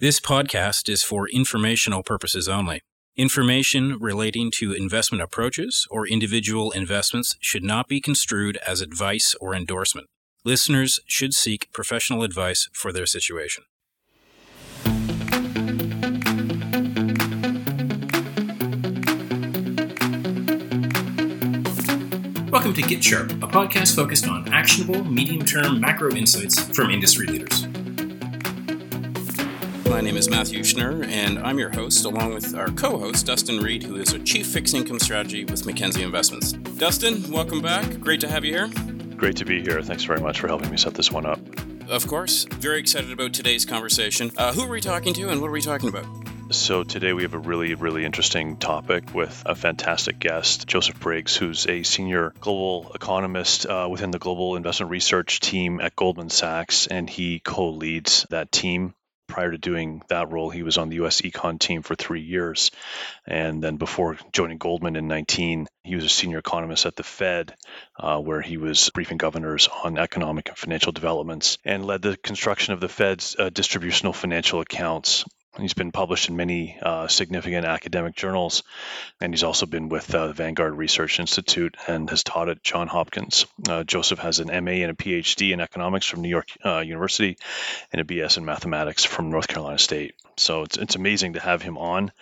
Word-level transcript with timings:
This 0.00 0.18
podcast 0.18 0.88
is 0.88 1.02
for 1.02 1.28
informational 1.28 2.02
purposes 2.02 2.48
only. 2.48 2.80
Information 3.18 3.98
relating 4.00 4.50
to 4.52 4.72
investment 4.72 5.20
approaches 5.20 5.86
or 5.90 6.08
individual 6.08 6.70
investments 6.70 7.36
should 7.38 7.62
not 7.62 7.86
be 7.86 8.00
construed 8.00 8.56
as 8.66 8.80
advice 8.80 9.34
or 9.42 9.54
endorsement. 9.54 10.06
Listeners 10.42 11.00
should 11.04 11.34
seek 11.34 11.70
professional 11.70 12.22
advice 12.22 12.70
for 12.72 12.94
their 12.94 13.04
situation. 13.04 13.64
Welcome 22.50 22.72
to 22.72 22.82
Get 22.88 23.04
Sharp, 23.04 23.32
a 23.32 23.46
podcast 23.46 23.94
focused 23.94 24.26
on 24.26 24.48
actionable, 24.48 25.04
medium 25.04 25.44
term 25.44 25.78
macro 25.78 26.10
insights 26.12 26.58
from 26.74 26.90
industry 26.90 27.26
leaders. 27.26 27.66
My 29.90 30.00
name 30.00 30.16
is 30.16 30.30
Matthew 30.30 30.60
Schnurr, 30.60 31.04
and 31.08 31.36
I'm 31.40 31.58
your 31.58 31.70
host, 31.70 32.04
along 32.04 32.32
with 32.32 32.54
our 32.54 32.68
co 32.68 32.96
host, 32.96 33.26
Dustin 33.26 33.58
Reid, 33.58 33.82
who 33.82 33.96
is 33.96 34.12
a 34.12 34.20
Chief 34.20 34.46
Fixed 34.46 34.72
Income 34.72 35.00
Strategy 35.00 35.44
with 35.44 35.66
Mackenzie 35.66 36.04
Investments. 36.04 36.52
Dustin, 36.52 37.28
welcome 37.28 37.60
back. 37.60 37.98
Great 37.98 38.20
to 38.20 38.28
have 38.28 38.44
you 38.44 38.52
here. 38.52 38.68
Great 39.16 39.34
to 39.38 39.44
be 39.44 39.60
here. 39.60 39.82
Thanks 39.82 40.04
very 40.04 40.20
much 40.20 40.38
for 40.38 40.46
helping 40.46 40.70
me 40.70 40.76
set 40.76 40.94
this 40.94 41.10
one 41.10 41.26
up. 41.26 41.40
Of 41.88 42.06
course. 42.06 42.44
Very 42.44 42.78
excited 42.78 43.10
about 43.10 43.34
today's 43.34 43.64
conversation. 43.64 44.30
Uh, 44.36 44.52
who 44.52 44.62
are 44.62 44.68
we 44.68 44.80
talking 44.80 45.12
to, 45.14 45.28
and 45.28 45.40
what 45.40 45.48
are 45.48 45.52
we 45.52 45.60
talking 45.60 45.88
about? 45.88 46.06
So, 46.50 46.84
today 46.84 47.12
we 47.12 47.22
have 47.22 47.34
a 47.34 47.38
really, 47.38 47.74
really 47.74 48.04
interesting 48.04 48.58
topic 48.58 49.12
with 49.12 49.42
a 49.44 49.56
fantastic 49.56 50.20
guest, 50.20 50.68
Joseph 50.68 51.00
Briggs, 51.00 51.34
who's 51.34 51.66
a 51.66 51.82
senior 51.82 52.32
global 52.40 52.92
economist 52.94 53.66
uh, 53.66 53.88
within 53.90 54.12
the 54.12 54.20
global 54.20 54.54
investment 54.54 54.92
research 54.92 55.40
team 55.40 55.80
at 55.80 55.96
Goldman 55.96 56.30
Sachs, 56.30 56.86
and 56.86 57.10
he 57.10 57.40
co 57.40 57.70
leads 57.70 58.24
that 58.30 58.52
team 58.52 58.94
prior 59.30 59.50
to 59.50 59.58
doing 59.58 60.02
that 60.08 60.30
role, 60.30 60.50
he 60.50 60.62
was 60.62 60.78
on 60.78 60.88
the 60.88 60.96
U.S. 60.96 61.22
econ 61.22 61.58
team 61.58 61.82
for 61.82 61.94
three 61.94 62.20
years, 62.20 62.70
and 63.26 63.62
then 63.62 63.76
before 63.76 64.18
joining 64.32 64.58
Goldman 64.58 64.96
in 64.96 65.08
19, 65.08 65.66
he 65.84 65.94
was 65.94 66.04
a 66.04 66.08
senior 66.08 66.38
economist 66.38 66.86
at 66.86 66.96
the 66.96 67.02
Fed, 67.02 67.54
uh, 67.98 68.18
where 68.18 68.42
he 68.42 68.56
was 68.56 68.90
briefing 68.90 69.16
governors 69.16 69.68
on 69.84 69.98
economic 69.98 70.48
and 70.48 70.58
financial 70.58 70.92
developments, 70.92 71.58
and 71.64 71.84
led 71.84 72.02
the 72.02 72.16
construction 72.16 72.74
of 72.74 72.80
the 72.80 72.88
Fed's 72.88 73.36
uh, 73.38 73.50
distributional 73.50 74.12
financial 74.12 74.60
accounts 74.60 75.24
He's 75.58 75.74
been 75.74 75.90
published 75.90 76.28
in 76.28 76.36
many 76.36 76.78
uh, 76.80 77.08
significant 77.08 77.66
academic 77.66 78.14
journals, 78.14 78.62
and 79.20 79.32
he's 79.32 79.42
also 79.42 79.66
been 79.66 79.88
with 79.88 80.14
uh, 80.14 80.28
the 80.28 80.32
Vanguard 80.32 80.76
Research 80.76 81.18
Institute 81.18 81.76
and 81.88 82.08
has 82.08 82.22
taught 82.22 82.48
at 82.48 82.62
Johns 82.62 82.90
Hopkins. 82.90 83.46
Uh, 83.68 83.82
Joseph 83.82 84.20
has 84.20 84.38
an 84.38 84.46
MA 84.64 84.72
and 84.72 84.92
a 84.92 84.94
PhD 84.94 85.52
in 85.52 85.60
economics 85.60 86.06
from 86.06 86.22
New 86.22 86.28
York 86.28 86.48
uh, 86.64 86.78
University 86.78 87.36
and 87.92 88.00
a 88.00 88.04
BS 88.04 88.38
in 88.38 88.44
mathematics 88.44 89.04
from 89.04 89.30
North 89.30 89.48
Carolina 89.48 89.78
State. 89.78 90.14
So 90.40 90.62
it's, 90.62 90.76
it's 90.78 90.96
amazing 90.96 91.34
to 91.34 91.40
have 91.40 91.62
him 91.62 91.76
on, 91.76 92.12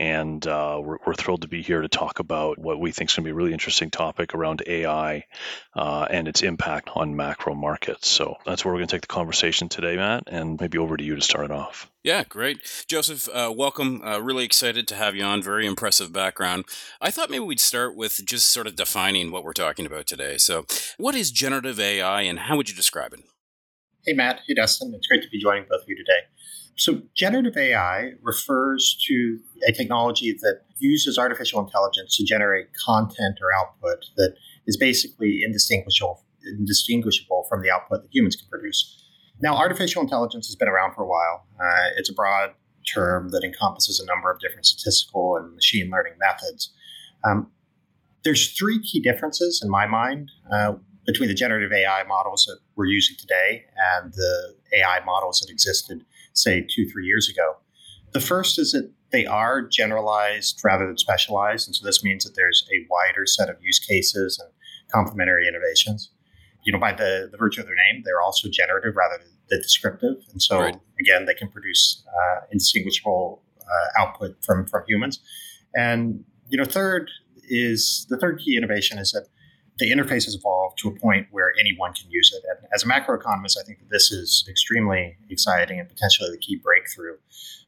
and 0.00 0.44
uh, 0.46 0.80
we're, 0.82 0.98
we're 1.06 1.14
thrilled 1.14 1.42
to 1.42 1.48
be 1.48 1.62
here 1.62 1.82
to 1.82 1.88
talk 1.88 2.18
about 2.18 2.58
what 2.58 2.80
we 2.80 2.92
think 2.92 3.10
is 3.10 3.16
going 3.16 3.24
to 3.24 3.28
be 3.28 3.32
a 3.32 3.34
really 3.34 3.52
interesting 3.52 3.90
topic 3.90 4.34
around 4.34 4.62
AI 4.66 5.26
uh, 5.74 6.06
and 6.10 6.28
its 6.28 6.42
impact 6.42 6.90
on 6.94 7.14
macro 7.14 7.54
markets. 7.54 8.08
So 8.08 8.36
that's 8.46 8.64
where 8.64 8.72
we're 8.72 8.80
going 8.80 8.88
to 8.88 8.94
take 8.96 9.02
the 9.02 9.08
conversation 9.08 9.68
today, 9.68 9.96
Matt, 9.96 10.24
and 10.28 10.58
maybe 10.60 10.78
over 10.78 10.96
to 10.96 11.04
you 11.04 11.14
to 11.16 11.20
start 11.20 11.44
it 11.44 11.50
off. 11.50 11.90
Yeah, 12.02 12.24
great. 12.24 12.58
Joseph, 12.88 13.28
uh, 13.34 13.52
welcome. 13.54 14.00
Uh, 14.02 14.18
really 14.18 14.44
excited 14.44 14.88
to 14.88 14.94
have 14.94 15.14
you 15.14 15.24
on. 15.24 15.42
Very 15.42 15.66
impressive 15.66 16.12
background. 16.12 16.64
I 17.00 17.10
thought 17.10 17.28
maybe 17.28 17.44
we'd 17.44 17.60
start 17.60 17.94
with 17.94 18.24
just 18.24 18.50
sort 18.50 18.66
of 18.66 18.76
defining 18.76 19.30
what 19.30 19.44
we're 19.44 19.52
talking 19.52 19.84
about 19.84 20.06
today. 20.06 20.38
So, 20.38 20.64
what 20.96 21.14
is 21.14 21.30
generative 21.30 21.78
AI 21.78 22.22
and 22.22 22.38
how 22.38 22.56
would 22.56 22.70
you 22.70 22.74
describe 22.74 23.12
it? 23.12 23.20
Hey, 24.06 24.14
Matt. 24.14 24.40
Hey, 24.48 24.54
Dustin. 24.54 24.94
It's 24.94 25.06
great 25.06 25.22
to 25.22 25.28
be 25.28 25.38
joining 25.38 25.64
both 25.68 25.82
of 25.82 25.88
you 25.88 25.96
today. 25.96 26.20
So, 26.78 27.02
generative 27.16 27.56
AI 27.56 28.12
refers 28.22 28.96
to 29.08 29.40
a 29.66 29.72
technology 29.72 30.32
that 30.42 30.60
uses 30.78 31.18
artificial 31.18 31.60
intelligence 31.60 32.16
to 32.16 32.24
generate 32.24 32.68
content 32.86 33.40
or 33.42 33.52
output 33.52 34.04
that 34.16 34.36
is 34.68 34.76
basically 34.76 35.40
indistinguishable, 35.44 36.22
indistinguishable 36.46 37.46
from 37.48 37.62
the 37.62 37.70
output 37.70 38.02
that 38.02 38.14
humans 38.14 38.36
can 38.36 38.48
produce. 38.48 38.96
Now, 39.40 39.56
artificial 39.56 40.02
intelligence 40.02 40.46
has 40.46 40.54
been 40.54 40.68
around 40.68 40.94
for 40.94 41.02
a 41.02 41.08
while. 41.08 41.46
Uh, 41.60 41.90
it's 41.96 42.10
a 42.10 42.14
broad 42.14 42.50
term 42.94 43.30
that 43.30 43.42
encompasses 43.42 43.98
a 43.98 44.06
number 44.06 44.30
of 44.30 44.38
different 44.38 44.66
statistical 44.66 45.36
and 45.36 45.54
machine 45.56 45.90
learning 45.90 46.14
methods. 46.20 46.72
Um, 47.24 47.50
there's 48.22 48.52
three 48.56 48.80
key 48.80 49.00
differences 49.00 49.60
in 49.64 49.68
my 49.68 49.86
mind 49.86 50.30
uh, 50.52 50.74
between 51.06 51.28
the 51.28 51.34
generative 51.34 51.72
AI 51.72 52.04
models 52.04 52.44
that 52.44 52.58
we're 52.76 52.86
using 52.86 53.16
today 53.16 53.64
and 53.96 54.12
the 54.12 54.54
AI 54.76 55.00
models 55.04 55.40
that 55.40 55.50
existed 55.50 56.04
say, 56.42 56.66
two, 56.74 56.88
three 56.88 57.06
years 57.06 57.28
ago. 57.28 57.56
The 58.12 58.20
first 58.20 58.58
is 58.58 58.72
that 58.72 58.90
they 59.10 59.26
are 59.26 59.62
generalized 59.62 60.60
rather 60.64 60.86
than 60.86 60.98
specialized. 60.98 61.68
And 61.68 61.74
so 61.74 61.84
this 61.84 62.02
means 62.02 62.24
that 62.24 62.34
there's 62.36 62.66
a 62.72 62.86
wider 62.90 63.26
set 63.26 63.48
of 63.48 63.56
use 63.60 63.78
cases 63.78 64.38
and 64.38 64.50
complementary 64.92 65.46
innovations. 65.46 66.10
You 66.64 66.72
know, 66.72 66.78
by 66.78 66.92
the, 66.92 67.28
the 67.30 67.38
virtue 67.38 67.60
of 67.60 67.66
their 67.66 67.76
name, 67.76 68.02
they're 68.04 68.20
also 68.20 68.48
generative 68.50 68.96
rather 68.96 69.18
than 69.18 69.60
descriptive. 69.62 70.16
And 70.32 70.42
so, 70.42 70.60
right. 70.60 70.76
again, 71.00 71.24
they 71.24 71.34
can 71.34 71.48
produce 71.48 72.04
uh, 72.08 72.40
indistinguishable 72.50 73.42
uh, 73.60 74.00
output 74.02 74.36
from, 74.44 74.66
from 74.66 74.84
humans. 74.86 75.20
And, 75.74 76.24
you 76.48 76.58
know, 76.58 76.64
third 76.64 77.10
is 77.48 78.06
the 78.10 78.18
third 78.18 78.40
key 78.40 78.56
innovation 78.56 78.98
is 78.98 79.12
that 79.12 79.28
the 79.78 79.92
interface 79.92 80.24
has 80.24 80.34
evolved 80.34 80.78
to 80.78 80.88
a 80.88 80.92
point 80.92 81.28
where 81.30 81.52
anyone 81.58 81.92
can 81.92 82.10
use 82.10 82.32
it. 82.34 82.42
And 82.48 82.68
as 82.74 82.82
a 82.82 82.86
macroeconomist, 82.86 83.56
I 83.58 83.64
think 83.64 83.78
that 83.78 83.90
this 83.90 84.10
is 84.10 84.44
extremely 84.48 85.16
exciting 85.30 85.78
and 85.78 85.88
potentially 85.88 86.30
the 86.30 86.38
key 86.38 86.60
breakthrough. 86.62 87.16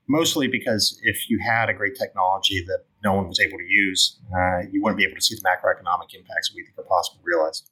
Mostly 0.08 0.48
because 0.48 1.00
if 1.04 1.30
you 1.30 1.38
had 1.38 1.68
a 1.68 1.74
great 1.74 1.94
technology 1.94 2.64
that 2.66 2.84
no 3.04 3.14
one 3.14 3.28
was 3.28 3.38
able 3.38 3.58
to 3.58 3.64
use, 3.64 4.18
uh, 4.34 4.62
you 4.70 4.82
wouldn't 4.82 4.98
be 4.98 5.04
able 5.04 5.14
to 5.14 5.22
see 5.22 5.36
the 5.36 5.42
macroeconomic 5.42 6.12
impacts 6.14 6.50
that 6.50 6.56
we 6.56 6.64
think 6.64 6.76
are 6.78 6.82
possible 6.82 7.20
to 7.20 7.24
realize. 7.24 7.62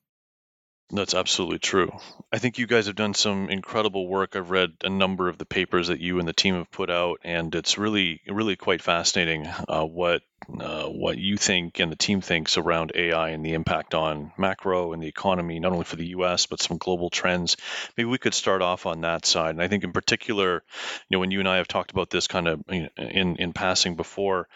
That's 0.91 1.15
absolutely 1.15 1.59
true. 1.59 1.91
I 2.33 2.39
think 2.39 2.59
you 2.59 2.67
guys 2.67 2.87
have 2.87 2.97
done 2.97 3.13
some 3.13 3.51
incredible 3.51 4.09
work. 4.09 4.37
I've 4.37 4.51
read 4.51 4.73
a 4.83 4.89
number 4.89 5.29
of 5.29 5.37
the 5.37 5.45
papers 5.45 5.89
that 5.89 6.01
you 6.01 6.19
and 6.19 6.27
the 6.27 6.33
team 6.33 6.55
have 6.55 6.71
put 6.71 6.91
out, 6.91 7.21
and 7.25 7.55
it's 7.55 7.77
really, 7.77 8.23
really 8.27 8.57
quite 8.57 8.81
fascinating 8.81 9.47
uh, 9.69 9.85
what 9.85 10.23
uh, 10.61 10.85
what 10.85 11.19
you 11.19 11.37
think 11.37 11.79
and 11.79 11.93
the 11.93 11.97
team 11.97 12.21
thinks 12.21 12.57
around 12.57 12.93
AI 12.95 13.31
and 13.31 13.45
the 13.45 13.53
impact 13.53 13.95
on 13.95 14.33
macro 14.39 14.93
and 14.93 15.03
the 15.03 15.07
economy, 15.07 15.61
not 15.61 15.73
only 15.73 15.85
for 15.85 15.97
the 15.97 16.07
U.S. 16.09 16.47
but 16.47 16.61
some 16.61 16.79
global 16.79 17.11
trends. 17.11 17.57
Maybe 17.97 18.09
we 18.09 18.19
could 18.19 18.35
start 18.35 18.63
off 18.63 18.87
on 18.87 19.03
that 19.03 19.27
side. 19.27 19.51
And 19.51 19.63
I 19.63 19.69
think, 19.69 19.85
in 19.85 19.93
particular, 19.93 20.63
you 21.09 21.15
know, 21.15 21.19
when 21.19 21.31
you 21.31 21.41
and 21.41 21.49
I 21.49 21.59
have 21.59 21.69
talked 21.69 21.91
about 21.91 22.09
this 22.09 22.29
kind 22.29 22.49
of 22.49 22.63
in 22.69 23.37
in 23.37 23.53
passing 23.53 23.97
before, 23.97 24.49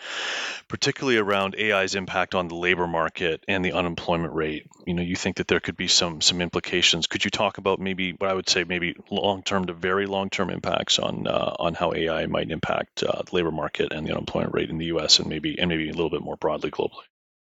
particularly 0.69 1.19
around 1.19 1.57
AI's 1.57 1.95
impact 1.95 2.35
on 2.35 2.49
the 2.49 2.55
labor 2.55 2.87
market 2.87 3.45
and 3.47 3.65
the 3.65 3.73
unemployment 3.73 4.33
rate. 4.33 4.67
You 4.87 4.95
know, 4.95 5.03
you 5.03 5.17
think 5.17 5.37
that 5.37 5.49
there 5.49 5.61
could 5.61 5.77
be 5.77 5.89
some 5.89 6.21
some 6.21 6.41
implications. 6.41 7.07
Could 7.07 7.25
you 7.25 7.31
talk 7.31 7.59
about 7.59 7.81
maybe 7.81 8.13
what 8.13 8.31
I 8.31 8.35
would 8.35 8.49
say 8.49 8.65
maybe 8.65 8.97
long 9.11 9.43
term 9.43 9.67
to 9.67 9.75
very 9.75 10.07
long 10.07 10.31
term 10.31 10.49
impacts 10.49 10.99
on 10.99 11.27
uh, 11.27 11.55
on 11.59 11.75
how 11.75 11.93
AI 11.93 12.27
might 12.27 12.51
impact 12.51 13.03
uh, 13.03 13.23
the 13.23 13.35
labor 13.37 13.51
market 13.51 13.93
and 13.93 14.07
the 14.07 14.13
unemployment 14.13 14.55
rate 14.55 14.71
in 14.71 14.79
the 14.79 14.87
U.S. 14.87 15.19
and 15.19 15.29
maybe 15.29 15.59
and 15.59 15.72
maybe 15.73 15.89
a 15.89 15.93
little 15.93 16.11
bit 16.11 16.23
more 16.23 16.37
broadly 16.37 16.71
globally? 16.71 17.07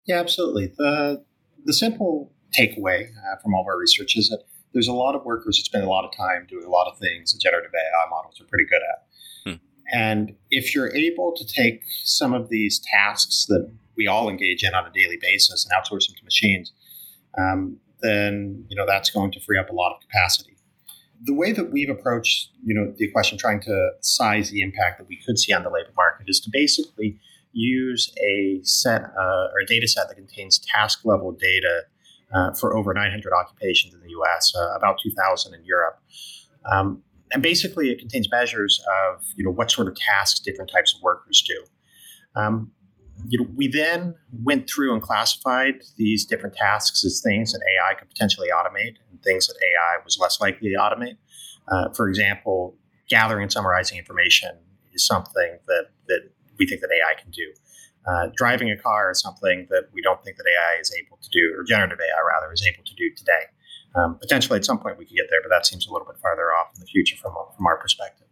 Yeah, 0.05 0.19
absolutely. 0.19 0.71
The 0.77 1.23
the 1.65 1.73
simple 1.73 2.31
takeaway 2.57 3.07
uh, 3.09 3.41
from 3.41 3.53
all 3.53 3.61
of 3.61 3.67
our 3.67 3.77
research 3.77 4.15
is 4.15 4.29
that 4.29 4.43
there's 4.73 4.87
a 4.87 4.93
lot 4.93 5.15
of 5.15 5.25
workers 5.25 5.57
that 5.57 5.65
spend 5.65 5.83
a 5.83 5.89
lot 5.89 6.05
of 6.05 6.15
time 6.15 6.45
doing 6.49 6.65
a 6.65 6.69
lot 6.69 6.87
of 6.87 6.97
things 6.97 7.33
that 7.33 7.41
generative 7.41 7.71
AI 7.73 8.09
models 8.09 8.39
are 8.39 8.45
pretty 8.45 8.65
good 8.65 8.81
at. 8.91 9.51
Hmm. 9.51 9.65
And 9.91 10.35
if 10.51 10.75
you're 10.75 10.95
able 10.95 11.33
to 11.35 11.45
take 11.45 11.83
some 12.03 12.33
of 12.33 12.49
these 12.49 12.79
tasks 12.79 13.45
that 13.49 13.69
we 13.97 14.07
all 14.07 14.29
engage 14.29 14.63
in 14.63 14.73
on 14.73 14.85
a 14.85 14.91
daily 14.91 15.17
basis 15.19 15.65
and 15.65 15.73
outsource 15.73 16.07
them 16.07 16.15
to 16.17 16.23
machines, 16.23 16.71
um, 17.37 17.77
then 18.01 18.65
you 18.69 18.75
know 18.75 18.85
that's 18.85 19.09
going 19.09 19.31
to 19.31 19.39
free 19.41 19.57
up 19.57 19.69
a 19.69 19.73
lot 19.73 19.93
of 19.93 20.01
capacity. 20.01 20.51
The 21.23 21.33
way 21.33 21.51
that 21.53 21.71
we've 21.71 21.89
approached 21.89 22.51
you 22.63 22.75
know 22.75 22.93
the 22.95 23.09
question, 23.11 23.37
trying 23.37 23.61
to 23.61 23.91
size 24.01 24.51
the 24.51 24.61
impact 24.61 24.99
that 24.99 25.07
we 25.07 25.19
could 25.25 25.39
see 25.39 25.51
on 25.51 25.63
the 25.63 25.69
labor 25.69 25.93
market, 25.97 26.25
is 26.29 26.39
to 26.41 26.49
basically 26.51 27.19
use 27.55 28.13
a 28.21 28.59
set 28.63 29.01
uh, 29.17 29.47
or 29.53 29.61
a 29.63 29.65
data 29.65 29.87
set 29.87 30.09
that 30.09 30.15
contains 30.15 30.59
task 30.59 31.05
level 31.05 31.31
data 31.31 31.83
uh, 32.33 32.51
for 32.53 32.75
over 32.75 32.93
900 32.93 33.33
occupations 33.33 33.93
in 33.93 34.01
the 34.01 34.09
US, 34.09 34.53
uh, 34.55 34.75
about 34.75 34.97
2,000 35.01 35.53
in 35.53 35.63
Europe. 35.63 35.99
Um, 36.71 37.01
and 37.31 37.41
basically, 37.41 37.89
it 37.89 37.99
contains 37.99 38.29
measures 38.29 38.83
of 39.07 39.23
you 39.35 39.43
know 39.43 39.51
what 39.51 39.71
sort 39.71 39.87
of 39.87 39.95
tasks 39.95 40.39
different 40.39 40.69
types 40.69 40.93
of 40.93 41.01
workers 41.01 41.43
do. 41.47 41.63
Um, 42.39 42.71
you 43.27 43.39
know, 43.39 43.47
we 43.55 43.67
then 43.67 44.15
went 44.43 44.69
through 44.69 44.93
and 44.93 45.01
classified 45.01 45.75
these 45.97 46.25
different 46.25 46.55
tasks 46.55 47.03
as 47.05 47.21
things 47.21 47.53
that 47.53 47.61
AI 47.61 47.95
could 47.95 48.09
potentially 48.09 48.49
automate 48.53 48.95
and 49.09 49.21
things 49.23 49.47
that 49.47 49.55
AI 49.55 50.03
was 50.03 50.17
less 50.19 50.39
likely 50.41 50.69
to 50.69 50.75
automate. 50.75 51.17
Uh, 51.67 51.89
for 51.93 52.07
example, 52.07 52.75
gathering 53.09 53.43
and 53.43 53.51
summarizing 53.51 53.97
information 53.97 54.51
is 54.93 55.05
something 55.05 55.57
that 55.67 55.85
that 56.07 56.29
we 56.59 56.67
think 56.67 56.81
that 56.81 56.89
AI 56.91 57.19
can 57.19 57.31
do. 57.31 57.53
Uh, 58.07 58.29
driving 58.35 58.69
a 58.69 58.77
car 58.77 59.09
is 59.09 59.19
something 59.19 59.67
that 59.69 59.85
we 59.91 60.01
don't 60.01 60.23
think 60.23 60.37
that 60.37 60.45
AI 60.45 60.79
is 60.79 60.93
able 60.93 61.17
to 61.17 61.29
do, 61.29 61.53
or 61.57 61.63
generative 61.63 61.99
AI 61.99 62.21
rather, 62.27 62.51
is 62.53 62.65
able 62.65 62.83
to 62.83 62.93
do 62.95 63.09
today. 63.15 63.45
Um, 63.95 64.17
potentially, 64.19 64.57
at 64.57 64.65
some 64.65 64.79
point, 64.79 64.97
we 64.97 65.05
could 65.05 65.15
get 65.15 65.27
there, 65.29 65.41
but 65.41 65.49
that 65.49 65.65
seems 65.65 65.87
a 65.87 65.91
little 65.91 66.05
bit 66.05 66.17
farther 66.21 66.53
off 66.53 66.67
in 66.75 66.81
the 66.81 66.85
future 66.85 67.15
from 67.17 67.33
from 67.55 67.65
our 67.65 67.77
perspective. 67.77 68.27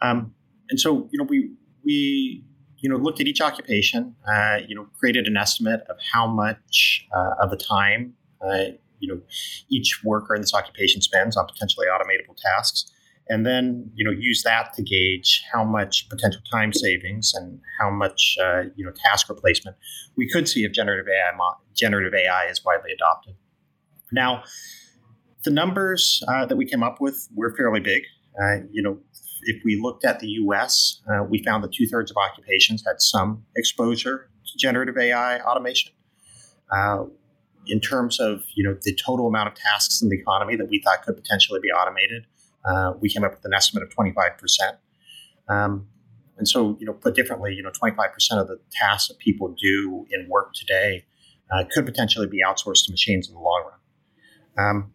Um, 0.00 0.34
and 0.70 0.78
so, 0.78 1.08
you 1.10 1.18
know, 1.18 1.24
we 1.24 1.52
we 1.84 2.44
you 2.78 2.88
know 2.88 2.96
looked 2.96 3.20
at 3.20 3.26
each 3.26 3.40
occupation, 3.40 4.14
uh, 4.28 4.58
you 4.66 4.74
know, 4.74 4.86
created 4.98 5.26
an 5.26 5.36
estimate 5.36 5.80
of 5.88 5.96
how 6.12 6.26
much 6.26 7.06
uh, 7.16 7.42
of 7.42 7.50
the 7.50 7.56
time 7.56 8.14
uh, 8.46 8.72
you 9.00 9.08
know 9.08 9.20
each 9.68 10.02
worker 10.04 10.34
in 10.34 10.40
this 10.40 10.54
occupation 10.54 11.00
spends 11.00 11.36
on 11.36 11.46
potentially 11.46 11.86
automatable 11.86 12.36
tasks, 12.36 12.91
and 13.28 13.46
then 13.46 13.90
you 13.94 14.04
know 14.04 14.10
use 14.10 14.42
that 14.42 14.72
to 14.74 14.82
gauge 14.82 15.44
how 15.52 15.64
much 15.64 16.08
potential 16.08 16.40
time 16.50 16.72
savings 16.72 17.32
and 17.34 17.60
how 17.80 17.90
much 17.90 18.36
uh, 18.42 18.62
you 18.76 18.84
know 18.84 18.92
task 19.04 19.28
replacement 19.28 19.76
we 20.16 20.28
could 20.28 20.48
see 20.48 20.64
if 20.64 20.72
generative 20.72 21.06
AI 21.08 21.32
generative 21.74 22.14
AI 22.14 22.46
is 22.46 22.64
widely 22.64 22.92
adopted. 22.92 23.34
Now, 24.10 24.44
the 25.44 25.50
numbers 25.50 26.22
uh, 26.28 26.46
that 26.46 26.56
we 26.56 26.66
came 26.66 26.82
up 26.82 27.00
with 27.00 27.28
were 27.34 27.54
fairly 27.56 27.80
big. 27.80 28.02
Uh, 28.40 28.64
you 28.70 28.82
know, 28.82 28.98
if 29.42 29.62
we 29.64 29.80
looked 29.80 30.04
at 30.04 30.20
the 30.20 30.28
U.S., 30.28 31.00
uh, 31.08 31.24
we 31.24 31.42
found 31.42 31.64
that 31.64 31.72
two 31.72 31.86
thirds 31.86 32.10
of 32.10 32.16
occupations 32.16 32.84
had 32.86 33.00
some 33.00 33.44
exposure 33.56 34.30
to 34.46 34.58
generative 34.58 34.96
AI 34.96 35.40
automation. 35.40 35.92
Uh, 36.70 37.04
in 37.66 37.80
terms 37.80 38.18
of 38.18 38.42
you 38.54 38.64
know 38.64 38.76
the 38.82 38.94
total 38.94 39.28
amount 39.28 39.48
of 39.48 39.54
tasks 39.54 40.02
in 40.02 40.08
the 40.08 40.18
economy 40.18 40.56
that 40.56 40.68
we 40.68 40.80
thought 40.82 41.02
could 41.02 41.16
potentially 41.16 41.60
be 41.60 41.68
automated, 41.68 42.26
uh, 42.64 42.92
we 43.00 43.08
came 43.08 43.24
up 43.24 43.32
with 43.32 43.44
an 43.44 43.54
estimate 43.54 43.82
of 43.82 43.90
25 43.90 44.38
percent. 44.38 44.76
Um, 45.48 45.86
and 46.38 46.48
so, 46.48 46.76
you 46.80 46.86
know, 46.86 46.92
put 46.92 47.14
differently, 47.14 47.54
you 47.54 47.62
know, 47.62 47.70
25% 47.70 48.08
of 48.32 48.48
the 48.48 48.58
tasks 48.72 49.08
that 49.08 49.18
people 49.18 49.54
do 49.60 50.06
in 50.10 50.28
work 50.28 50.54
today 50.54 51.04
uh, 51.52 51.64
could 51.70 51.86
potentially 51.86 52.26
be 52.26 52.42
outsourced 52.44 52.86
to 52.86 52.90
machines 52.90 53.28
in 53.28 53.34
the 53.34 53.40
long 53.40 53.64
run. 54.56 54.66
Um, 54.66 54.92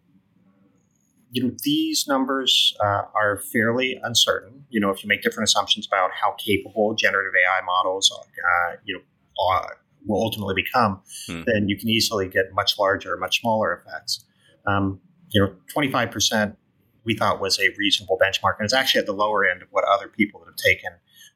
you 1.30 1.42
know, 1.44 1.54
these 1.62 2.06
numbers 2.08 2.76
uh, 2.80 3.02
are 3.14 3.40
fairly 3.52 4.00
uncertain. 4.02 4.64
You 4.70 4.80
know, 4.80 4.90
if 4.90 5.04
you 5.04 5.08
make 5.08 5.22
different 5.22 5.48
assumptions 5.48 5.86
about 5.86 6.10
how 6.12 6.32
capable 6.32 6.94
generative 6.94 7.32
AI 7.34 7.64
models, 7.64 8.10
uh, 8.12 8.76
you 8.84 8.94
know, 8.94 9.00
are, 9.46 9.78
will 10.06 10.22
ultimately 10.22 10.54
become, 10.54 11.00
hmm. 11.28 11.42
then 11.46 11.68
you 11.68 11.76
can 11.78 11.88
easily 11.88 12.28
get 12.28 12.52
much 12.52 12.78
larger, 12.78 13.16
much 13.16 13.40
smaller 13.40 13.74
effects. 13.74 14.24
Um, 14.66 15.00
you 15.30 15.40
know, 15.40 15.54
25% 15.74 16.56
we 17.04 17.14
thought 17.14 17.40
was 17.40 17.58
a 17.58 17.68
reasonable 17.78 18.18
benchmark, 18.20 18.56
and 18.58 18.64
it's 18.64 18.74
actually 18.74 19.00
at 19.00 19.06
the 19.06 19.12
lower 19.12 19.46
end 19.46 19.62
of 19.62 19.68
what 19.70 19.84
other 19.84 20.08
people 20.08 20.40
that 20.40 20.46
have 20.46 20.56
taken 20.56 20.90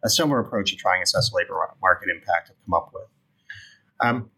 a 0.05 0.11
similar 0.11 0.41
approach 0.41 0.71
to 0.71 0.77
trying 0.77 1.01
to 1.01 1.05
assess 1.05 1.33
labor 1.33 1.55
market 1.81 2.09
impact 2.11 2.49
have 2.49 2.57
come 2.65 2.75
up 2.75 2.91
with. 2.93 3.05
Um, 4.01 4.31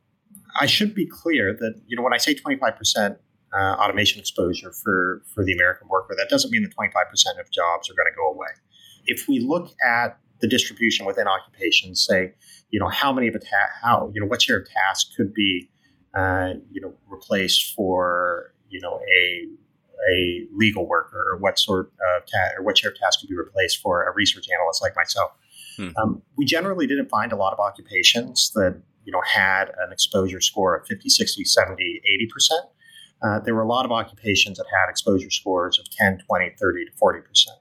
I 0.59 0.67
should 0.67 0.94
be 0.94 1.06
clear 1.06 1.53
that 1.53 1.81
you 1.87 1.97
know 1.97 2.03
when 2.03 2.12
I 2.12 2.19
say 2.19 2.35
25% 2.35 3.17
uh, 3.53 3.56
automation 3.56 4.21
exposure 4.21 4.73
for 4.73 5.23
for 5.35 5.44
the 5.44 5.53
American 5.53 5.88
worker, 5.88 6.15
that 6.17 6.29
doesn't 6.29 6.50
mean 6.50 6.62
that 6.62 6.75
25% 6.76 7.41
of 7.41 7.50
jobs 7.50 7.91
are 7.91 7.94
going 7.94 8.11
to 8.11 8.17
go 8.17 8.31
away. 8.31 8.49
If 9.06 9.29
we 9.29 9.41
look 9.41 9.75
at 9.85 10.19
the 10.41 10.49
distribution 10.49 11.06
within 11.06 11.26
occupations, 11.26 12.05
say, 12.05 12.35
you 12.71 12.81
know, 12.81 12.88
how 12.88 13.12
many 13.12 13.29
of 13.29 13.35
a 13.35 13.38
ta- 13.38 13.73
how 13.82 14.11
you 14.15 14.21
know 14.21 14.26
what 14.26 14.43
share 14.43 14.59
of 14.59 14.69
tasks 14.69 15.11
could 15.17 15.32
be, 15.32 15.71
uh, 16.15 16.55
you 16.71 16.81
know, 16.81 16.94
replaced 17.09 17.75
for 17.75 18.55
you 18.69 18.81
know 18.81 19.00
a 19.12 19.49
a 20.10 20.46
legal 20.54 20.86
worker, 20.86 21.24
or 21.32 21.38
what 21.38 21.58
sort 21.58 21.92
of 22.16 22.22
ta- 22.26 22.58
or 22.58 22.64
what 22.64 22.78
share 22.78 22.90
of 22.90 22.98
tasks 22.98 23.20
could 23.20 23.28
be 23.28 23.36
replaced 23.36 23.80
for 23.80 24.04
a 24.04 24.14
research 24.14 24.46
analyst 24.52 24.82
like 24.82 24.94
myself. 24.96 25.32
Hmm. 25.76 25.88
Um, 26.00 26.22
we 26.36 26.44
generally 26.44 26.86
didn't 26.86 27.08
find 27.08 27.32
a 27.32 27.36
lot 27.36 27.52
of 27.52 27.58
occupations 27.58 28.52
that 28.54 28.80
you 29.04 29.12
know 29.12 29.22
had 29.26 29.68
an 29.78 29.92
exposure 29.92 30.40
score 30.40 30.76
of 30.76 30.86
50, 30.86 31.08
60, 31.08 31.44
70, 31.44 32.02
80 32.04 32.28
percent. 32.32 32.64
Uh, 33.22 33.40
there 33.40 33.54
were 33.54 33.62
a 33.62 33.68
lot 33.68 33.84
of 33.84 33.92
occupations 33.92 34.58
that 34.58 34.66
had 34.70 34.90
exposure 34.90 35.30
scores 35.30 35.78
of 35.78 35.88
10, 35.90 36.22
20, 36.26 36.54
30 36.58 36.84
to 36.84 36.90
40 36.92 37.20
percent. 37.20 37.58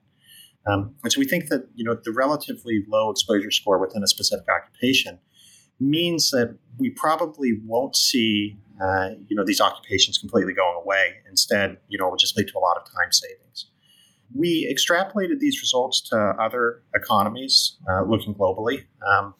Um, 0.65 0.95
and 1.03 1.11
so 1.11 1.19
we 1.19 1.25
think 1.25 1.49
that 1.49 1.67
you 1.75 1.83
know 1.83 1.97
the 2.01 2.11
relatively 2.11 2.83
low 2.87 3.09
exposure 3.09 3.51
score 3.51 3.77
within 3.79 4.03
a 4.03 4.07
specific 4.07 4.45
occupation 4.49 5.19
means 5.79 6.31
that 6.31 6.57
we 6.77 6.89
probably 6.89 7.59
won't 7.65 7.95
see 7.95 8.57
uh, 8.81 9.09
you 9.27 9.35
know 9.35 9.43
these 9.45 9.61
occupations 9.61 10.17
completely 10.17 10.53
going 10.53 10.75
away. 10.83 11.13
Instead, 11.29 11.77
you 11.87 11.97
know, 11.97 12.07
it 12.07 12.09
will 12.11 12.17
just 12.17 12.37
lead 12.37 12.47
to 12.47 12.57
a 12.57 12.59
lot 12.59 12.77
of 12.77 12.85
time 12.85 13.11
savings. 13.11 13.67
We 14.35 14.73
extrapolated 14.73 15.39
these 15.39 15.61
results 15.61 16.01
to 16.09 16.17
other 16.39 16.81
economies, 16.95 17.77
uh, 17.89 18.03
looking 18.03 18.33
globally. 18.33 18.85
Um, 19.07 19.35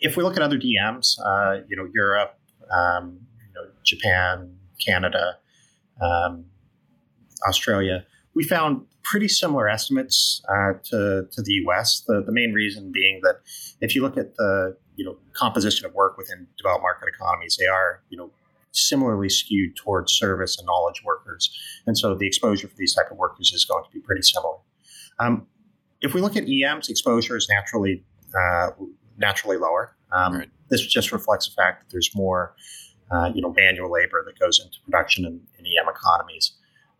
if 0.00 0.16
we 0.16 0.22
look 0.22 0.36
at 0.36 0.42
other 0.42 0.58
DMs, 0.58 1.18
uh, 1.24 1.62
you 1.66 1.76
know, 1.76 1.88
Europe, 1.94 2.38
um, 2.70 3.20
you 3.46 3.54
know, 3.54 3.70
Japan, 3.84 4.54
Canada, 4.84 5.38
um, 6.02 6.44
Australia, 7.48 8.04
we 8.34 8.44
found 8.44 8.86
pretty 9.10 9.28
similar 9.28 9.68
estimates 9.68 10.42
uh, 10.48 10.72
to, 10.82 11.26
to 11.30 11.42
the 11.42 11.52
U.S. 11.64 12.02
The, 12.06 12.22
the 12.24 12.32
main 12.32 12.52
reason 12.52 12.90
being 12.92 13.20
that 13.22 13.36
if 13.80 13.94
you 13.94 14.02
look 14.02 14.16
at 14.16 14.34
the 14.36 14.76
you 14.96 15.04
know 15.04 15.16
composition 15.32 15.86
of 15.86 15.94
work 15.94 16.16
within 16.16 16.46
developed 16.56 16.82
market 16.82 17.08
economies, 17.14 17.56
they 17.58 17.66
are 17.66 18.02
you 18.08 18.18
know 18.18 18.30
similarly 18.72 19.28
skewed 19.28 19.74
towards 19.76 20.12
service 20.12 20.58
and 20.58 20.66
knowledge 20.66 21.02
workers, 21.04 21.50
and 21.86 21.96
so 21.96 22.14
the 22.14 22.26
exposure 22.26 22.68
for 22.68 22.76
these 22.76 22.94
type 22.94 23.10
of 23.10 23.16
workers 23.16 23.52
is 23.52 23.64
going 23.64 23.84
to 23.84 23.90
be 23.90 24.00
pretty 24.00 24.22
similar. 24.22 24.56
Um, 25.18 25.46
if 26.02 26.12
we 26.12 26.20
look 26.20 26.36
at 26.36 26.44
EMs, 26.48 26.88
exposure 26.88 27.36
is 27.36 27.46
naturally 27.48 28.04
uh, 28.38 28.70
naturally 29.16 29.56
lower. 29.56 29.96
Um, 30.12 30.34
right. 30.34 30.50
This 30.68 30.84
just 30.84 31.12
reflects 31.12 31.48
the 31.48 31.54
fact 31.54 31.82
that 31.82 31.92
there's 31.92 32.10
more 32.14 32.54
uh, 33.10 33.30
you 33.34 33.40
know, 33.40 33.52
manual 33.56 33.90
labor 33.90 34.22
that 34.26 34.38
goes 34.38 34.58
into 34.58 34.78
production 34.84 35.24
in, 35.24 35.40
in 35.58 35.64
EM 35.64 35.88
economies. 35.88 36.52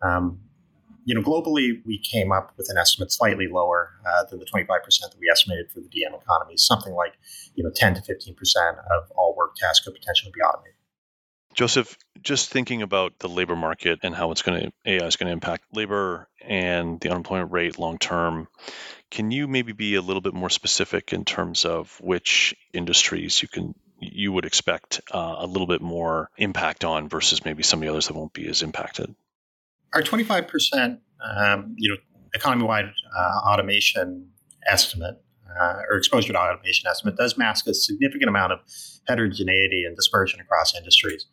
Um, 0.03 0.39
you 1.07 1.15
know, 1.15 1.23
globally, 1.23 1.81
we 1.87 1.99
came 1.99 2.33
up 2.33 2.53
with 2.57 2.69
an 2.69 2.77
estimate 2.77 3.13
slightly 3.13 3.47
lower 3.47 3.93
uh, 4.05 4.25
than 4.29 4.41
the 4.41 4.45
25% 4.45 4.67
that 4.67 5.15
we 5.21 5.29
estimated 5.31 5.71
for 5.71 5.79
the 5.79 5.87
DM 5.87 6.21
economies, 6.21 6.65
something 6.65 6.93
like, 6.95 7.13
you 7.55 7.63
know, 7.63 7.71
10 7.75 7.95
to 7.95 8.01
15% 8.01 8.35
of 8.91 9.11
all 9.17 9.35
work 9.37 9.55
tasks 9.55 9.87
could 9.87 9.95
potentially 9.95 10.33
be 10.35 10.41
automated. 10.41 10.75
Joseph, 11.55 11.97
just 12.21 12.51
thinking 12.51 12.83
about 12.83 13.19
the 13.21 13.29
labor 13.29 13.55
market 13.55 14.01
and 14.03 14.17
how 14.17 14.33
it's 14.33 14.43
going 14.43 14.61
to 14.61 14.73
AI 14.85 15.07
is 15.07 15.15
going 15.15 15.29
to 15.29 15.33
impact 15.33 15.65
labor 15.73 16.29
and 16.45 17.01
the 17.01 17.09
unemployment 17.09 17.53
rate 17.53 17.79
long 17.79 17.99
term, 17.99 18.49
can 19.09 19.31
you 19.31 19.47
maybe 19.47 19.73
be 19.73 19.95
a 19.95 20.03
little 20.03 20.21
bit 20.21 20.35
more 20.35 20.51
specific 20.51 21.13
in 21.13 21.25
terms 21.25 21.65
of 21.65 21.97
which 22.01 22.55
industries 22.75 23.41
you 23.41 23.49
can 23.49 23.75
you 24.01 24.33
would 24.33 24.45
expect 24.45 25.01
uh, 25.13 25.37
a 25.39 25.47
little 25.47 25.67
bit 25.67 25.81
more 25.81 26.31
impact 26.37 26.85
on 26.85 27.09
versus 27.09 27.45
maybe 27.45 27.63
some 27.63 27.79
of 27.79 27.85
the 27.85 27.91
others 27.91 28.09
that 28.09 28.15
won't 28.15 28.35
be 28.35 28.47
as 28.49 28.63
impacted? 28.63 29.15
Our 29.95 30.03
25%, 30.03 30.99
um, 31.25 31.75
you 31.79 31.91
know, 31.91 31.97
economy-wide 32.35 32.85
uh, 33.17 33.41
automation 33.47 34.29
estimate 34.67 35.23
uh, 35.59 35.83
or 35.89 35.97
exposure 35.97 36.33
to 36.33 36.39
automation 36.39 36.89
estimate 36.89 37.17
does 37.17 37.39
mask 37.39 37.67
a 37.67 37.75
significant 37.75 38.29
amount 38.29 38.53
of 38.53 38.59
heterogeneity 39.09 39.85
and 39.85 39.97
dispersion 39.97 40.41
across 40.41 40.77
industries. 40.77 41.27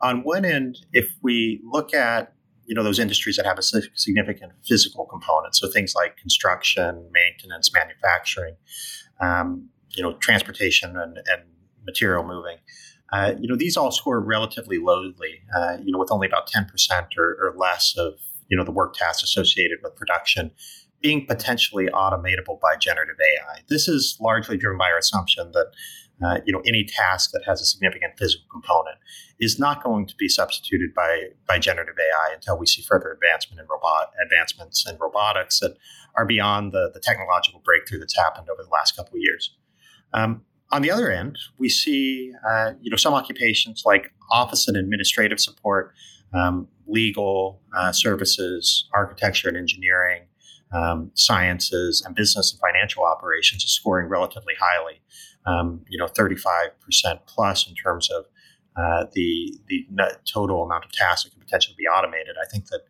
On 0.00 0.22
one 0.22 0.44
end, 0.44 0.78
if 0.92 1.08
we 1.22 1.60
look 1.64 1.94
at 1.94 2.32
you 2.66 2.74
know 2.74 2.82
those 2.82 2.98
industries 2.98 3.36
that 3.36 3.44
have 3.44 3.58
a 3.58 3.62
significant 3.62 4.52
physical 4.66 5.04
component, 5.06 5.54
so 5.54 5.70
things 5.70 5.94
like 5.94 6.16
construction, 6.16 7.08
maintenance, 7.12 7.72
manufacturing, 7.72 8.56
um, 9.20 9.68
you 9.90 10.02
know, 10.02 10.14
transportation, 10.14 10.96
and, 10.96 11.18
and 11.18 11.42
material 11.84 12.24
moving. 12.24 12.56
Uh, 13.12 13.34
you 13.38 13.46
know, 13.46 13.56
these 13.56 13.76
all 13.76 13.92
score 13.92 14.20
relatively 14.20 14.78
lowly, 14.78 15.40
uh, 15.56 15.76
you 15.82 15.92
know, 15.92 15.98
with 15.98 16.10
only 16.10 16.26
about 16.26 16.48
10% 16.48 16.66
or, 17.16 17.36
or, 17.40 17.54
less 17.56 17.94
of, 17.96 18.14
you 18.48 18.56
know, 18.56 18.64
the 18.64 18.72
work 18.72 18.94
tasks 18.94 19.22
associated 19.22 19.78
with 19.82 19.94
production 19.94 20.50
being 21.00 21.26
potentially 21.26 21.86
automatable 21.88 22.58
by 22.60 22.76
generative 22.76 23.16
AI. 23.20 23.60
This 23.68 23.88
is 23.88 24.16
largely 24.20 24.56
driven 24.56 24.78
by 24.78 24.90
our 24.90 24.96
assumption 24.96 25.52
that, 25.52 25.66
uh, 26.24 26.40
you 26.46 26.52
know, 26.52 26.62
any 26.66 26.82
task 26.84 27.30
that 27.32 27.42
has 27.44 27.60
a 27.60 27.66
significant 27.66 28.14
physical 28.18 28.46
component 28.50 28.96
is 29.38 29.58
not 29.58 29.84
going 29.84 30.06
to 30.06 30.14
be 30.16 30.28
substituted 30.28 30.94
by, 30.94 31.24
by 31.46 31.58
generative 31.58 31.96
AI 31.98 32.32
until 32.34 32.58
we 32.58 32.64
see 32.64 32.82
further 32.82 33.12
advancement 33.12 33.60
in 33.60 33.66
robot 33.68 34.12
advancements 34.24 34.88
in 34.88 34.96
robotics 34.98 35.60
that 35.60 35.76
are 36.16 36.24
beyond 36.24 36.72
the, 36.72 36.90
the 36.94 37.00
technological 37.00 37.60
breakthrough 37.62 37.98
that's 37.98 38.16
happened 38.16 38.48
over 38.48 38.62
the 38.62 38.70
last 38.70 38.96
couple 38.96 39.14
of 39.14 39.20
years. 39.20 39.54
Um, 40.14 40.42
on 40.74 40.82
the 40.82 40.90
other 40.90 41.10
end, 41.10 41.38
we 41.56 41.68
see 41.68 42.32
uh, 42.46 42.72
you 42.82 42.90
know 42.90 42.96
some 42.96 43.14
occupations 43.14 43.84
like 43.86 44.12
office 44.32 44.66
and 44.66 44.76
administrative 44.76 45.38
support, 45.38 45.94
um, 46.34 46.66
legal 46.88 47.60
uh, 47.76 47.92
services, 47.92 48.88
architecture 48.92 49.48
and 49.48 49.56
engineering, 49.56 50.22
um, 50.72 51.12
sciences, 51.14 52.02
and 52.04 52.16
business 52.16 52.50
and 52.52 52.60
financial 52.60 53.04
operations 53.04 53.64
are 53.64 53.68
scoring 53.68 54.08
relatively 54.08 54.54
highly. 54.60 55.00
Um, 55.46 55.84
you 55.88 55.96
know, 55.96 56.06
35% 56.06 56.70
plus 57.26 57.68
in 57.68 57.74
terms 57.76 58.10
of 58.10 58.24
uh, 58.76 59.06
the 59.12 59.56
the 59.68 59.86
total 60.24 60.64
amount 60.64 60.84
of 60.84 60.90
tasks 60.90 61.22
that 61.22 61.30
could 61.30 61.40
potentially 61.40 61.76
be 61.78 61.86
automated. 61.86 62.34
I 62.42 62.48
think 62.50 62.66
that 62.66 62.80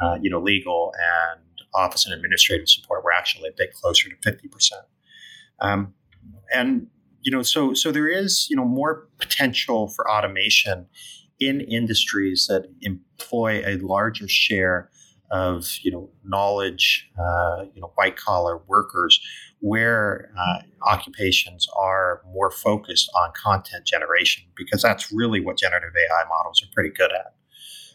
uh, 0.00 0.16
you 0.22 0.30
know 0.30 0.40
legal 0.40 0.92
and 0.96 1.40
office 1.74 2.06
and 2.06 2.14
administrative 2.14 2.68
support 2.68 3.02
were 3.02 3.12
actually 3.12 3.48
a 3.48 3.52
bit 3.56 3.72
closer 3.72 4.08
to 4.10 4.16
50%. 4.16 4.72
Um, 5.60 5.94
and 6.52 6.88
you 7.22 7.30
know, 7.30 7.42
so 7.42 7.74
so 7.74 7.92
there 7.92 8.08
is 8.08 8.46
you 8.50 8.56
know 8.56 8.64
more 8.64 9.08
potential 9.18 9.88
for 9.88 10.10
automation 10.10 10.86
in 11.40 11.60
industries 11.62 12.46
that 12.48 12.66
employ 12.82 13.62
a 13.64 13.76
larger 13.78 14.28
share 14.28 14.90
of 15.30 15.78
you 15.82 15.90
know 15.90 16.10
knowledge, 16.24 17.10
uh, 17.18 17.64
you 17.74 17.80
know 17.80 17.92
white 17.94 18.16
collar 18.16 18.58
workers, 18.66 19.20
where 19.60 20.30
uh, 20.38 20.58
occupations 20.86 21.66
are 21.76 22.22
more 22.32 22.50
focused 22.50 23.10
on 23.16 23.32
content 23.34 23.86
generation 23.86 24.44
because 24.56 24.82
that's 24.82 25.10
really 25.12 25.40
what 25.40 25.56
generative 25.56 25.92
AI 25.96 26.28
models 26.28 26.62
are 26.62 26.68
pretty 26.74 26.90
good 26.90 27.10
at. 27.12 27.34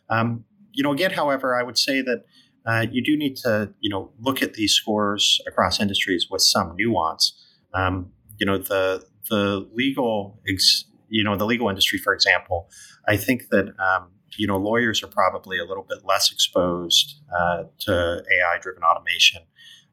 Um, 0.10 0.46
you 0.72 0.84
know, 0.84 0.92
again, 0.92 1.12
however, 1.12 1.56
I 1.56 1.64
would 1.64 1.78
say 1.78 2.02
that 2.02 2.24
uh, 2.66 2.86
you 2.92 3.04
do 3.04 3.16
need 3.16 3.36
to 3.38 3.74
you 3.82 3.90
know 3.90 4.12
look 4.20 4.42
at 4.42 4.54
these 4.54 4.74
scores 4.74 5.42
across 5.48 5.80
industries 5.80 6.28
with 6.30 6.42
some 6.42 6.76
nuance. 6.78 7.34
Um, 7.74 8.12
you 8.40 8.46
know, 8.46 8.58
the 8.58 9.06
the 9.30 9.68
legal 9.74 10.40
ex- 10.48 10.86
you 11.10 11.24
know 11.24 11.36
the 11.36 11.46
legal 11.46 11.70
industry, 11.70 12.00
for 12.00 12.14
example, 12.14 12.70
I 13.08 13.18
think 13.18 13.50
that 13.50 13.74
um, 13.80 14.10
you 14.36 14.48
know, 14.48 14.58
lawyers 14.58 15.04
are 15.04 15.08
probably 15.08 15.58
a 15.58 15.66
little 15.66 15.86
bit 15.88 16.00
less 16.06 16.32
exposed 16.32 17.22
uh, 17.36 17.64
to 17.80 18.24
AI-driven 18.32 18.84
automation 18.84 19.42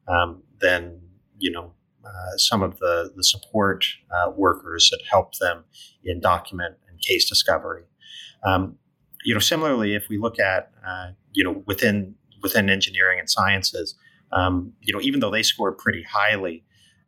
um, 0.07 0.43
than 0.59 0.99
you 1.39 1.51
know 1.51 1.73
uh, 2.05 2.37
some 2.37 2.61
of 2.61 2.77
the 2.79 3.11
the 3.15 3.23
support 3.23 3.85
uh, 4.11 4.31
workers 4.35 4.89
that 4.91 5.01
help 5.09 5.35
them 5.35 5.63
in 6.03 6.19
document 6.19 6.75
and 6.89 6.99
case 7.01 7.27
discovery. 7.27 7.83
Um, 8.43 8.77
you 9.23 9.33
know, 9.33 9.39
similarly, 9.39 9.95
if 9.95 10.07
we 10.09 10.17
look 10.17 10.39
at 10.39 10.71
uh, 10.85 11.11
you 11.33 11.43
know 11.43 11.63
within 11.65 12.15
within 12.43 12.69
engineering 12.69 13.19
and 13.19 13.29
sciences, 13.29 13.95
um, 14.31 14.73
you 14.81 14.93
know, 14.93 15.01
even 15.01 15.19
though 15.19 15.31
they 15.31 15.43
scored 15.43 15.77
pretty 15.77 16.03
highly. 16.03 16.63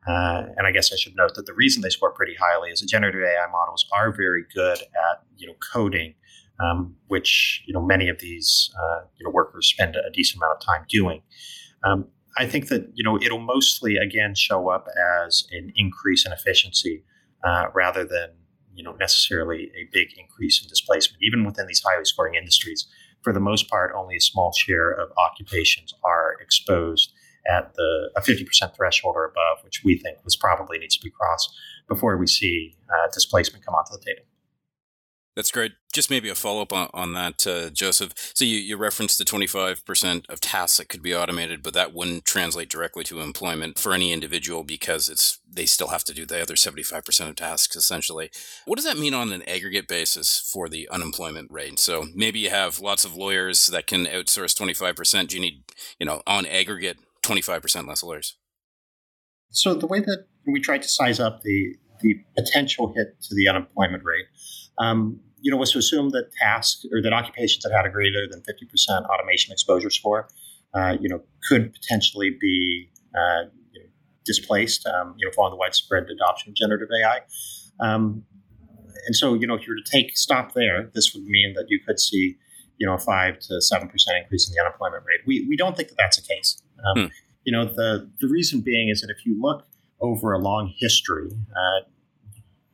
Uh, 0.08 0.46
and 0.56 0.66
I 0.66 0.72
guess 0.72 0.94
I 0.94 0.96
should 0.96 1.16
note 1.16 1.36
that 1.36 1.46
the 1.46 1.54
reason 1.54 1.82
they 1.82 1.90
score 1.90 2.12
pretty 2.12 2.36
highly 2.40 2.70
is 2.70 2.80
that 2.80 2.88
generative 2.88 3.22
AI 3.22 3.48
models 3.52 3.86
are 3.92 4.12
very 4.12 4.46
good 4.54 4.80
at 4.80 5.24
you 5.36 5.48
know 5.48 5.56
coding 5.74 6.14
um, 6.60 6.96
which 7.08 7.64
you 7.66 7.74
know 7.74 7.82
many 7.82 8.10
of 8.10 8.20
these 8.20 8.72
uh, 8.80 9.02
you 9.18 9.26
know 9.26 9.32
workers 9.32 9.68
spend 9.68 9.96
a 9.96 10.10
decent 10.12 10.42
amount 10.42 10.58
of 10.58 10.66
time 10.66 10.86
doing. 10.90 11.22
Um, 11.84 12.08
I 12.38 12.46
think 12.46 12.68
that 12.70 12.90
you 12.94 13.04
know 13.04 13.18
it'll 13.18 13.40
mostly 13.40 13.98
again 13.98 14.36
show 14.36 14.70
up 14.70 14.88
as 15.26 15.48
an 15.52 15.72
increase 15.76 16.26
in 16.26 16.32
efficiency 16.32 17.04
uh, 17.44 17.68
rather 17.74 18.04
than 18.04 18.30
you 18.74 18.84
know 18.84 18.94
necessarily 18.94 19.72
a 19.76 19.88
big 19.92 20.10
increase 20.18 20.62
in 20.62 20.68
displacement. 20.68 21.22
Even 21.22 21.46
within 21.46 21.68
these 21.68 21.82
highly 21.84 22.06
scoring 22.06 22.36
industries, 22.36 22.88
for 23.22 23.34
the 23.34 23.40
most 23.40 23.70
part, 23.70 23.94
only 23.96 24.16
a 24.16 24.22
small 24.22 24.52
share 24.54 24.92
of 24.92 25.12
occupations 25.18 25.94
are 26.04 26.38
exposed 26.42 27.12
at 27.48 27.74
the 27.76 28.10
a 28.16 28.22
50% 28.22 28.76
threshold 28.76 29.16
or 29.16 29.26
above, 29.26 29.64
which 29.64 29.82
we 29.84 29.98
think 29.98 30.18
was 30.24 30.36
probably 30.36 30.78
needs 30.78 30.98
to 30.98 31.04
be 31.04 31.12
crossed 31.12 31.54
before 31.88 32.18
we 32.18 32.28
see 32.28 32.76
uh, 32.90 33.10
displacement 33.14 33.66
come 33.66 33.76
onto 33.76 33.94
the 33.94 34.04
table. 34.04 34.26
That's 35.38 35.52
great. 35.52 35.74
Just 35.94 36.10
maybe 36.10 36.30
a 36.30 36.36
follow 36.36 36.64
up 36.64 36.74
on, 36.74 36.90
on 36.96 37.14
that, 37.14 37.46
uh, 37.46 37.70
Joseph. 37.70 38.12
So 38.34 38.44
you, 38.44 38.58
you 38.58 38.76
referenced 38.76 39.20
the 39.20 39.24
25% 39.24 40.28
of 40.30 40.42
tasks 40.42 40.78
that 40.78 40.90
could 40.90 41.04
be 41.04 41.14
automated, 41.14 41.62
but 41.62 41.76
that 41.76 41.94
wouldn't 41.94 42.26
translate 42.26 42.72
directly 42.72 43.04
to 43.04 43.22
employment 43.22 43.78
for 43.78 43.94
any 43.94 44.12
individual 44.12 44.64
because 44.64 45.10
it's 45.10 45.38
they 45.48 45.68
still 45.68 45.90
have 45.90 46.04
to 46.06 46.14
do 46.14 46.26
the 46.26 46.42
other 46.42 46.56
75% 46.56 47.30
of 47.30 47.36
tasks 47.36 47.76
essentially. 47.76 48.32
What 48.66 48.78
does 48.78 48.86
that 48.86 48.98
mean 48.98 49.14
on 49.14 49.32
an 49.32 49.48
aggregate 49.48 49.88
basis 49.88 50.40
for 50.52 50.68
the 50.68 50.90
unemployment 50.90 51.52
rate? 51.52 51.78
So 51.78 52.06
maybe 52.16 52.40
you 52.40 52.50
have 52.50 52.80
lots 52.80 53.06
of 53.06 53.16
lawyers 53.16 53.68
that 53.68 53.86
can 53.86 54.08
outsource 54.08 54.60
25%. 54.60 55.28
Do 55.28 55.36
you 55.36 55.42
need, 55.42 55.66
you 56.00 56.08
know, 56.08 56.24
on 56.26 56.48
aggregate 56.48 56.98
25% 57.28 57.88
less 57.88 58.04
lawyers? 58.04 58.38
So 59.50 59.74
the 59.74 59.88
way 59.88 60.00
that 60.00 60.26
we 60.46 60.60
tried 60.60 60.82
to 60.82 60.90
size 60.90 61.20
up 61.20 61.42
the 61.42 61.76
the 62.02 62.14
potential 62.38 62.94
hit 62.96 63.20
to 63.24 63.34
the 63.34 63.48
unemployment 63.48 64.04
rate 64.04 64.26
um, 64.78 65.20
you 65.42 65.52
know, 65.52 65.58
was 65.58 65.72
to 65.72 65.80
assume 65.80 66.10
that 66.10 66.32
tasks 66.34 66.86
or 66.92 67.02
that 67.02 67.14
occupations 67.14 67.64
that 67.64 67.72
had 67.72 67.86
a 67.86 67.90
greater 67.90 68.28
than 68.30 68.42
50% 68.42 69.06
automation 69.06 69.52
exposure 69.52 69.90
score, 69.90 70.28
uh, 70.74 70.98
you 71.00 71.10
know, 71.10 71.22
could 71.48 71.74
potentially 71.74 72.36
be 72.40 72.90
uh, 73.16 73.44
you 73.72 73.82
know, 73.82 73.88
displaced, 74.26 74.86
um, 74.88 75.16
you 75.18 75.28
know, 75.28 75.32
following 75.36 75.54
the 75.54 75.58
widespread 75.58 76.08
adoption 76.10 76.52
of 76.52 76.56
generative 76.56 76.90
AI. 77.04 77.20
Um, 77.80 78.24
and 79.06 79.16
so, 79.16 79.36
you 79.36 79.48
know, 79.48 79.56
if 79.56 79.66
you 79.68 79.74
were 79.74 79.82
to 79.82 79.92
take 79.92 80.18
stop 80.18 80.54
there, 80.54 80.90
this 80.94 81.14
would 81.14 81.24
mean 81.24 81.54
that 81.56 81.66
you 81.70 81.80
could 81.86 82.00
see, 82.00 82.38
you 82.78 82.86
know, 82.86 82.96
a 82.96 83.00
five 83.00 83.40
to 83.40 83.62
seven 83.62 83.88
percent 83.88 84.18
increase 84.18 84.50
in 84.50 84.54
the 84.54 84.60
unemployment 84.60 85.04
rate. 85.04 85.22
We, 85.26 85.46
we 85.48 85.56
don't 85.56 85.78
think 85.78 85.90
that 85.90 85.98
that's 85.98 86.18
the 86.18 86.28
case. 86.28 86.62
Um, 86.86 87.04
hmm. 87.04 87.08
You 87.44 87.52
know, 87.54 87.66
the 87.66 88.10
the 88.20 88.28
reason 88.28 88.62
being 88.62 88.90
is 88.90 89.02
that 89.02 89.10
if 89.10 89.26
you 89.26 89.40
look 89.40 89.66
over 90.02 90.34
a 90.34 90.40
long 90.40 90.74
history, 90.78 91.30
uh, 91.32 91.86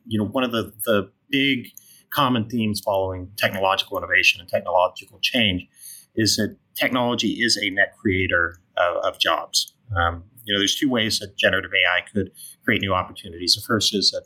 you 0.08 0.18
know, 0.18 0.26
one 0.26 0.44
of 0.44 0.52
the 0.52 0.74
the 0.86 1.12
big 1.30 1.68
common 2.14 2.48
themes 2.48 2.80
following 2.80 3.32
technological 3.38 3.98
innovation 3.98 4.40
and 4.40 4.50
technological 4.50 5.20
change 5.22 5.68
is 6.16 6.36
that 6.36 6.56
technology 6.76 7.40
is 7.42 7.58
a 7.58 7.70
net 7.72 7.96
creator 8.00 8.60
of, 8.78 8.98
of 8.98 9.20
jobs. 9.20 9.74
Um, 9.96 10.24
you 10.44 10.54
know, 10.54 10.60
there's 10.60 10.76
two 10.76 10.90
ways 10.90 11.20
that 11.20 11.38
generative 11.38 11.72
AI 11.72 12.02
could 12.12 12.32
create 12.64 12.82
new 12.82 12.94
opportunities. 12.94 13.56
The 13.56 13.62
first 13.66 13.96
is 13.96 14.12
that 14.12 14.26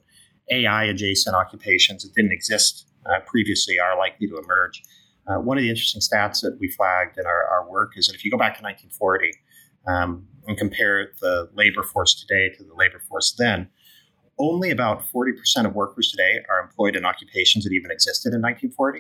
AI 0.50 0.86
adjacent 0.86 1.36
occupations 1.36 2.04
that 2.04 2.14
didn't 2.14 2.32
exist 2.32 2.88
uh, 3.06 3.20
previously 3.26 3.80
are 3.80 3.98
likely 3.98 4.28
to 4.28 4.38
emerge. 4.38 4.82
Uh, 5.28 5.40
one 5.40 5.58
of 5.58 5.62
the 5.62 5.70
interesting 5.70 6.02
stats 6.02 6.42
that 6.42 6.58
we 6.60 6.70
flagged 6.70 7.18
in 7.18 7.26
our, 7.26 7.46
our 7.48 7.70
work 7.70 7.94
is 7.96 8.08
that 8.08 8.16
if 8.16 8.24
you 8.24 8.32
go 8.32 8.38
back 8.38 8.58
to 8.58 8.64
1940 8.64 9.34
um, 9.88 10.28
and 10.48 10.58
compare 10.58 11.12
the 11.22 11.50
labor 11.54 11.84
force 11.84 12.14
today 12.14 12.54
to 12.56 12.64
the 12.64 12.74
labor 12.74 13.02
force 13.08 13.36
then, 13.38 13.70
only 14.40 14.70
about 14.70 15.04
40% 15.08 15.66
of 15.66 15.74
workers 15.74 16.12
today 16.12 16.44
are 16.50 16.62
employed 16.62 16.96
in 16.96 17.06
occupations 17.06 17.64
that 17.64 17.74
even 17.74 17.92
existed 17.92 18.34
in 18.34 18.42
1940. 18.42 19.00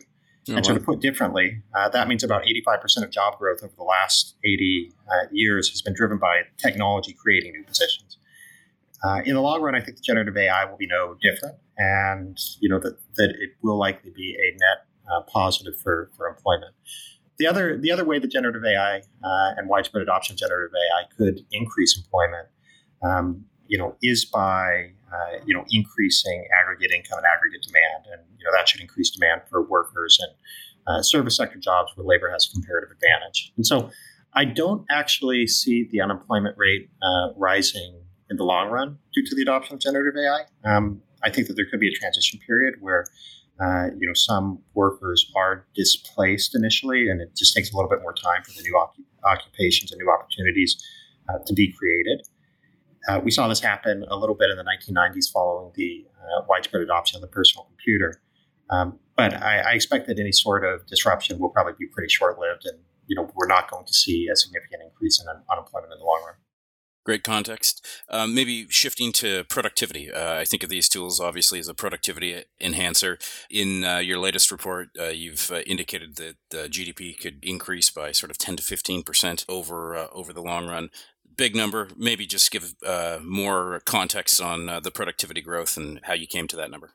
Oh, 0.50 0.56
and 0.56 0.65
so, 0.65 0.74
to 0.74 0.79
put 0.79 1.00
differently, 1.00 1.62
uh, 1.75 1.89
that 1.89 2.08
means 2.08 2.24
about 2.24 2.44
85% 2.44 3.03
of 3.03 3.12
job 3.12 3.38
growth 3.38 3.60
over 3.63 3.74
the 3.75 3.84
last 3.84 4.36
80 4.46 4.94
uh, 5.08 5.27
years 5.32 5.70
has 5.70 5.82
been 5.82 5.94
driven 5.94 6.17
by 6.17 6.41
technology 6.58 7.13
creating 7.13 7.51
new 7.51 7.63
positions. 7.63 8.17
Uh, 9.03 9.22
in 9.25 9.36
the 9.36 9.41
long 9.41 9.62
run, 9.62 9.75
I 9.75 9.82
think 9.82 9.98
the 9.98 10.03
generative 10.03 10.38
AI 10.38 10.65
will 10.65 10.77
be 10.77 10.88
no 10.88 11.17
different, 11.22 11.56
and 11.77 12.38
you 12.60 12.70
know 12.70 12.79
that, 12.79 12.98
that 13.17 13.29
it 13.29 13.51
will 13.62 13.77
likely 13.77 14.10
be 14.10 14.36
a 14.36 14.51
net 14.53 14.88
uh, 15.12 15.22
positive 15.32 15.79
for, 15.79 16.10
for 16.17 16.27
employment. 16.27 16.74
The 17.39 17.48
other 17.48 17.77
the 17.77 17.91
other 17.91 18.06
way 18.06 18.20
that 18.20 18.32
generative 18.32 18.63
AI 18.65 18.98
uh, 19.24 19.53
and 19.58 19.70
widespread 19.70 20.01
adoption 20.01 20.34
of 20.34 20.39
generative 20.39 20.74
AI 20.74 21.03
could 21.15 21.46
increase 21.51 21.98
employment 21.98 22.48
um, 23.03 23.46
you 23.67 23.77
know, 23.77 23.96
is 24.01 24.25
by 24.25 24.91
uh, 25.12 25.39
you 25.46 25.53
know 25.53 25.65
increasing 25.70 26.46
aggregate 26.62 26.91
income 26.91 27.17
and 27.17 27.25
aggregate 27.25 27.62
demand, 27.62 28.06
and 28.12 28.22
you 28.38 28.46
know 28.46 28.51
that 28.58 28.67
should 28.67 28.82
increase 28.82 29.10
demand 29.10 29.41
for 29.50 29.62
workers 29.62 30.17
and 30.22 30.32
uh, 30.88 31.01
service 31.01 31.38
sector 31.38 31.60
jobs 31.60 31.91
where 31.96 32.06
labor 32.06 32.29
has 32.32 32.48
a 32.50 32.53
comparative 32.53 32.89
advantage. 32.91 33.51
And 33.58 33.65
so, 33.65 33.89
I 34.34 34.46
don't 34.46 34.86
actually 34.89 35.48
see 35.48 35.88
the 35.91 36.01
unemployment 36.01 36.58
rate 36.58 36.89
uh, 37.01 37.34
rising 37.36 38.01
in 38.29 38.38
the 38.38 38.44
long 38.44 38.70
run 38.70 38.98
due 39.13 39.25
to 39.25 39.36
the 39.36 39.41
adoption 39.41 39.75
of 39.75 39.82
generative 39.82 40.20
AI. 40.20 40.41
Um, 40.63 41.01
I 41.24 41.29
think 41.29 41.48
that 41.48 41.53
there 41.53 41.65
could 41.65 41.79
be 41.79 41.88
a 41.88 41.94
transition 41.94 42.39
period 42.46 42.75
where 42.79 43.06
uh, 43.60 43.88
you 43.98 44.06
know 44.06 44.14
some 44.14 44.60
workers 44.74 45.32
are 45.36 45.66
displaced 45.76 46.56
initially, 46.56 47.10
and 47.10 47.22
it 47.22 47.36
just 47.36 47.56
takes 47.56 47.72
a 47.72 47.76
little 47.76 47.90
bit 47.90 48.02
more 48.02 48.14
time 48.14 48.44
for 48.44 48.52
the 48.52 48.62
new 48.62 48.88
occupations 49.24 49.92
and 49.92 50.00
new 50.00 50.12
opportunities 50.12 50.82
uh, 51.30 51.40
to 51.46 51.54
be 51.54 51.74
created. 51.74 52.22
Uh, 53.08 53.20
we 53.24 53.32
saw 53.32 53.48
this 53.48 53.60
happen 53.60 54.04
a 54.10 54.18
little 54.18 54.36
bit 54.36 54.50
in 54.50 54.58
the 54.58 54.64
1990s 54.64 55.32
following 55.32 55.72
the 55.76 56.06
uh, 56.20 56.44
widespread 56.48 56.82
adoption 56.84 57.18
of 57.18 57.22
the 57.22 57.28
personal 57.28 57.66
computer. 57.66 58.22
Um, 58.70 59.00
but 59.16 59.34
I, 59.34 59.60
I, 59.60 59.72
expect 59.74 60.08
that 60.08 60.20
any 60.20 60.34
sort 60.34 60.66
of 60.66 60.86
disruption 60.88 61.40
will 61.40 61.50
probably 61.50 61.74
be 61.80 61.88
pretty 61.88 62.10
short 62.10 62.38
lived, 62.38 62.66
and 62.66 62.78
you 63.08 63.16
know 63.16 63.32
we're 63.34 63.48
not 63.48 63.72
going 63.72 63.86
to 63.86 63.94
see 63.94 64.28
a 64.32 64.36
significant 64.36 64.84
increase 64.84 65.22
in 65.22 65.28
un- 65.30 65.42
unemployment 65.50 65.94
in 65.94 66.00
the 66.00 66.06
long 66.06 66.22
run. 66.26 66.36
Great 67.08 67.24
context. 67.24 67.88
Um, 68.10 68.36
maybe 68.36 68.68
shifting 68.70 69.14
to 69.14 69.46
productivity. 69.46 70.12
Uh, 70.12 70.36
I 70.36 70.44
think 70.44 70.62
of 70.62 70.68
these 70.70 70.90
tools 70.90 71.22
obviously 71.22 71.58
as 71.58 71.70
a 71.70 71.74
productivity 71.74 72.44
enhancer. 72.60 73.18
In 73.50 73.86
uh, 73.86 74.00
your 74.00 74.20
latest 74.20 74.52
report, 74.52 74.90
uh, 75.00 75.06
you've 75.06 75.50
uh, 75.50 75.62
indicated 75.62 76.18
that 76.18 76.36
GDP 76.70 77.18
could 77.18 77.40
increase 77.42 77.90
by 77.90 78.12
sort 78.12 78.30
of 78.30 78.38
10 78.38 78.58
to 78.58 78.64
15 78.64 79.04
percent 79.04 79.46
over 79.48 79.96
uh, 79.96 80.08
over 80.12 80.34
the 80.34 80.42
long 80.42 80.68
run 80.68 80.90
big 81.38 81.56
number. 81.56 81.88
Maybe 81.96 82.26
just 82.26 82.52
give 82.52 82.76
uh, 82.86 83.20
more 83.24 83.82
context 83.86 84.42
on 84.42 84.68
uh, 84.68 84.82
the 84.82 84.92
productivity 84.92 85.42
growth 85.42 85.78
and 85.78 86.02
how 86.04 86.14
you 86.14 86.28
came 86.28 86.48
to 86.50 86.58
that 86.58 86.70
number. 86.70 86.92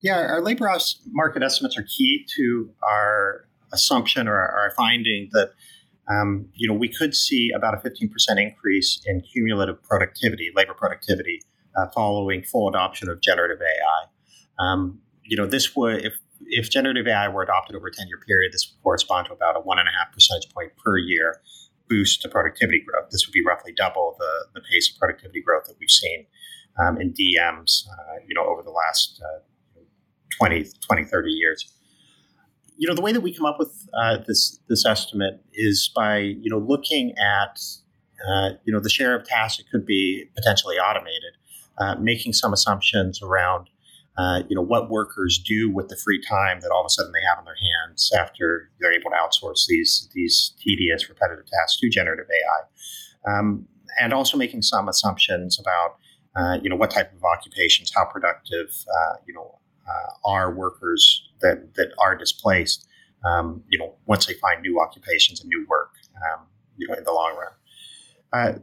Yeah, 0.00 0.20
our 0.20 0.40
labor 0.40 0.74
market 1.10 1.42
estimates 1.42 1.76
are 1.76 1.84
key 1.98 2.26
to 2.36 2.70
our 2.82 3.46
assumption 3.74 4.26
or 4.26 4.38
our 4.38 4.72
finding 4.74 5.28
that 5.32 5.50
um, 6.08 6.46
you 6.54 6.68
know 6.68 6.74
we 6.74 6.88
could 6.88 7.14
see 7.14 7.50
about 7.54 7.74
a 7.74 7.88
15% 7.88 8.10
increase 8.40 9.00
in 9.06 9.20
cumulative 9.20 9.82
productivity, 9.82 10.50
labor 10.54 10.74
productivity, 10.74 11.40
uh, 11.76 11.86
following 11.94 12.42
full 12.42 12.68
adoption 12.68 13.08
of 13.08 13.20
generative 13.20 13.60
AI. 13.60 14.64
Um, 14.64 15.00
you 15.24 15.36
know, 15.36 15.46
this 15.46 15.74
would 15.74 16.04
if 16.04 16.14
if 16.46 16.70
generative 16.70 17.06
AI 17.06 17.28
were 17.28 17.42
adopted 17.42 17.76
over 17.76 17.88
a 17.88 17.92
10 17.92 18.08
year 18.08 18.18
period, 18.26 18.52
this 18.52 18.70
would 18.70 18.82
correspond 18.82 19.26
to 19.26 19.32
about 19.32 19.56
a 19.56 19.60
one 19.60 19.78
and 19.78 19.88
a 19.88 19.92
half 19.92 20.12
percentage 20.12 20.52
point 20.52 20.72
per 20.82 20.98
year 20.98 21.40
boost 21.88 22.22
to 22.22 22.28
productivity 22.28 22.80
growth. 22.80 23.10
This 23.10 23.26
would 23.26 23.32
be 23.32 23.42
roughly 23.44 23.72
double 23.76 24.16
the, 24.18 24.46
the 24.54 24.60
pace 24.60 24.90
of 24.90 24.98
productivity 24.98 25.42
growth 25.42 25.64
that 25.64 25.76
we've 25.78 25.90
seen 25.90 26.26
um, 26.82 27.00
in 27.00 27.12
DMs, 27.12 27.84
uh, 27.88 28.20
you 28.26 28.34
know, 28.34 28.44
over 28.44 28.62
the 28.62 28.70
last 28.70 29.20
uh, 29.22 29.40
20, 30.38 30.66
20, 30.80 31.04
30 31.04 31.30
years. 31.30 31.72
You 32.76 32.88
know, 32.88 32.94
the 32.94 33.02
way 33.02 33.12
that 33.12 33.20
we 33.20 33.32
come 33.34 33.46
up 33.46 33.58
with 33.58 33.88
uh, 33.94 34.18
this 34.26 34.58
this 34.68 34.84
estimate 34.84 35.40
is 35.52 35.90
by 35.94 36.18
you 36.18 36.50
know 36.50 36.58
looking 36.58 37.14
at 37.18 37.60
uh, 38.28 38.50
you 38.64 38.72
know 38.72 38.80
the 38.80 38.90
share 38.90 39.14
of 39.14 39.24
tasks 39.26 39.58
that 39.58 39.70
could 39.70 39.86
be 39.86 40.24
potentially 40.34 40.76
automated, 40.76 41.34
uh, 41.78 41.94
making 41.96 42.32
some 42.32 42.52
assumptions 42.52 43.22
around 43.22 43.68
uh, 44.16 44.42
you 44.48 44.56
know 44.56 44.62
what 44.62 44.90
workers 44.90 45.38
do 45.38 45.70
with 45.70 45.88
the 45.88 45.96
free 45.96 46.20
time 46.20 46.60
that 46.60 46.70
all 46.70 46.80
of 46.80 46.86
a 46.86 46.90
sudden 46.90 47.12
they 47.12 47.22
have 47.28 47.38
in 47.38 47.44
their 47.44 47.56
hands 47.56 48.10
after 48.16 48.70
they're 48.80 48.92
able 48.92 49.10
to 49.10 49.16
outsource 49.16 49.66
these 49.66 50.08
these 50.14 50.54
tedious 50.60 51.08
repetitive 51.08 51.46
tasks 51.46 51.78
to 51.80 51.88
generative 51.88 52.26
AI, 52.30 53.38
um, 53.38 53.66
and 54.00 54.12
also 54.12 54.36
making 54.36 54.62
some 54.62 54.88
assumptions 54.88 55.58
about 55.60 55.96
uh, 56.36 56.58
you 56.62 56.68
know 56.68 56.76
what 56.76 56.90
type 56.90 57.12
of 57.14 57.22
occupations, 57.22 57.92
how 57.94 58.04
productive 58.04 58.68
uh, 58.88 59.14
you 59.26 59.34
know 59.34 59.58
are 60.24 60.54
workers 60.54 61.28
that 61.40 61.74
that 61.74 61.88
are 61.98 62.16
displaced, 62.16 62.86
um, 63.24 63.62
you 63.68 63.78
know, 63.78 63.94
once 64.06 64.26
they 64.26 64.34
find 64.34 64.62
new 64.62 64.80
occupations 64.80 65.40
and 65.40 65.48
new 65.48 65.66
work, 65.68 65.94
um, 66.16 66.46
you 66.76 66.86
know, 66.88 66.94
in 66.94 67.04
the 67.04 67.12
long 67.12 67.36
run. 67.36 67.52
Uh, 68.32 68.58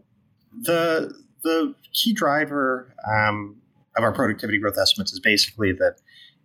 the 0.61 1.13
the 1.43 1.73
key 1.93 2.13
driver 2.13 2.93
um, 3.09 3.57
of 3.95 4.03
our 4.03 4.13
productivity 4.13 4.57
growth 4.59 4.77
estimates 4.77 5.11
is 5.11 5.19
basically 5.19 5.71
that 5.71 5.97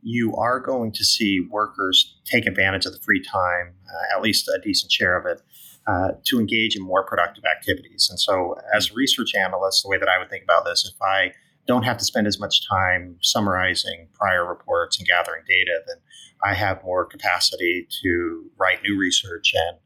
you 0.02 0.34
are 0.36 0.60
going 0.60 0.92
to 0.92 1.04
see 1.04 1.40
workers 1.40 2.16
take 2.24 2.46
advantage 2.46 2.86
of 2.86 2.92
the 2.92 3.00
free 3.00 3.22
time, 3.22 3.74
uh, 3.88 4.16
at 4.16 4.22
least 4.22 4.48
a 4.48 4.60
decent 4.62 4.92
share 4.92 5.16
of 5.16 5.26
it, 5.26 5.42
uh, 5.86 6.12
to 6.24 6.38
engage 6.38 6.76
in 6.76 6.82
more 6.82 7.04
productive 7.04 7.44
activities. 7.44 8.08
And 8.08 8.18
so, 8.18 8.56
as 8.74 8.90
a 8.90 8.94
research 8.94 9.34
analyst, 9.34 9.82
the 9.82 9.88
way 9.88 9.98
that 9.98 10.08
I 10.08 10.18
would 10.18 10.30
think 10.30 10.44
about 10.44 10.64
this, 10.64 10.90
if 10.92 11.00
I 11.02 11.32
don't 11.66 11.82
have 11.82 11.98
to 11.98 12.04
spend 12.04 12.26
as 12.26 12.38
much 12.38 12.68
time 12.68 13.16
summarizing 13.22 14.08
prior 14.14 14.46
reports 14.46 14.98
and 14.98 15.06
gathering 15.06 15.42
data, 15.48 15.80
then 15.86 15.96
I 16.44 16.54
have 16.54 16.82
more 16.84 17.04
capacity 17.04 17.88
to 18.02 18.50
write 18.56 18.82
new 18.82 18.96
research 18.96 19.52
and 19.54 19.78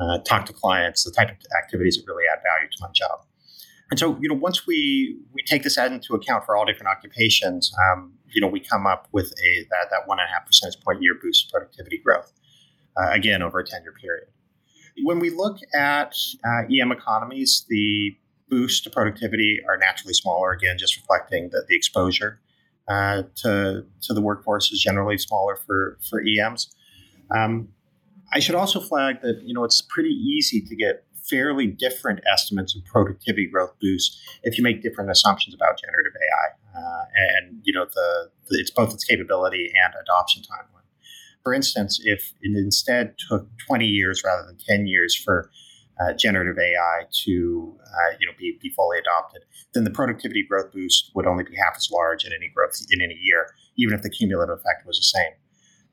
uh, 0.00 0.18
talk 0.22 0.46
to 0.46 0.52
clients, 0.52 1.04
the 1.04 1.10
type 1.10 1.30
of 1.30 1.36
activities 1.56 1.96
that 1.96 2.04
really 2.06 2.24
add 2.30 2.40
value 2.42 2.68
to 2.70 2.76
my 2.80 2.88
job. 2.92 3.20
And 3.90 3.98
so, 3.98 4.18
you 4.20 4.28
know, 4.28 4.34
once 4.34 4.66
we 4.66 5.18
we 5.32 5.42
take 5.42 5.62
this 5.62 5.76
into 5.76 6.14
account 6.14 6.44
for 6.44 6.56
all 6.56 6.64
different 6.64 6.88
occupations, 6.88 7.72
um, 7.86 8.12
you 8.32 8.40
know, 8.40 8.48
we 8.48 8.60
come 8.60 8.86
up 8.86 9.08
with 9.12 9.26
a 9.26 9.66
that 9.70 9.88
that 9.90 10.06
one 10.06 10.18
and 10.18 10.28
a 10.28 10.32
half 10.32 10.46
percentage 10.46 10.80
point 10.80 11.02
year 11.02 11.14
boost 11.20 11.50
productivity 11.50 11.98
growth, 11.98 12.32
uh, 12.96 13.10
again 13.10 13.42
over 13.42 13.58
a 13.58 13.64
ten 13.64 13.82
year 13.82 13.92
period. 13.92 14.28
When 15.02 15.18
we 15.18 15.30
look 15.30 15.58
at 15.74 16.14
uh, 16.46 16.62
EM 16.72 16.92
economies, 16.92 17.66
the 17.68 18.16
boost 18.54 18.84
to 18.84 18.90
productivity 18.90 19.58
are 19.68 19.76
naturally 19.76 20.14
smaller, 20.14 20.52
again, 20.52 20.78
just 20.78 20.96
reflecting 20.96 21.50
that 21.50 21.66
the 21.68 21.74
exposure 21.74 22.40
uh, 22.88 23.24
to, 23.34 23.84
to 24.02 24.14
the 24.14 24.20
workforce 24.20 24.70
is 24.70 24.80
generally 24.80 25.18
smaller 25.18 25.56
for, 25.56 25.98
for 26.08 26.22
EMs. 26.22 26.72
Um, 27.34 27.68
I 28.32 28.38
should 28.38 28.54
also 28.54 28.80
flag 28.80 29.22
that 29.22 29.42
you 29.44 29.54
know 29.54 29.64
it's 29.64 29.80
pretty 29.80 30.10
easy 30.10 30.60
to 30.60 30.76
get 30.76 31.04
fairly 31.30 31.66
different 31.66 32.20
estimates 32.30 32.76
of 32.76 32.84
productivity 32.84 33.46
growth 33.46 33.72
boosts 33.80 34.20
if 34.42 34.56
you 34.58 34.64
make 34.64 34.82
different 34.82 35.10
assumptions 35.10 35.54
about 35.54 35.80
generative 35.80 36.12
AI, 36.14 36.78
uh, 36.78 37.04
and 37.16 37.60
you 37.64 37.72
know 37.72 37.86
the, 37.86 38.30
the, 38.48 38.58
it's 38.58 38.70
both 38.70 38.92
its 38.94 39.04
capability 39.04 39.72
and 39.84 39.94
adoption 40.00 40.42
timeline. 40.42 40.88
For 41.42 41.54
instance, 41.54 42.00
if 42.04 42.32
it 42.40 42.56
instead 42.56 43.14
took 43.28 43.46
20 43.66 43.86
years 43.86 44.22
rather 44.24 44.46
than 44.46 44.58
10 44.66 44.86
years 44.86 45.14
for 45.14 45.50
uh, 46.00 46.12
generative 46.14 46.58
AI 46.58 47.04
to 47.24 47.76
uh, 47.80 48.16
you 48.18 48.26
know 48.26 48.32
be, 48.38 48.58
be 48.60 48.70
fully 48.70 48.98
adopted, 48.98 49.42
then 49.72 49.84
the 49.84 49.90
productivity 49.90 50.44
growth 50.48 50.72
boost 50.72 51.10
would 51.14 51.26
only 51.26 51.44
be 51.44 51.54
half 51.56 51.74
as 51.76 51.88
large 51.92 52.24
in 52.24 52.32
any 52.32 52.50
growth 52.54 52.74
in 52.90 53.00
any 53.00 53.18
year, 53.20 53.46
even 53.76 53.94
if 53.94 54.02
the 54.02 54.10
cumulative 54.10 54.58
effect 54.58 54.86
was 54.86 54.96
the 54.98 55.18
same. 55.18 55.32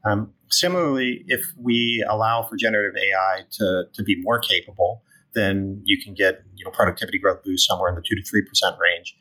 Um, 0.04 0.34
similarly, 0.50 1.24
if 1.28 1.46
we 1.58 2.04
allow 2.10 2.44
for 2.44 2.56
generative 2.58 2.98
AI 2.98 3.44
to, 3.52 3.84
to 3.94 4.04
be 4.04 4.20
more 4.22 4.40
capable, 4.40 5.04
then 5.34 5.82
you 5.86 6.02
can 6.02 6.14
get 6.14 6.42
you 6.56 6.66
know 6.66 6.72
productivity 6.72 7.20
growth 7.20 7.44
boost 7.44 7.68
somewhere 7.68 7.90
in 7.90 7.96
the 7.96 8.02
two 8.02 8.16
to 8.16 8.24
three 8.24 8.44
percent 8.44 8.76
range. 8.80 9.16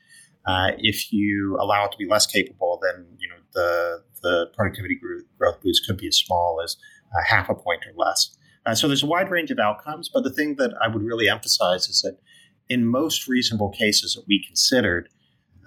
Uh, 0.46 0.70
if 0.78 1.12
you 1.12 1.56
allow 1.60 1.84
it 1.84 1.92
to 1.92 1.98
be 1.98 2.08
less 2.08 2.26
capable, 2.26 2.80
then 2.82 3.06
you 3.18 3.28
know 3.28 3.36
the 3.52 4.02
the 4.22 4.46
productivity 4.54 4.98
growth 5.38 5.60
boost 5.62 5.86
could 5.86 5.96
be 5.96 6.08
as 6.08 6.16
small 6.16 6.60
as 6.62 6.76
uh, 7.14 7.22
half 7.28 7.48
a 7.48 7.54
point 7.54 7.82
or 7.86 7.92
less. 7.96 8.36
Uh, 8.66 8.74
so 8.74 8.86
there's 8.86 9.02
a 9.02 9.06
wide 9.06 9.30
range 9.30 9.50
of 9.50 9.58
outcomes, 9.58 10.08
but 10.12 10.22
the 10.22 10.30
thing 10.30 10.56
that 10.56 10.74
I 10.82 10.88
would 10.88 11.02
really 11.02 11.28
emphasize 11.28 11.88
is 11.88 12.02
that 12.02 12.18
in 12.68 12.86
most 12.86 13.26
reasonable 13.26 13.70
cases 13.70 14.14
that 14.14 14.24
we 14.28 14.44
considered, 14.44 15.08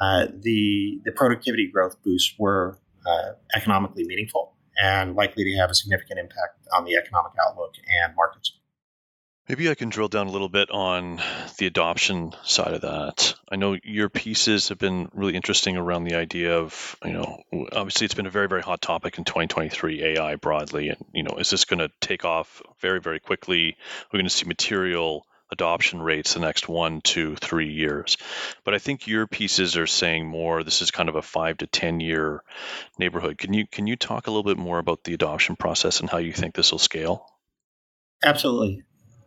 uh, 0.01 0.27
the 0.41 0.99
the 1.05 1.11
productivity 1.11 1.69
growth 1.71 1.95
boosts 2.03 2.33
were 2.37 2.79
uh, 3.05 3.33
economically 3.55 4.05
meaningful 4.05 4.55
and 4.81 5.15
likely 5.15 5.43
to 5.43 5.57
have 5.57 5.69
a 5.69 5.75
significant 5.75 6.19
impact 6.19 6.67
on 6.75 6.85
the 6.85 6.95
economic 6.95 7.31
outlook 7.45 7.73
and 8.01 8.15
markets. 8.15 8.57
Maybe 9.49 9.69
I 9.69 9.75
can 9.75 9.89
drill 9.89 10.07
down 10.07 10.27
a 10.27 10.31
little 10.31 10.47
bit 10.47 10.71
on 10.71 11.21
the 11.57 11.67
adoption 11.67 12.33
side 12.43 12.73
of 12.73 12.81
that. 12.81 13.35
I 13.51 13.57
know 13.57 13.77
your 13.83 14.07
pieces 14.07 14.69
have 14.69 14.79
been 14.79 15.09
really 15.13 15.35
interesting 15.35 15.75
around 15.75 16.05
the 16.05 16.15
idea 16.15 16.57
of, 16.59 16.95
you 17.03 17.11
know, 17.11 17.43
obviously 17.73 18.05
it's 18.05 18.13
been 18.13 18.25
a 18.25 18.31
very, 18.31 18.47
very 18.47 18.61
hot 18.61 18.81
topic 18.81 19.17
in 19.17 19.25
2023, 19.25 20.01
AI 20.01 20.35
broadly. 20.37 20.89
And, 20.89 21.05
you 21.13 21.23
know, 21.23 21.35
is 21.39 21.49
this 21.49 21.65
going 21.65 21.79
to 21.79 21.91
take 21.99 22.23
off 22.23 22.61
very, 22.79 23.01
very 23.01 23.19
quickly? 23.19 23.75
We're 24.11 24.19
going 24.19 24.29
to 24.29 24.29
see 24.29 24.45
material 24.45 25.25
adoption 25.51 26.01
rates 26.01 26.35
the 26.35 26.39
next 26.39 26.69
one, 26.69 27.01
two, 27.01 27.35
three 27.35 27.71
years. 27.73 28.15
But 28.63 28.73
I 28.73 28.79
think 28.79 29.07
your 29.07 29.27
pieces 29.27 29.75
are 29.75 29.87
saying 29.87 30.25
more. 30.25 30.63
This 30.63 30.81
is 30.81 30.89
kind 30.89 31.09
of 31.09 31.15
a 31.15 31.21
five 31.21 31.57
to 31.57 31.67
ten 31.67 31.99
year 31.99 32.43
neighborhood. 32.97 33.37
Can 33.37 33.53
you 33.53 33.67
can 33.67 33.87
you 33.87 33.97
talk 33.97 34.27
a 34.27 34.31
little 34.31 34.43
bit 34.43 34.57
more 34.57 34.79
about 34.79 35.03
the 35.03 35.13
adoption 35.13 35.57
process 35.57 35.99
and 35.99 36.09
how 36.09 36.17
you 36.17 36.31
think 36.31 36.55
this 36.55 36.71
will 36.71 36.79
scale? 36.79 37.25
Absolutely. 38.23 38.83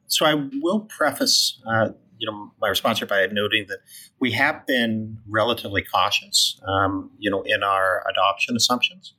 So 0.08 0.26
I 0.26 0.34
will 0.60 0.80
preface, 0.80 1.60
uh, 1.66 1.90
you 2.18 2.30
know, 2.30 2.52
my 2.60 2.68
response 2.68 2.98
here 2.98 3.08
by 3.08 3.26
noting 3.26 3.66
that 3.68 3.78
we 4.20 4.32
have 4.32 4.66
been 4.66 5.18
relatively 5.28 5.82
cautious, 5.82 6.60
um, 6.66 7.10
you 7.18 7.30
know, 7.30 7.42
in 7.42 7.62
our 7.62 8.04
adoption 8.10 8.56
assumptions. 8.56 9.14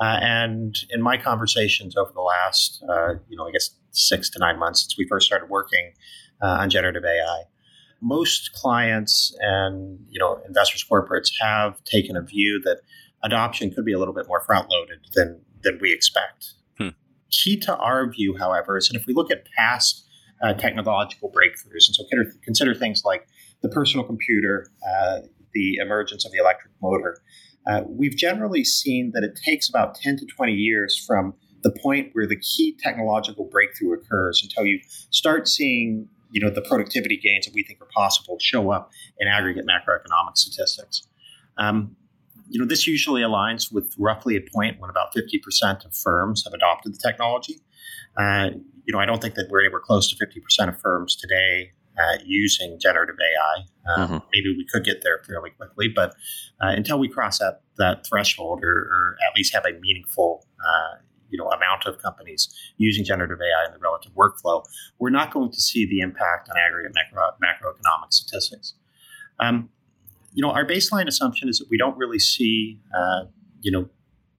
Uh, 0.00 0.18
and 0.22 0.76
in 0.90 1.02
my 1.02 1.16
conversations 1.16 1.96
over 1.96 2.12
the 2.14 2.20
last, 2.20 2.82
uh, 2.88 3.14
you 3.28 3.36
know, 3.36 3.48
I 3.48 3.50
guess 3.50 3.70
six 3.90 4.30
to 4.30 4.38
nine 4.38 4.58
months 4.58 4.82
since 4.82 4.96
we 4.96 5.06
first 5.08 5.26
started 5.26 5.50
working 5.50 5.92
uh, 6.40 6.58
on 6.60 6.70
generative 6.70 7.04
AI, 7.04 7.42
most 8.00 8.52
clients 8.52 9.36
and 9.40 9.98
you 10.08 10.18
know 10.18 10.40
investors, 10.46 10.84
corporates 10.88 11.30
have 11.40 11.82
taken 11.84 12.16
a 12.16 12.22
view 12.22 12.60
that 12.64 12.80
adoption 13.22 13.70
could 13.72 13.84
be 13.84 13.92
a 13.92 13.98
little 13.98 14.14
bit 14.14 14.26
more 14.28 14.40
front 14.40 14.70
loaded 14.70 15.00
than 15.14 15.40
than 15.62 15.78
we 15.80 15.92
expect. 15.92 16.54
Hmm. 16.78 16.90
Key 17.30 17.58
to 17.60 17.76
our 17.76 18.08
view, 18.08 18.36
however, 18.38 18.76
is 18.76 18.88
that 18.88 18.96
if 18.96 19.06
we 19.06 19.14
look 19.14 19.30
at 19.30 19.46
past 19.56 20.06
uh, 20.42 20.54
technological 20.54 21.30
breakthroughs. 21.30 21.88
And 21.88 21.94
so 21.94 22.04
consider, 22.10 22.38
consider 22.44 22.74
things 22.74 23.02
like 23.04 23.26
the 23.62 23.68
personal 23.68 24.04
computer, 24.04 24.70
uh, 24.86 25.20
the 25.52 25.76
emergence 25.76 26.24
of 26.24 26.32
the 26.32 26.38
electric 26.38 26.72
motor. 26.82 27.20
Uh, 27.66 27.82
we've 27.86 28.16
generally 28.16 28.64
seen 28.64 29.12
that 29.14 29.24
it 29.24 29.38
takes 29.44 29.68
about 29.68 29.94
10 29.94 30.18
to 30.18 30.26
20 30.26 30.52
years 30.52 31.02
from 31.06 31.34
the 31.62 31.70
point 31.82 32.10
where 32.12 32.26
the 32.26 32.36
key 32.36 32.76
technological 32.82 33.44
breakthrough 33.44 33.92
occurs 33.94 34.40
until 34.42 34.64
you 34.64 34.80
start 35.10 35.48
seeing 35.48 36.08
you 36.30 36.40
know 36.40 36.50
the 36.50 36.62
productivity 36.62 37.16
gains 37.16 37.46
that 37.46 37.54
we 37.54 37.62
think 37.62 37.80
are 37.80 37.88
possible 37.94 38.36
show 38.40 38.70
up 38.70 38.90
in 39.18 39.28
aggregate 39.28 39.64
macroeconomic 39.66 40.36
statistics. 40.36 41.08
Um, 41.56 41.96
you 42.48 42.58
know, 42.58 42.66
this 42.66 42.86
usually 42.86 43.22
aligns 43.22 43.72
with 43.72 43.94
roughly 43.98 44.36
a 44.36 44.40
point 44.40 44.80
when 44.80 44.88
about 44.88 45.14
50% 45.14 45.84
of 45.84 45.94
firms 45.94 46.44
have 46.44 46.54
adopted 46.54 46.94
the 46.94 46.98
technology. 46.98 47.60
Uh, 48.16 48.50
you 48.84 48.92
know, 48.92 48.98
I 48.98 49.06
don't 49.06 49.20
think 49.20 49.34
that 49.34 49.48
we're 49.50 49.60
anywhere 49.60 49.80
close 49.80 50.08
to 50.10 50.16
50% 50.16 50.68
of 50.68 50.80
firms 50.80 51.14
today 51.14 51.72
uh, 51.98 52.18
using 52.24 52.78
generative 52.80 53.16
AI. 53.20 53.64
Uh, 53.92 54.06
mm-hmm. 54.06 54.18
Maybe 54.32 54.54
we 54.56 54.66
could 54.70 54.84
get 54.84 55.02
there 55.02 55.20
fairly 55.26 55.50
quickly, 55.50 55.88
but 55.88 56.14
uh, 56.62 56.68
until 56.68 56.98
we 56.98 57.08
cross 57.08 57.38
that 57.38 57.62
that 57.76 58.06
threshold, 58.06 58.60
or, 58.62 58.72
or 58.72 59.16
at 59.28 59.36
least 59.36 59.54
have 59.54 59.64
a 59.64 59.78
meaningful 59.80 60.46
uh, 60.60 61.00
you 61.28 61.38
know 61.38 61.48
amount 61.50 61.86
of 61.86 61.98
companies 61.98 62.48
using 62.76 63.04
generative 63.04 63.38
AI 63.40 63.66
in 63.66 63.72
the 63.72 63.78
relative 63.78 64.12
workflow, 64.12 64.64
we're 64.98 65.10
not 65.10 65.32
going 65.32 65.50
to 65.50 65.60
see 65.60 65.86
the 65.86 66.00
impact 66.00 66.48
on 66.48 66.56
aggregate 66.56 66.92
macro, 66.94 67.30
macroeconomic 67.42 68.12
statistics. 68.12 68.74
Um, 69.40 69.68
you 70.34 70.42
know, 70.42 70.50
our 70.50 70.64
baseline 70.64 71.08
assumption 71.08 71.48
is 71.48 71.58
that 71.58 71.68
we 71.70 71.78
don't 71.78 71.96
really 71.96 72.18
see, 72.18 72.80
uh, 72.96 73.24
you 73.60 73.72
know, 73.72 73.88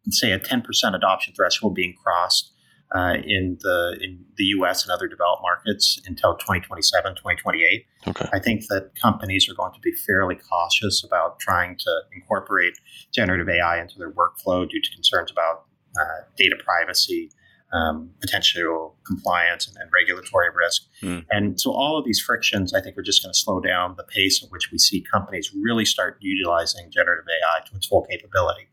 say 0.10 0.32
a 0.32 0.40
10% 0.40 0.64
adoption 0.96 1.34
threshold 1.36 1.76
being 1.76 1.94
crossed 2.02 2.54
uh, 2.94 3.14
in 3.24 3.58
the 3.62 3.98
in 4.02 4.26
the 4.38 4.46
U.S. 4.46 4.84
and 4.84 4.92
other 4.92 5.08
developed 5.08 5.42
markets 5.44 6.02
until 6.06 6.36
2027, 6.36 7.14
2028. 7.14 7.86
Okay. 8.08 8.30
I 8.34 8.40
think 8.40 8.68
that 8.68 8.92
companies 9.00 9.48
are 9.50 9.54
going 9.54 9.74
to 9.74 9.80
be 9.80 9.92
fairly 9.92 10.36
cautious 10.36 11.04
about 11.04 11.40
trying 11.40 11.78
to 11.78 12.02
incorporate 12.16 12.74
generative 13.14 13.48
AI 13.48 13.80
into 13.80 13.98
their 13.98 14.12
workflow 14.12 14.68
due 14.68 14.82
to 14.82 14.92
concerns 14.92 15.32
about 15.32 15.66
uh, 16.00 16.24
data 16.36 16.56
privacy, 16.64 17.32
um, 17.74 18.10
potential 18.22 18.96
compliance, 19.06 19.68
and, 19.68 19.78
and 19.78 19.92
regulatory 19.94 20.48
risk. 20.56 20.84
Mm. 21.04 21.26
And 21.30 21.62
so, 21.62 21.72
all 21.72 21.98
of 22.00 22.06
these 22.06 22.20
frictions, 22.20 22.74
I 22.74 22.82
think, 22.82 22.98
are 22.98 23.04
just 23.04 23.22
going 23.22 23.34
to 23.34 23.40
slow 23.40 23.60
down 23.60 23.96
the 23.98 24.04
pace 24.04 24.44
at 24.44 24.50
which 24.50 24.72
we 24.72 24.80
see 24.80 25.02
companies 25.02 25.52
really 25.54 25.86
start 25.86 26.18
utilizing 26.22 26.90
generative 26.90 27.26
AI 27.28 27.66
to 27.70 27.76
its 27.76 27.86
full 27.86 28.06
capability. 28.10 28.68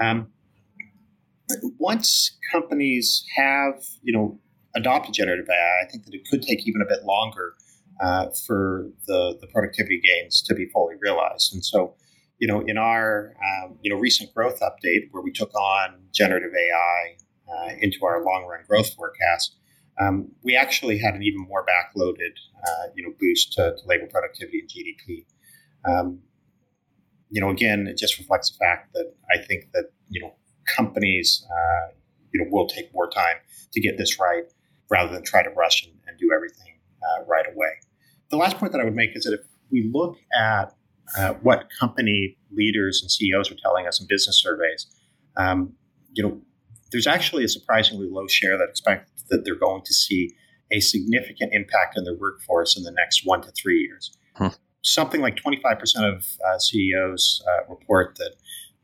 Um, 0.00 0.32
Once 1.78 2.36
companies 2.52 3.24
have, 3.36 3.82
you 4.02 4.12
know, 4.12 4.38
adopted 4.74 5.14
generative 5.14 5.48
AI, 5.48 5.84
I 5.86 5.90
think 5.90 6.04
that 6.04 6.14
it 6.14 6.26
could 6.28 6.42
take 6.42 6.66
even 6.66 6.82
a 6.82 6.86
bit 6.86 7.04
longer 7.04 7.54
uh, 8.00 8.28
for 8.46 8.88
the, 9.06 9.36
the 9.40 9.46
productivity 9.48 10.00
gains 10.00 10.42
to 10.42 10.54
be 10.54 10.66
fully 10.66 10.94
realized. 11.00 11.52
And 11.52 11.64
so, 11.64 11.94
you 12.38 12.46
know, 12.46 12.60
in 12.60 12.78
our 12.78 13.34
um, 13.42 13.78
you 13.82 13.92
know 13.92 13.98
recent 13.98 14.32
growth 14.32 14.60
update, 14.60 15.08
where 15.10 15.22
we 15.22 15.32
took 15.32 15.52
on 15.54 16.00
generative 16.14 16.52
AI 16.54 17.16
uh, 17.52 17.74
into 17.80 18.04
our 18.04 18.24
long 18.24 18.46
run 18.48 18.60
growth 18.68 18.94
forecast, 18.94 19.56
um, 20.00 20.30
we 20.42 20.54
actually 20.54 20.98
had 20.98 21.14
an 21.14 21.22
even 21.22 21.40
more 21.40 21.66
backloaded 21.66 22.36
uh, 22.66 22.86
you 22.94 23.02
know 23.02 23.12
boost 23.18 23.52
to, 23.54 23.74
to, 23.76 23.86
labor 23.86 24.06
productivity 24.06 24.60
and 24.60 24.68
GDP. 24.68 25.24
Um, 25.84 26.20
you 27.30 27.40
know, 27.40 27.50
again, 27.50 27.86
it 27.86 27.98
just 27.98 28.18
reflects 28.18 28.50
the 28.50 28.58
fact 28.58 28.92
that 28.94 29.12
I 29.34 29.44
think 29.44 29.72
that 29.72 29.90
you 30.08 30.20
know 30.20 30.34
companies 30.76 31.46
uh, 31.50 31.92
you 32.32 32.42
know 32.42 32.50
will 32.50 32.66
take 32.66 32.92
more 32.94 33.08
time 33.10 33.36
to 33.72 33.80
get 33.80 33.98
this 33.98 34.18
right 34.18 34.44
rather 34.90 35.12
than 35.12 35.22
try 35.22 35.42
to 35.42 35.50
rush 35.50 35.84
and, 35.84 35.94
and 36.06 36.18
do 36.18 36.30
everything 36.34 36.78
uh, 37.02 37.24
right 37.26 37.46
away. 37.46 37.70
The 38.30 38.36
last 38.36 38.58
point 38.58 38.72
that 38.72 38.80
I 38.80 38.84
would 38.84 38.96
make 38.96 39.10
is 39.14 39.24
that 39.24 39.34
if 39.34 39.40
we 39.70 39.90
look 39.92 40.16
at 40.38 40.74
uh, 41.16 41.34
what 41.42 41.68
company 41.78 42.36
leaders 42.52 43.00
and 43.02 43.10
CEOs 43.10 43.50
are 43.50 43.56
telling 43.62 43.86
us 43.86 44.00
in 44.00 44.06
business 44.08 44.40
surveys, 44.42 44.86
um, 45.36 45.72
you 46.12 46.22
know, 46.22 46.40
there's 46.90 47.06
actually 47.06 47.44
a 47.44 47.48
surprisingly 47.48 48.08
low 48.10 48.26
share 48.28 48.56
that 48.58 48.68
expect 48.68 49.10
that 49.30 49.44
they're 49.44 49.54
going 49.58 49.82
to 49.84 49.94
see 49.94 50.34
a 50.72 50.80
significant 50.80 51.52
impact 51.52 51.96
on 51.96 52.04
their 52.04 52.14
workforce 52.14 52.76
in 52.76 52.82
the 52.82 52.90
next 52.90 53.22
one 53.24 53.40
to 53.42 53.50
three 53.52 53.80
years. 53.80 54.16
Huh. 54.34 54.50
Something 54.82 55.20
like 55.20 55.36
25% 55.36 56.16
of 56.16 56.26
uh, 56.46 56.58
CEOs 56.58 57.42
uh, 57.46 57.70
report 57.70 58.16
that 58.16 58.34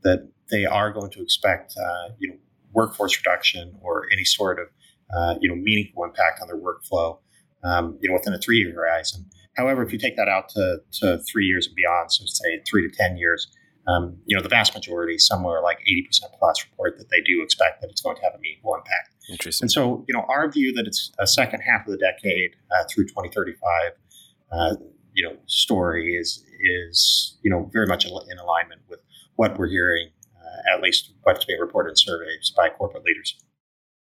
that 0.04 0.28
they 0.50 0.64
are 0.64 0.92
going 0.92 1.10
to 1.10 1.22
expect, 1.22 1.74
uh, 1.76 2.12
you 2.18 2.28
know, 2.28 2.36
workforce 2.72 3.16
reduction 3.18 3.76
or 3.80 4.06
any 4.12 4.24
sort 4.24 4.58
of, 4.58 4.68
uh, 5.16 5.36
you 5.40 5.48
know, 5.48 5.54
meaningful 5.54 6.04
impact 6.04 6.40
on 6.40 6.48
their 6.48 6.58
workflow, 6.58 7.18
um, 7.62 7.98
you 8.00 8.08
know, 8.08 8.14
within 8.14 8.34
a 8.34 8.38
three-year 8.38 8.72
horizon. 8.74 9.24
However, 9.56 9.82
if 9.82 9.92
you 9.92 9.98
take 9.98 10.16
that 10.16 10.28
out 10.28 10.48
to, 10.50 10.78
to 11.00 11.18
three 11.18 11.46
years 11.46 11.66
and 11.66 11.76
beyond, 11.76 12.12
so 12.12 12.24
say 12.26 12.60
three 12.68 12.88
to 12.88 12.94
10 12.94 13.16
years, 13.16 13.48
um, 13.86 14.16
you 14.26 14.36
know, 14.36 14.42
the 14.42 14.48
vast 14.48 14.74
majority, 14.74 15.18
somewhere 15.18 15.62
like 15.62 15.78
80% 15.88 16.38
plus, 16.38 16.64
report 16.64 16.98
that 16.98 17.08
they 17.10 17.20
do 17.20 17.42
expect 17.42 17.80
that 17.82 17.90
it's 17.90 18.00
going 18.00 18.16
to 18.16 18.22
have 18.22 18.34
a 18.34 18.38
meaningful 18.38 18.74
impact. 18.74 19.14
Interesting. 19.30 19.66
And 19.66 19.72
so, 19.72 20.04
you 20.08 20.14
know, 20.14 20.24
our 20.28 20.50
view 20.50 20.72
that 20.72 20.86
it's 20.86 21.12
a 21.18 21.26
second 21.26 21.60
half 21.60 21.86
of 21.86 21.92
the 21.92 21.98
decade 21.98 22.52
uh, 22.74 22.84
through 22.90 23.06
2035, 23.06 23.92
uh, 24.52 24.76
you 25.12 25.22
know, 25.22 25.36
story 25.46 26.16
is 26.16 26.44
is 26.60 27.36
you 27.42 27.50
know 27.50 27.70
very 27.72 27.86
much 27.86 28.04
in 28.04 28.38
alignment 28.38 28.80
with 28.88 29.00
what 29.36 29.58
we're 29.58 29.68
hearing, 29.68 30.10
uh, 30.36 30.74
at 30.74 30.82
least 30.82 31.12
what's 31.22 31.44
being 31.44 31.60
reported 31.60 31.90
in 31.90 31.96
surveys 31.96 32.52
by 32.56 32.68
corporate 32.68 33.04
leaders. 33.04 33.36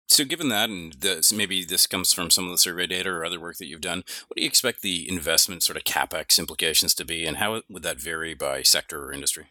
So, 0.07 0.25
given 0.25 0.49
that, 0.49 0.69
and 0.69 0.93
this, 0.93 1.33
maybe 1.33 1.63
this 1.63 1.87
comes 1.87 2.13
from 2.13 2.29
some 2.29 2.45
of 2.45 2.51
the 2.51 2.57
survey 2.57 2.85
data 2.85 3.09
or 3.09 3.25
other 3.25 3.39
work 3.39 3.57
that 3.57 3.65
you've 3.65 3.81
done, 3.81 4.03
what 4.27 4.35
do 4.35 4.43
you 4.43 4.47
expect 4.47 4.81
the 4.81 5.09
investment 5.09 5.63
sort 5.63 5.77
of 5.77 5.85
capex 5.85 6.37
implications 6.37 6.93
to 6.95 7.05
be, 7.05 7.25
and 7.25 7.37
how 7.37 7.61
would 7.67 7.83
that 7.83 7.99
vary 7.99 8.33
by 8.33 8.61
sector 8.61 9.05
or 9.05 9.11
industry? 9.11 9.47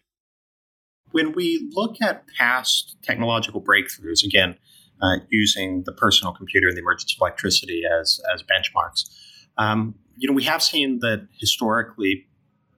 When 1.10 1.32
we 1.32 1.68
look 1.72 1.96
at 2.00 2.26
past 2.38 2.96
technological 3.02 3.60
breakthroughs, 3.60 4.24
again, 4.24 4.56
uh, 5.02 5.16
using 5.30 5.82
the 5.84 5.92
personal 5.92 6.32
computer 6.32 6.68
and 6.68 6.76
the 6.76 6.80
emergence 6.80 7.12
of 7.14 7.20
electricity 7.20 7.82
as, 7.84 8.20
as 8.32 8.44
benchmarks, 8.44 9.10
um, 9.58 9.96
you 10.16 10.28
know, 10.28 10.34
we 10.34 10.44
have 10.44 10.62
seen 10.62 11.00
that 11.00 11.26
historically 11.38 12.26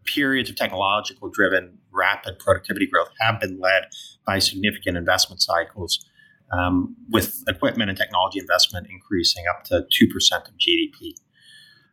periods 0.04 0.50
of 0.50 0.56
technological 0.56 1.28
driven 1.28 1.78
rapid 1.90 2.38
productivity 2.38 2.86
growth 2.86 3.08
have 3.20 3.40
been 3.40 3.58
led 3.60 3.84
by 4.26 4.38
significant 4.38 4.96
investment 4.96 5.42
cycles, 5.42 6.04
um, 6.52 6.96
with 7.10 7.42
equipment 7.48 7.88
and 7.88 7.98
technology 7.98 8.38
investment 8.38 8.86
increasing 8.90 9.44
up 9.48 9.64
to 9.64 9.74
2% 9.74 10.48
of 10.48 10.54
GDP. 10.58 11.14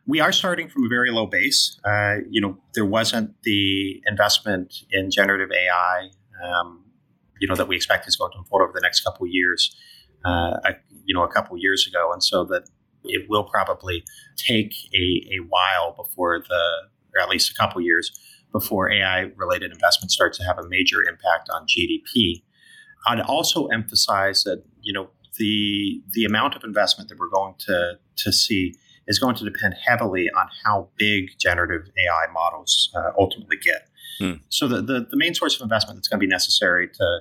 We 0.06 0.20
are 0.20 0.32
starting 0.32 0.68
from 0.68 0.84
a 0.84 0.88
very 0.88 1.10
low 1.10 1.26
base. 1.26 1.78
Uh, 1.84 2.16
you 2.28 2.40
know, 2.40 2.58
there 2.74 2.84
wasn't 2.84 3.34
the 3.44 4.02
investment 4.06 4.74
in 4.90 5.10
generative 5.10 5.50
AI 5.52 6.10
um, 6.42 6.84
you 7.42 7.48
know, 7.48 7.56
that 7.56 7.68
we 7.68 7.76
expect 7.76 8.06
is 8.06 8.16
going 8.16 8.32
to 8.32 8.38
unfold 8.38 8.62
over 8.62 8.72
the 8.72 8.80
next 8.80 9.00
couple 9.00 9.24
of 9.26 9.30
years, 9.32 9.74
uh, 10.24 10.58
you 11.04 11.14
know, 11.14 11.24
a 11.24 11.28
couple 11.28 11.56
of 11.56 11.60
years 11.60 11.86
ago. 11.86 12.12
And 12.12 12.22
so 12.22 12.44
that 12.44 12.68
it 13.04 13.26
will 13.28 13.44
probably 13.44 14.04
take 14.36 14.72
a, 14.94 15.34
a 15.34 15.38
while 15.48 15.92
before 15.92 16.38
the, 16.38 16.64
or 17.14 17.22
at 17.22 17.28
least 17.28 17.50
a 17.50 17.54
couple 17.54 17.80
years 17.80 18.12
before 18.52 18.90
AI 18.90 19.30
related 19.36 19.72
investment 19.72 20.10
starts 20.10 20.38
to 20.38 20.44
have 20.44 20.58
a 20.58 20.68
major 20.68 21.02
impact 21.08 21.48
on 21.50 21.66
GDP. 21.66 22.42
I'd 23.06 23.20
also 23.20 23.66
emphasize 23.66 24.44
that, 24.44 24.62
you 24.80 24.92
know, 24.92 25.10
the, 25.38 26.02
the 26.12 26.24
amount 26.24 26.54
of 26.54 26.62
investment 26.62 27.08
that 27.08 27.18
we're 27.18 27.30
going 27.30 27.54
to, 27.66 27.98
to 28.16 28.32
see 28.32 28.74
is 29.08 29.18
going 29.18 29.34
to 29.36 29.44
depend 29.44 29.74
heavily 29.84 30.28
on 30.36 30.46
how 30.64 30.88
big 30.96 31.30
generative 31.38 31.90
AI 31.98 32.32
models 32.32 32.90
uh, 32.94 33.10
ultimately 33.18 33.56
get. 33.56 33.88
Hmm. 34.18 34.42
So 34.50 34.68
the, 34.68 34.82
the, 34.82 35.06
the 35.10 35.16
main 35.16 35.34
source 35.34 35.56
of 35.56 35.62
investment 35.62 35.96
that's 35.96 36.08
going 36.08 36.20
to 36.20 36.26
be 36.26 36.30
necessary 36.30 36.88
to 36.88 37.20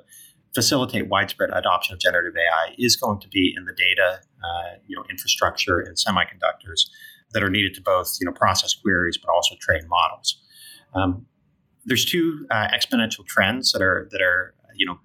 facilitate 0.54 1.08
widespread 1.08 1.50
adoption 1.54 1.94
of 1.94 2.00
generative 2.00 2.36
AI 2.36 2.76
is 2.78 2.96
going 2.96 3.20
to 3.22 3.28
be 3.30 3.54
in 3.56 3.66
the 3.66 3.74
data, 3.74 4.20
uh, 4.44 4.76
you 4.86 4.96
know, 4.96 5.04
infrastructure 5.10 5.80
and 5.80 5.96
semiconductors 5.96 6.90
that 7.34 7.44
are 7.44 7.50
needed 7.50 7.74
to 7.76 7.82
both, 7.82 8.18
you 8.20 8.26
know, 8.26 8.32
process 8.34 8.74
queries 8.74 9.18
but 9.18 9.32
also 9.32 9.56
train 9.60 9.88
models. 9.88 10.42
Um, 10.94 11.26
there's 11.86 12.06
two 12.06 12.46
uh, 12.52 12.68
exponential 12.68 13.26
trends 13.26 13.72
that 13.72 13.82
are 13.82 14.08
that 14.12 14.22
are 14.22 14.54
you 14.76 14.86
know 14.86 15.00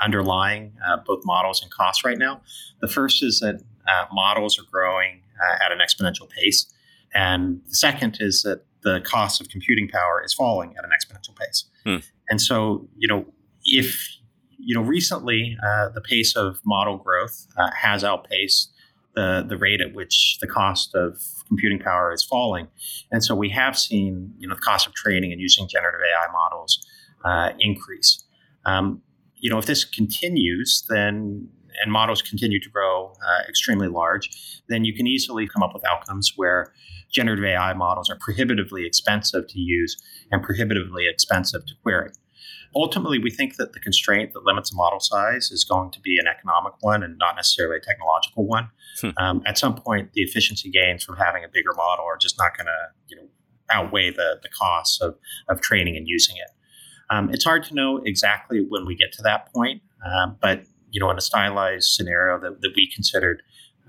underlying 0.00 0.74
uh, 0.86 0.98
both 1.04 1.22
models 1.24 1.62
and 1.62 1.70
costs 1.70 2.04
right 2.04 2.18
now. 2.18 2.40
The 2.80 2.88
first 2.88 3.22
is 3.22 3.40
that 3.40 3.60
uh, 3.88 4.04
models 4.12 4.58
are 4.58 4.64
growing 4.70 5.22
uh, 5.42 5.64
at 5.64 5.72
an 5.72 5.78
exponential 5.78 6.28
pace, 6.28 6.72
and 7.14 7.60
the 7.68 7.74
second 7.74 8.18
is 8.20 8.42
that 8.42 8.64
the 8.82 9.00
cost 9.00 9.40
of 9.40 9.48
computing 9.48 9.88
power 9.88 10.22
is 10.24 10.32
falling 10.34 10.74
at 10.78 10.84
an 10.84 10.90
exponential 10.90 11.36
pace. 11.36 11.64
Hmm. 11.84 11.96
And 12.30 12.40
so, 12.40 12.88
you 12.96 13.08
know, 13.08 13.26
if 13.64 14.18
you 14.58 14.74
know, 14.74 14.82
recently 14.82 15.56
uh, 15.64 15.88
the 15.90 16.00
pace 16.00 16.36
of 16.36 16.60
model 16.64 16.98
growth 16.98 17.46
uh, 17.56 17.70
has 17.74 18.04
outpaced 18.04 18.72
the 19.14 19.44
the 19.48 19.56
rate 19.56 19.80
at 19.80 19.94
which 19.94 20.38
the 20.40 20.46
cost 20.46 20.94
of 20.94 21.22
computing 21.48 21.78
power 21.78 22.12
is 22.12 22.22
falling, 22.22 22.68
and 23.10 23.24
so 23.24 23.34
we 23.34 23.48
have 23.50 23.78
seen 23.78 24.34
you 24.38 24.48
know 24.48 24.54
the 24.54 24.60
cost 24.60 24.86
of 24.86 24.94
training 24.94 25.32
and 25.32 25.40
using 25.40 25.66
generative 25.68 26.00
AI 26.00 26.32
models 26.32 26.86
uh, 27.24 27.50
increase. 27.58 28.22
Um, 28.64 29.02
you 29.36 29.50
know, 29.50 29.58
if 29.58 29.66
this 29.66 29.84
continues, 29.84 30.84
then 30.88 31.48
and 31.82 31.92
models 31.92 32.22
continue 32.22 32.60
to 32.60 32.68
grow 32.70 33.12
uh, 33.24 33.42
extremely 33.48 33.88
large, 33.88 34.28
then 34.68 34.84
you 34.84 34.94
can 34.94 35.06
easily 35.06 35.46
come 35.46 35.62
up 35.62 35.72
with 35.74 35.84
outcomes 35.86 36.32
where 36.36 36.72
generative 37.10 37.44
AI 37.44 37.72
models 37.72 38.10
are 38.10 38.18
prohibitively 38.20 38.86
expensive 38.86 39.46
to 39.48 39.58
use 39.58 39.96
and 40.30 40.42
prohibitively 40.42 41.06
expensive 41.08 41.64
to 41.66 41.74
query. 41.82 42.10
Ultimately, 42.74 43.18
we 43.18 43.30
think 43.30 43.56
that 43.56 43.72
the 43.72 43.80
constraint 43.80 44.32
that 44.34 44.44
limits 44.44 44.72
a 44.72 44.74
model 44.74 45.00
size 45.00 45.50
is 45.50 45.64
going 45.64 45.90
to 45.92 46.00
be 46.00 46.18
an 46.18 46.26
economic 46.26 46.74
one 46.80 47.02
and 47.02 47.16
not 47.18 47.36
necessarily 47.36 47.78
a 47.78 47.80
technological 47.80 48.46
one. 48.46 48.70
Hmm. 49.00 49.10
Um, 49.16 49.42
at 49.46 49.58
some 49.58 49.74
point, 49.74 50.12
the 50.12 50.22
efficiency 50.22 50.70
gains 50.70 51.02
from 51.02 51.16
having 51.16 51.44
a 51.44 51.48
bigger 51.48 51.72
model 51.76 52.04
are 52.04 52.18
just 52.18 52.38
not 52.38 52.56
going 52.56 52.66
to, 52.66 52.88
you 53.08 53.16
know, 53.16 53.28
outweigh 53.70 54.10
the, 54.10 54.38
the 54.42 54.48
costs 54.48 55.00
of, 55.00 55.16
of 55.48 55.60
training 55.60 55.96
and 55.96 56.06
using 56.06 56.36
it. 56.36 56.50
Um, 57.10 57.30
it's 57.32 57.44
hard 57.44 57.64
to 57.64 57.74
know 57.74 57.98
exactly 58.04 58.64
when 58.68 58.84
we 58.86 58.94
get 58.94 59.12
to 59.12 59.22
that 59.22 59.52
point, 59.52 59.82
uh, 60.06 60.28
but 60.40 60.64
you 60.90 61.00
know, 61.00 61.10
in 61.10 61.18
a 61.18 61.22
stylized 61.22 61.90
scenario 61.90 62.38
that, 62.40 62.60
that 62.60 62.72
we 62.74 62.90
considered, 62.94 63.42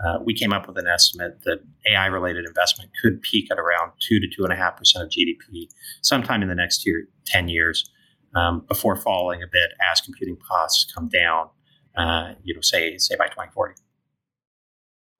uh, 0.05 0.19
we 0.23 0.33
came 0.33 0.53
up 0.53 0.67
with 0.67 0.77
an 0.77 0.87
estimate 0.87 1.41
that 1.43 1.59
AI 1.89 2.07
related 2.07 2.45
investment 2.45 2.91
could 3.01 3.21
peak 3.21 3.49
at 3.51 3.59
around 3.59 3.91
2 4.07 4.19
to 4.19 4.27
2.5% 4.27 5.01
of 5.01 5.09
GDP 5.09 5.69
sometime 6.01 6.41
in 6.41 6.47
the 6.47 6.55
next 6.55 6.85
year, 6.85 7.07
10 7.25 7.49
years 7.49 7.89
um, 8.35 8.65
before 8.67 8.95
falling 8.95 9.43
a 9.43 9.47
bit 9.47 9.71
as 9.91 10.01
computing 10.01 10.37
costs 10.37 10.91
come 10.93 11.07
down, 11.09 11.49
uh, 11.95 12.33
you 12.43 12.53
know, 12.53 12.61
say, 12.61 12.97
say 12.97 13.15
by 13.15 13.25
2040. 13.25 13.75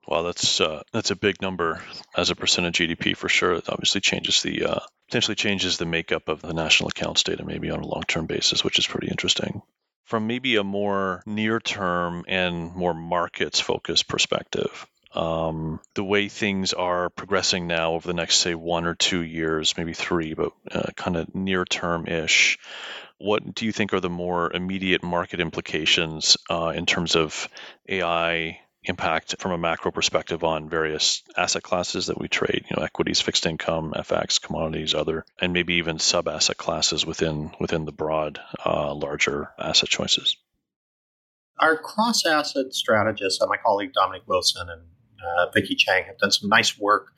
Well, 0.07 0.23
that's 0.23 0.59
uh, 0.59 0.81
that's 0.91 1.11
a 1.11 1.15
big 1.15 1.41
number 1.41 1.83
as 2.15 2.31
a 2.31 2.35
percent 2.35 2.65
of 2.65 2.73
GDP 2.73 3.15
for 3.15 3.29
sure. 3.29 3.53
It 3.53 3.69
obviously 3.69 4.01
changes 4.01 4.41
the 4.41 4.65
uh, 4.65 4.79
potentially 5.07 5.35
changes 5.35 5.77
the 5.77 5.85
makeup 5.85 6.29
of 6.29 6.41
the 6.41 6.53
national 6.53 6.89
accounts 6.89 7.23
data 7.23 7.45
maybe 7.45 7.69
on 7.69 7.81
a 7.81 7.87
long 7.87 8.03
term 8.07 8.25
basis, 8.25 8.63
which 8.63 8.79
is 8.79 8.87
pretty 8.87 9.07
interesting 9.07 9.61
from 10.09 10.25
maybe 10.25 10.55
a 10.55 10.63
more 10.63 11.21
near 11.27 11.59
term 11.59 12.25
and 12.27 12.75
more 12.75 12.95
markets 12.95 13.59
focused 13.59 14.07
perspective. 14.07 14.87
Um, 15.13 15.79
the 15.95 16.03
way 16.03 16.29
things 16.29 16.73
are 16.73 17.09
progressing 17.09 17.65
now 17.65 17.93
over 17.93 18.07
the 18.07 18.13
next, 18.13 18.37
say, 18.37 18.53
one 18.53 18.85
or 18.85 18.95
two 18.95 19.21
years, 19.21 19.75
maybe 19.77 19.93
three, 19.93 20.35
but 20.35 20.51
uh, 20.71 20.91
kind 20.95 21.17
of 21.17 21.33
near 21.33 21.65
term 21.65 22.07
ish, 22.07 22.59
what 23.17 23.53
do 23.53 23.65
you 23.65 23.71
think 23.71 23.93
are 23.93 23.99
the 23.99 24.09
more 24.09 24.53
immediate 24.53 25.03
market 25.03 25.39
implications 25.39 26.37
uh, 26.49 26.71
in 26.75 26.85
terms 26.85 27.15
of 27.15 27.49
AI 27.87 28.59
impact 28.83 29.35
from 29.39 29.51
a 29.51 29.57
macro 29.57 29.91
perspective 29.91 30.43
on 30.43 30.69
various 30.69 31.21
asset 31.35 31.63
classes 31.63 32.07
that 32.07 32.19
we 32.19 32.27
trade, 32.27 32.65
you 32.69 32.77
know, 32.77 32.83
equities, 32.83 33.19
fixed 33.19 33.45
income, 33.45 33.93
FX, 33.95 34.41
commodities, 34.41 34.93
other, 34.93 35.25
and 35.39 35.51
maybe 35.51 35.75
even 35.75 35.99
sub 35.99 36.27
asset 36.27 36.57
classes 36.57 37.05
within 37.05 37.51
within 37.59 37.85
the 37.85 37.91
broad, 37.91 38.39
uh, 38.65 38.93
larger 38.93 39.49
asset 39.59 39.89
choices. 39.89 40.37
Our 41.59 41.75
cross 41.75 42.25
asset 42.25 42.73
strategists, 42.73 43.41
uh, 43.41 43.47
my 43.47 43.57
colleague 43.57 43.91
Dominic 43.93 44.23
Wilson 44.27 44.69
and 44.69 44.83
uh, 45.23 45.47
Vickie 45.55 45.77
Chang, 45.77 46.03
have 46.05 46.17
done 46.17 46.32
some 46.32 46.49
nice 46.49 46.77
work 46.77 47.13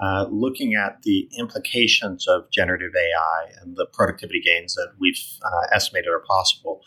uh, 0.00 0.26
looking 0.30 0.74
at 0.74 1.02
the 1.02 1.28
implications 1.38 2.26
of 2.26 2.50
generative 2.50 2.92
AI 2.96 3.52
and 3.60 3.76
the 3.76 3.86
productivity 3.92 4.40
gains 4.40 4.74
that 4.74 4.92
we've 4.98 5.20
uh, 5.44 5.66
estimated 5.72 6.08
are 6.08 6.24
possible 6.26 6.80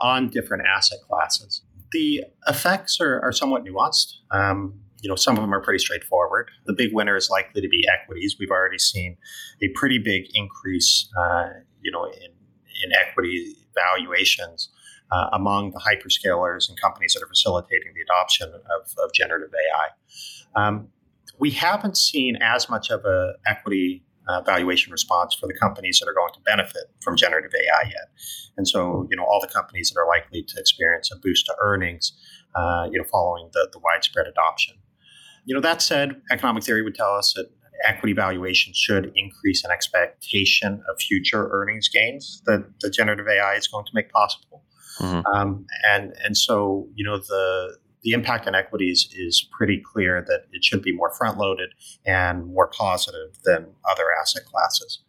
on 0.00 0.28
different 0.28 0.64
asset 0.66 0.98
classes. 1.08 1.62
The 1.90 2.24
effects 2.46 3.00
are, 3.00 3.20
are 3.20 3.32
somewhat 3.32 3.64
nuanced. 3.64 4.14
Um, 4.30 4.80
you 5.02 5.08
know, 5.08 5.16
some 5.16 5.36
of 5.36 5.42
them 5.42 5.52
are 5.52 5.60
pretty 5.60 5.80
straightforward. 5.80 6.50
The 6.66 6.72
big 6.72 6.94
winner 6.94 7.16
is 7.16 7.28
likely 7.28 7.60
to 7.60 7.68
be 7.68 7.84
equities. 7.92 8.36
We've 8.38 8.50
already 8.50 8.78
seen 8.78 9.16
a 9.60 9.68
pretty 9.74 9.98
big 9.98 10.26
increase, 10.34 11.10
uh, 11.18 11.48
you 11.80 11.90
know, 11.90 12.04
in, 12.04 12.30
in 12.84 12.92
equity 13.00 13.56
valuations 13.74 14.70
uh, 15.12 15.28
among 15.32 15.72
the 15.72 15.80
hyperscalers 15.80 16.68
and 16.68 16.80
companies 16.80 17.12
that 17.14 17.22
are 17.22 17.28
facilitating 17.28 17.92
the 17.94 18.00
adoption 18.00 18.48
of, 18.48 18.94
of 19.04 19.12
generative 19.12 19.50
AI. 19.52 20.60
Um, 20.60 20.88
we 21.38 21.50
haven't 21.50 21.96
seen 21.96 22.36
as 22.40 22.68
much 22.70 22.90
of 22.90 23.04
an 23.04 23.34
equity 23.46 24.04
uh, 24.28 24.40
valuation 24.42 24.92
response 24.92 25.34
for 25.34 25.46
the 25.46 25.54
companies 25.54 25.98
that 25.98 26.08
are 26.08 26.14
going 26.14 26.32
to 26.32 26.40
benefit 26.40 26.84
from 27.00 27.16
generative 27.16 27.52
AI 27.54 27.88
yet. 27.88 28.08
And 28.56 28.66
so, 28.68 29.06
you 29.10 29.16
know, 29.16 29.24
all 29.24 29.40
the 29.40 29.48
companies 29.48 29.90
that 29.90 30.00
are 30.00 30.06
likely 30.06 30.42
to 30.42 30.60
experience 30.60 31.10
a 31.12 31.18
boost 31.18 31.46
to 31.46 31.56
earnings, 31.60 32.12
uh, 32.54 32.88
you 32.90 32.98
know, 32.98 33.04
following 33.10 33.50
the, 33.52 33.68
the 33.72 33.80
widespread 33.80 34.26
adoption. 34.26 34.76
You 35.44 35.54
know, 35.54 35.60
that 35.60 35.82
said, 35.82 36.22
economic 36.30 36.62
theory 36.62 36.82
would 36.82 36.94
tell 36.94 37.14
us 37.14 37.32
that 37.34 37.50
equity 37.84 38.12
valuation 38.12 38.72
should 38.74 39.12
increase 39.16 39.64
an 39.64 39.72
expectation 39.72 40.82
of 40.88 41.00
future 41.00 41.48
earnings 41.50 41.88
gains 41.88 42.42
that 42.46 42.64
the 42.80 42.90
generative 42.90 43.26
AI 43.26 43.54
is 43.54 43.66
going 43.66 43.84
to 43.84 43.92
make 43.92 44.10
possible. 44.12 44.62
Mm-hmm. 45.00 45.26
Um, 45.26 45.66
and 45.84 46.12
and 46.24 46.36
so 46.36 46.88
you 46.94 47.04
know 47.04 47.18
the 47.18 47.76
the 48.02 48.12
impact 48.12 48.46
on 48.46 48.54
equities 48.54 49.08
is 49.12 49.46
pretty 49.56 49.80
clear 49.80 50.24
that 50.26 50.46
it 50.52 50.64
should 50.64 50.82
be 50.82 50.92
more 50.92 51.12
front 51.12 51.38
loaded 51.38 51.70
and 52.04 52.46
more 52.46 52.68
positive 52.68 53.38
than 53.44 53.66
other 53.88 54.04
asset 54.20 54.44
classes. 54.44 55.00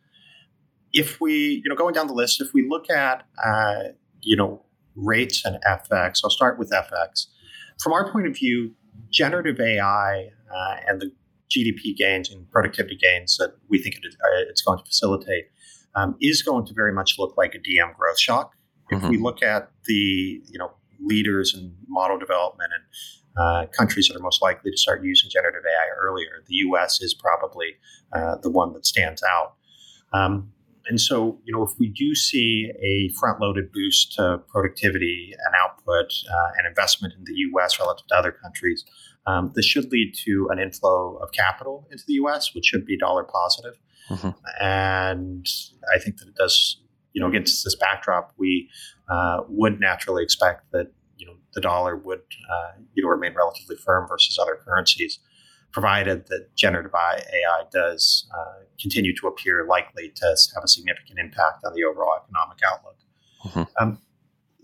If 0.92 1.20
we, 1.20 1.62
you 1.64 1.70
know, 1.70 1.76
going 1.76 1.96
down 1.96 2.06
the 2.06 2.14
list, 2.14 2.40
if 2.40 2.54
we 2.54 2.68
look 2.70 2.92
at, 2.92 3.24
uh, 3.44 3.94
you 4.22 4.36
know, 4.36 4.64
rates 4.96 5.44
and 5.44 5.58
FX, 5.66 6.22
I'll 6.24 6.30
start 6.30 6.60
with 6.60 6.70
FX. 6.70 7.26
From 7.82 7.94
our 7.94 8.12
point 8.12 8.28
of 8.28 8.36
view, 8.36 8.76
generative 9.12 9.60
AI 9.60 10.30
uh, 10.56 10.76
and 10.88 11.02
the 11.02 11.12
GDP 11.50 11.96
gains 11.96 12.32
and 12.32 12.50
productivity 12.52 12.96
gains 12.96 13.38
that 13.38 13.56
we 13.70 13.82
think 13.82 13.96
it 13.96 14.02
is, 14.08 14.16
uh, 14.16 14.42
it's 14.50 14.62
going 14.62 14.78
to 14.78 14.86
facilitate 14.86 15.46
um, 15.96 16.16
is 16.22 16.42
going 16.42 16.66
to 16.66 16.74
very 16.74 16.94
much 16.94 17.18
look 17.20 17.36
like 17.38 17.56
a 17.56 17.60
DM 17.60 17.96
growth 17.96 18.20
shock. 18.20 18.54
If 18.90 19.00
mm-hmm. 19.00 19.10
we 19.10 19.18
look 19.18 19.42
at 19.42 19.72
the, 19.86 20.42
you 20.46 20.60
know, 20.60 20.72
leaders 21.02 21.54
in 21.56 21.76
model 21.88 22.18
development 22.18 22.72
and 22.74 22.84
uh, 23.36 23.66
countries 23.78 24.08
that 24.08 24.16
are 24.16 24.22
most 24.22 24.42
likely 24.42 24.72
to 24.72 24.78
start 24.78 25.04
using 25.04 25.30
generative 25.30 25.64
AI 25.66 25.90
earlier. 26.00 26.44
The 26.48 26.56
U.S. 26.56 27.02
is 27.02 27.14
probably 27.14 27.76
uh, 28.14 28.36
the 28.42 28.50
one 28.50 28.74
that 28.74 28.86
stands 28.86 29.24
out. 29.24 29.56
Um, 30.14 30.52
and 30.86 31.00
so, 31.00 31.40
you 31.46 31.54
know, 31.54 31.64
if 31.64 31.72
we 31.80 31.88
do 31.88 32.14
see 32.14 32.70
a 32.82 33.10
front-loaded 33.18 33.72
boost 33.72 34.14
to 34.14 34.42
productivity 34.50 35.34
and 35.34 35.56
output 35.56 36.14
uh, 36.30 36.52
and 36.58 36.68
investment 36.68 37.14
in 37.18 37.24
the 37.24 37.34
U.S. 37.34 37.80
relative 37.80 38.06
to 38.08 38.16
other 38.16 38.32
countries, 38.32 38.84
um, 39.26 39.52
this 39.56 39.66
should 39.66 39.92
lead 39.92 40.14
to 40.26 40.50
an 40.52 40.60
inflow 40.60 41.16
of 41.18 41.32
capital 41.32 41.88
into 41.90 42.04
the 42.06 42.14
U.S., 42.14 42.54
which 42.54 42.66
should 42.66 42.86
be 42.86 42.98
dollar 42.98 43.24
positive. 43.24 43.80
Mm-hmm. 44.10 44.30
And 44.62 45.48
I 45.96 46.00
think 46.00 46.18
that 46.18 46.28
it 46.28 46.36
does 46.36 46.83
you 47.14 47.22
know, 47.22 47.28
against 47.28 47.64
this 47.64 47.76
backdrop, 47.76 48.34
we 48.38 48.70
uh, 49.10 49.42
would 49.48 49.80
naturally 49.80 50.24
expect 50.24 50.72
that 50.72 50.92
you 51.18 51.26
know 51.26 51.34
the 51.54 51.62
dollar 51.62 51.96
would 51.96 52.22
uh, 52.52 52.72
you 52.94 53.04
know 53.04 53.10
remain 53.10 53.34
relatively 53.36 53.76
firm 53.76 54.08
versus 54.08 54.38
other 54.40 54.60
currencies, 54.66 55.20
provided 55.72 56.28
that 56.28 56.56
generative 56.56 56.92
AI 56.96 57.64
does 57.72 58.28
uh, 58.36 58.64
continue 58.80 59.16
to 59.16 59.28
appear 59.28 59.66
likely 59.68 60.12
to 60.16 60.26
have 60.56 60.64
a 60.64 60.68
significant 60.68 61.20
impact 61.20 61.64
on 61.66 61.74
the 61.74 61.84
overall 61.84 62.20
economic 62.24 62.58
outlook. 62.66 62.98
Mm-hmm. 63.46 63.84
Um, 63.84 64.00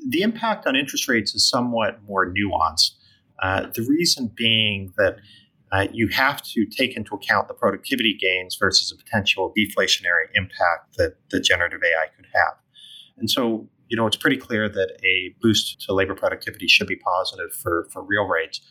the 0.08 0.22
impact 0.22 0.66
on 0.66 0.76
interest 0.76 1.08
rates 1.08 1.36
is 1.36 1.48
somewhat 1.48 2.02
more 2.04 2.34
nuanced. 2.34 2.92
Uh, 3.42 3.68
the 3.74 3.82
reason 3.84 4.32
being 4.34 4.94
that 4.98 5.18
uh, 5.72 5.88
you 5.92 6.08
have 6.08 6.42
to 6.42 6.66
take 6.66 6.96
into 6.96 7.16
account 7.16 7.48
the 7.48 7.54
productivity 7.54 8.18
gains 8.20 8.56
versus 8.56 8.92
a 8.92 8.96
potential 8.96 9.54
deflationary 9.58 10.26
impact 10.34 10.98
that, 10.98 11.16
that 11.30 11.42
generative 11.42 11.82
AI 11.84 12.08
could 12.16 12.26
have. 12.34 12.54
And 13.18 13.30
so, 13.30 13.68
you 13.88 13.98
know, 13.98 14.08
it's 14.08 14.18
pretty 14.18 14.38
clear 14.38 14.68
that 14.70 14.98
a 15.04 15.36
boost 15.42 15.82
to 15.82 15.94
labor 15.94 16.16
productivity 16.16 16.68
should 16.68 16.88
be 16.88 16.96
positive 16.96 17.54
for, 17.54 17.88
for 17.92 18.04
real 18.04 18.26
rates. 18.26 18.62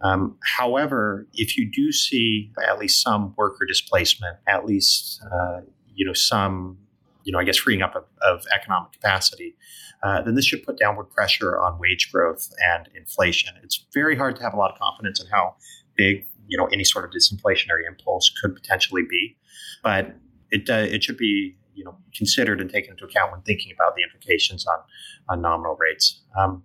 Um, 0.00 0.38
however, 0.56 1.26
if 1.34 1.56
you 1.56 1.70
do 1.70 1.92
see 1.92 2.52
at 2.66 2.78
least 2.78 3.02
some 3.02 3.34
worker 3.36 3.66
displacement, 3.66 4.36
at 4.46 4.64
least, 4.64 5.20
uh, 5.32 5.60
you 5.94 6.06
know, 6.06 6.12
some, 6.12 6.78
you 7.24 7.32
know, 7.32 7.38
I 7.38 7.44
guess 7.44 7.56
freeing 7.56 7.82
up 7.82 7.94
of, 7.96 8.04
of 8.22 8.46
economic 8.54 8.92
capacity, 8.92 9.56
uh, 10.02 10.22
then 10.22 10.36
this 10.36 10.44
should 10.44 10.62
put 10.62 10.78
downward 10.78 11.10
pressure 11.10 11.58
on 11.58 11.78
wage 11.78 12.12
growth 12.12 12.48
and 12.64 12.88
inflation. 12.94 13.54
It's 13.62 13.84
very 13.92 14.16
hard 14.16 14.36
to 14.36 14.42
have 14.42 14.54
a 14.54 14.56
lot 14.56 14.72
of 14.72 14.78
confidence 14.78 15.20
in 15.20 15.26
how 15.28 15.56
big 15.96 16.26
you 16.48 16.58
know 16.58 16.66
any 16.66 16.84
sort 16.84 17.04
of 17.04 17.10
disinflationary 17.10 17.86
impulse 17.86 18.30
could 18.42 18.54
potentially 18.54 19.02
be, 19.08 19.36
but 19.82 20.16
it 20.50 20.68
uh, 20.68 20.74
it 20.74 21.04
should 21.04 21.16
be 21.16 21.56
you 21.74 21.84
know 21.84 21.96
considered 22.14 22.60
and 22.60 22.70
taken 22.70 22.92
into 22.92 23.04
account 23.04 23.32
when 23.32 23.40
thinking 23.42 23.72
about 23.72 23.94
the 23.94 24.02
implications 24.02 24.66
on 24.66 24.78
on 25.28 25.40
nominal 25.40 25.76
rates. 25.76 26.22
Um, 26.36 26.64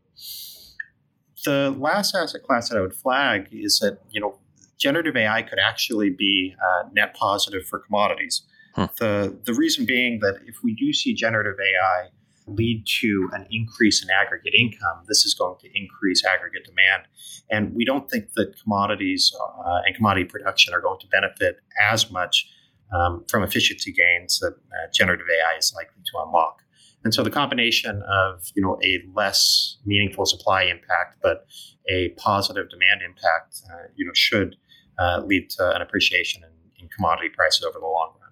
the 1.45 1.75
last 1.77 2.15
asset 2.15 2.43
class 2.43 2.69
that 2.69 2.77
I 2.77 2.81
would 2.81 2.95
flag 2.95 3.49
is 3.51 3.79
that 3.79 3.99
you 4.09 4.19
know 4.19 4.39
generative 4.79 5.15
AI 5.15 5.41
could 5.43 5.59
actually 5.59 6.09
be 6.09 6.55
uh, 6.61 6.89
net 6.93 7.15
positive 7.15 7.65
for 7.65 7.79
commodities. 7.79 8.43
Hmm. 8.75 8.85
The 8.99 9.37
the 9.45 9.53
reason 9.53 9.85
being 9.85 10.19
that 10.19 10.39
if 10.45 10.63
we 10.63 10.73
do 10.73 10.93
see 10.93 11.13
generative 11.13 11.59
AI 11.59 12.09
lead 12.47 12.85
to 13.01 13.29
an 13.33 13.47
increase 13.51 14.03
in 14.03 14.09
aggregate 14.09 14.53
income, 14.53 15.03
this 15.07 15.25
is 15.25 15.33
going 15.33 15.57
to 15.59 15.69
increase 15.73 16.23
aggregate 16.25 16.65
demand. 16.65 17.03
And 17.49 17.73
we 17.73 17.85
don't 17.85 18.09
think 18.09 18.33
that 18.33 18.55
commodities 18.61 19.33
uh, 19.65 19.81
and 19.85 19.95
commodity 19.95 20.25
production 20.25 20.73
are 20.73 20.81
going 20.81 20.99
to 20.99 21.07
benefit 21.07 21.57
as 21.81 22.11
much 22.11 22.49
um, 22.93 23.25
from 23.29 23.43
efficiency 23.43 23.91
gains 23.91 24.39
that 24.39 24.53
uh, 24.53 24.91
generative 24.93 25.27
AI 25.29 25.57
is 25.57 25.73
likely 25.75 26.01
to 26.03 26.23
unlock. 26.25 26.61
And 27.03 27.13
so 27.13 27.23
the 27.23 27.31
combination 27.31 28.01
of 28.03 28.49
you 28.55 28.61
know 28.61 28.79
a 28.83 29.01
less 29.13 29.77
meaningful 29.85 30.25
supply 30.25 30.63
impact, 30.63 31.17
but 31.21 31.45
a 31.89 32.09
positive 32.17 32.69
demand 32.69 33.01
impact, 33.05 33.61
uh, 33.69 33.87
you 33.95 34.05
know, 34.05 34.13
should 34.13 34.55
uh, 34.97 35.21
lead 35.25 35.49
to 35.51 35.75
an 35.75 35.81
appreciation 35.81 36.43
in, 36.43 36.83
in 36.83 36.89
commodity 36.89 37.29
prices 37.29 37.63
over 37.63 37.79
the 37.79 37.85
long 37.85 38.13
run. 38.21 38.22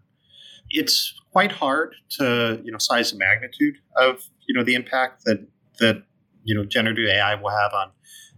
It's 0.73 1.13
quite 1.31 1.51
hard 1.51 1.95
to 2.17 2.61
you 2.63 2.71
know 2.71 2.77
size 2.77 3.11
the 3.11 3.17
magnitude 3.17 3.75
of 3.95 4.23
you 4.47 4.55
know 4.55 4.63
the 4.63 4.75
impact 4.75 5.23
that 5.25 5.47
that 5.79 6.03
you 6.43 6.55
know 6.55 6.65
generative 6.65 7.07
AI 7.07 7.35
will 7.35 7.49
have 7.49 7.73
on 7.73 7.91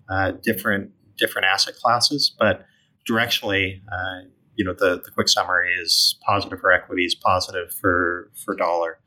uh, 0.10 0.32
different 0.41 0.91
different 1.17 1.46
asset 1.46 1.76
classes, 1.76 2.36
but 2.38 2.65
directionally, 3.10 3.82
uh, 3.91 4.28
you 4.56 4.65
know 4.65 4.74
the, 4.74 5.02
the 5.04 5.12
quick 5.12 5.30
summary 5.30 5.74
is 5.74 6.17
positive 6.26 6.60
for 6.60 6.72
equities, 6.72 7.15
positive 7.15 7.72
for 7.72 8.32
for 8.43 8.56
dollar, 8.56 9.00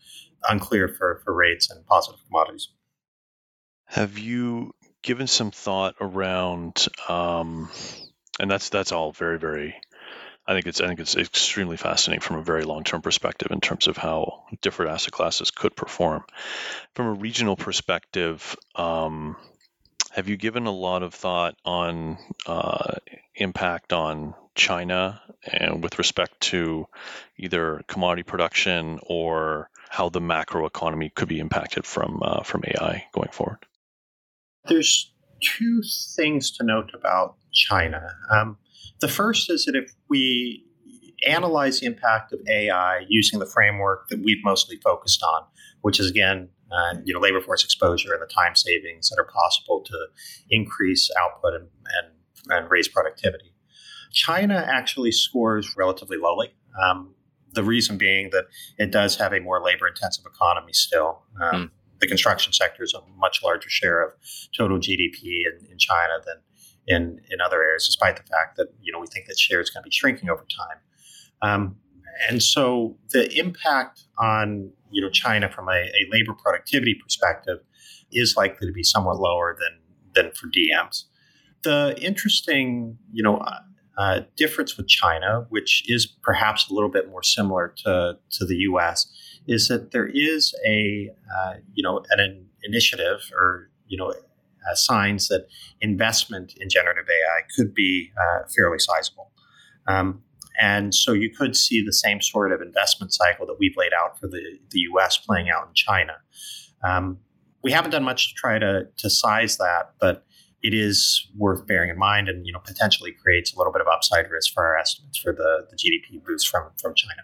unclear 0.49 0.89
for 0.89 1.21
for 1.25 1.35
rates, 1.35 1.71
and 1.71 1.85
positive 1.87 2.21
commodities. 2.27 2.69
Have 3.85 4.19
you 4.19 4.73
given 5.03 5.27
some 5.27 5.51
thought 5.51 5.95
around? 6.01 6.89
Um, 7.09 7.71
and 8.41 8.51
that's 8.51 8.69
that's 8.69 8.93
all 8.93 9.13
very 9.13 9.39
very 9.39 9.77
I 10.49 10.55
think 10.55 10.67
it's 10.67 10.81
I 10.81 10.87
think 10.87 11.01
it's 11.01 11.17
extremely 11.17 11.77
fascinating 11.77 12.21
from 12.21 12.37
a 12.37 12.43
very 12.43 12.65
long 12.65 12.85
term 12.85 13.03
perspective 13.03 13.51
in 13.51 13.61
terms 13.61 13.89
of 13.89 13.97
how 13.97 14.45
different 14.61 14.93
asset 14.93 15.13
classes 15.13 15.51
could 15.51 15.75
perform. 15.75 16.25
From 16.95 17.07
a 17.07 17.13
regional 17.13 17.57
perspective, 17.57 18.57
um, 18.75 19.37
have 20.13 20.29
you 20.29 20.37
given 20.37 20.67
a 20.67 20.73
lot 20.73 21.03
of 21.03 21.15
thought 21.15 21.57
on 21.65 22.19
uh, 22.47 22.95
impact 23.35 23.93
on 23.93 24.35
China 24.55 25.21
and 25.45 25.83
with 25.83 25.99
respect 25.99 26.41
to 26.41 26.87
either 27.37 27.83
commodity 27.89 28.23
production 28.23 29.01
or 29.03 29.69
how 29.91 30.09
the 30.09 30.21
macro 30.21 30.67
economy 30.67 31.11
could 31.11 31.29
be 31.29 31.39
impacted 31.39 31.85
from 31.85 32.21
uh, 32.23 32.43
from 32.43 32.63
AI 32.67 33.05
going 33.13 33.31
forward? 33.31 33.59
There's 34.67 35.13
two 35.41 35.83
things 36.17 36.51
to 36.53 36.65
note 36.65 36.91
about 36.95 37.37
China. 37.53 38.09
Um, 38.31 38.59
the 39.01 39.09
first 39.09 39.51
is 39.51 39.65
that 39.65 39.77
if 39.77 39.93
we 40.09 40.65
analyze 41.27 41.81
the 41.81 41.87
impact 41.87 42.33
of 42.33 42.41
AI 42.49 43.05
using 43.09 43.39
the 43.39 43.47
framework 43.47 44.09
that 44.09 44.21
we've 44.23 44.43
mostly 44.45 44.77
focused 44.77 45.23
on, 45.23 45.45
which 45.83 45.99
is 46.01 46.11
again, 46.11 46.49
uh, 46.71 46.95
you 47.05 47.15
know, 47.15 47.21
labor 47.21 47.41
force 47.41 47.65
exposure 47.65 48.13
and 48.13 48.23
the 48.23 48.27
time 48.27 48.55
savings 48.55 49.09
that 49.11 49.19
are 49.19 49.29
possible 49.33 49.83
to 49.85 50.07
increase 50.51 51.11
output 51.19 51.55
and, 51.55 51.69
and, 51.99 52.53
and 52.53 52.71
raise 52.71 52.89
productivity. 52.89 53.55
China 54.13 54.65
actually 54.67 55.13
scores 55.13 55.77
relatively 55.77 56.17
lowly. 56.17 56.55
Um, 56.83 57.15
the 57.53 57.63
reason 57.63 57.97
being 57.97 58.31
that 58.31 58.45
it 58.79 58.91
does 58.91 59.17
have 59.17 59.33
a 59.33 59.41
more 59.41 59.63
labor 59.63 59.89
intensive 59.89 60.25
economy 60.27 60.73
still. 60.73 61.23
Um, 61.41 61.55
mm. 61.55 61.71
the 62.01 62.07
construction 62.07 62.53
sector 62.53 62.83
is 62.83 62.95
a 62.95 63.01
much 63.19 63.43
larger 63.43 63.71
share 63.71 64.03
of 64.03 64.13
total 64.57 64.79
GDP 64.79 65.45
in, 65.47 65.67
in 65.71 65.79
China 65.79 66.15
than 66.25 66.37
in, 66.87 67.21
in 67.31 67.41
other 67.41 67.63
areas, 67.63 67.87
despite 67.87 68.17
the 68.17 68.23
fact 68.23 68.57
that 68.57 68.69
you 68.81 68.93
know 68.93 69.01
we 69.01 69.07
think 69.07 69.27
that 69.27 69.39
share 69.39 69.61
is 69.61 69.71
going 69.71 69.83
to 69.83 69.87
be 69.87 69.93
shrinking 69.93 70.31
over 70.31 70.45
time. 70.45 70.79
Um, 71.43 71.77
and 72.29 72.43
so 72.43 72.97
the 73.11 73.31
impact 73.39 74.05
on 74.19 74.71
you 74.91 75.03
know 75.03 75.11
China 75.11 75.51
from 75.51 75.69
a, 75.69 75.73
a, 75.73 76.07
labor 76.11 76.33
productivity 76.33 76.95
perspective 76.95 77.59
is 78.13 78.37
likely 78.37 78.67
to 78.67 78.73
be 78.73 78.83
somewhat 78.83 79.19
lower 79.19 79.57
than 79.59 79.81
than 80.15 80.33
for 80.33 80.47
DMs. 80.49 81.05
The 81.63 81.97
interesting 82.01 82.99
you 83.13 83.23
know 83.23 83.39
uh, 83.39 83.61
uh, 83.99 84.21
difference 84.37 84.77
with 84.77 84.89
China, 84.89 85.47
which 85.49 85.83
is 85.89 86.07
perhaps 86.07 86.69
a 86.71 86.75
little 86.75 86.91
bit 86.91 87.11
more 87.11 87.23
similar 87.23 87.75
to 87.85 88.19
to 88.31 88.47
the 88.47 88.57
U.S., 88.57 89.07
is 89.47 89.69
that 89.69 89.91
there 89.91 90.09
is 90.13 90.55
a 90.67 91.11
uh, 91.37 91.55
you 91.75 91.83
know 91.83 92.03
an 92.11 92.47
initiative 92.63 93.31
or 93.35 93.71
you 93.87 93.97
know 93.97 94.13
uh, 94.71 94.75
signs 94.75 95.29
that 95.29 95.47
investment 95.81 96.55
in 96.59 96.69
generative 96.69 97.07
AI 97.09 97.43
could 97.57 97.75
be 97.75 98.11
uh, 98.21 98.49
fairly 98.55 98.79
sizable. 98.79 99.33
Um, 99.87 100.23
and 100.61 100.95
so 100.95 101.13
you 101.13 101.31
could 101.31 101.55
see 101.55 101.85
the 101.85 101.93
same 101.93 102.21
sort 102.21 102.53
of 102.53 102.61
investment 102.61 103.13
cycle 103.13 103.47
that 103.47 103.57
we've 103.59 103.77
laid 103.77 103.93
out 103.93 104.19
for 104.19 104.27
the, 104.27 104.59
the 104.71 104.81
US 104.93 105.19
playing 105.19 105.51
out 105.51 105.69
in 105.69 105.75
China. 105.75 106.15
Um, 106.83 107.19
we 107.63 107.73
haven't 107.73 107.91
done 107.91 108.05
much 108.05 108.29
to 108.29 108.35
try 108.35 108.59
to, 108.59 108.89
to 108.97 109.11
size 109.11 109.59
that, 109.59 109.93
but 110.01 110.25
it 110.63 110.73
is 110.73 111.29
worth 111.37 111.67
bearing 111.67 111.91
in 111.91 111.99
mind 111.99 112.29
and 112.29 112.47
you 112.47 112.53
know 112.53 112.59
potentially 112.59 113.13
creates 113.13 113.53
a 113.55 113.59
little 113.59 113.73
bit 113.73 113.83
of 113.83 113.87
upside 113.87 114.31
risk 114.31 114.53
for 114.53 114.65
our 114.65 114.77
estimates 114.77 115.19
for 115.19 115.33
the, 115.33 115.67
the 115.71 115.77
GDP 115.77 116.25
boost 116.25 116.49
from, 116.49 116.71
from 116.81 116.95
China. 116.95 117.23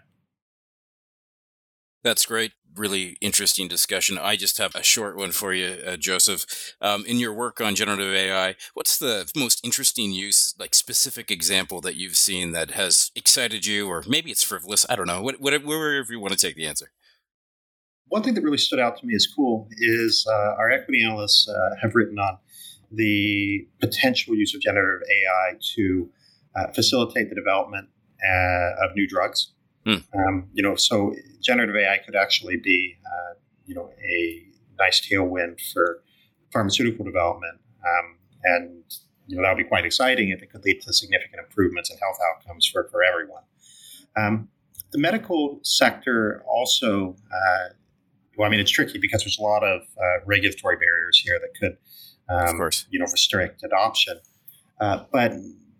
That's 2.03 2.25
great 2.25 2.51
really 2.75 3.17
interesting 3.21 3.67
discussion. 3.67 4.17
I 4.17 4.35
just 4.35 4.57
have 4.57 4.75
a 4.75 4.83
short 4.83 5.15
one 5.15 5.31
for 5.31 5.53
you, 5.53 5.77
uh, 5.85 5.97
Joseph. 5.97 6.45
Um, 6.81 7.05
in 7.05 7.19
your 7.19 7.33
work 7.33 7.61
on 7.61 7.75
generative 7.75 8.13
AI, 8.13 8.55
what's 8.73 8.97
the 8.97 9.29
most 9.35 9.63
interesting 9.63 10.11
use, 10.11 10.53
like 10.59 10.75
specific 10.75 11.31
example 11.31 11.81
that 11.81 11.95
you've 11.95 12.17
seen 12.17 12.51
that 12.51 12.71
has 12.71 13.11
excited 13.15 13.65
you, 13.65 13.87
or 13.87 14.03
maybe 14.07 14.31
it's 14.31 14.43
frivolous? 14.43 14.85
I 14.89 14.95
don't 14.95 15.07
know. 15.07 15.21
What, 15.21 15.39
whatever, 15.39 15.65
wherever 15.65 16.11
you 16.11 16.19
want 16.19 16.33
to 16.33 16.39
take 16.39 16.55
the 16.55 16.67
answer. 16.67 16.91
One 18.07 18.21
thing 18.21 18.33
that 18.35 18.43
really 18.43 18.57
stood 18.57 18.79
out 18.79 18.97
to 18.97 19.05
me 19.05 19.15
as 19.15 19.25
cool 19.25 19.67
is 19.79 20.25
uh, 20.29 20.55
our 20.57 20.69
equity 20.71 21.03
analysts 21.03 21.47
uh, 21.47 21.75
have 21.81 21.95
written 21.95 22.19
on 22.19 22.37
the 22.91 23.67
potential 23.79 24.35
use 24.35 24.53
of 24.53 24.61
generative 24.61 25.07
AI 25.09 25.57
to 25.75 26.09
uh, 26.55 26.67
facilitate 26.73 27.29
the 27.29 27.35
development 27.35 27.89
uh, 28.23 28.85
of 28.85 28.95
new 28.95 29.07
drugs. 29.07 29.52
Hmm. 29.85 29.95
Um, 30.17 30.49
you 30.53 30.63
know, 30.63 30.75
so 30.75 31.13
generative 31.41 31.75
AI 31.75 31.99
could 32.05 32.15
actually 32.15 32.57
be, 32.57 32.97
uh, 33.05 33.35
you 33.65 33.75
know, 33.75 33.91
a 34.03 34.43
nice 34.79 35.05
tailwind 35.05 35.59
for 35.73 36.03
pharmaceutical 36.51 37.03
development, 37.03 37.59
um, 37.85 38.17
and 38.43 38.83
you 39.27 39.35
know 39.35 39.43
that 39.43 39.49
would 39.49 39.63
be 39.63 39.67
quite 39.67 39.85
exciting 39.85 40.29
if 40.29 40.41
it 40.41 40.51
could 40.51 40.63
lead 40.63 40.81
to 40.81 40.93
significant 40.93 41.39
improvements 41.39 41.91
in 41.91 41.97
health 41.97 42.17
outcomes 42.31 42.65
for 42.65 42.87
for 42.89 43.03
everyone. 43.03 43.43
Um, 44.15 44.49
the 44.91 44.99
medical 44.99 45.59
sector 45.63 46.43
also, 46.47 47.15
uh, 47.33 47.69
well, 48.37 48.47
I 48.47 48.51
mean, 48.51 48.59
it's 48.59 48.71
tricky 48.71 48.99
because 48.99 49.23
there's 49.23 49.39
a 49.39 49.41
lot 49.41 49.63
of 49.63 49.81
uh, 49.81 50.23
regulatory 50.25 50.77
barriers 50.77 51.19
here 51.19 51.39
that 51.39 51.59
could, 51.59 51.77
um, 52.29 52.47
of 52.47 52.55
course, 52.55 52.85
you 52.89 52.99
know, 52.99 53.05
restrict 53.11 53.63
adoption. 53.63 54.19
Uh, 54.79 55.03
but 55.11 55.33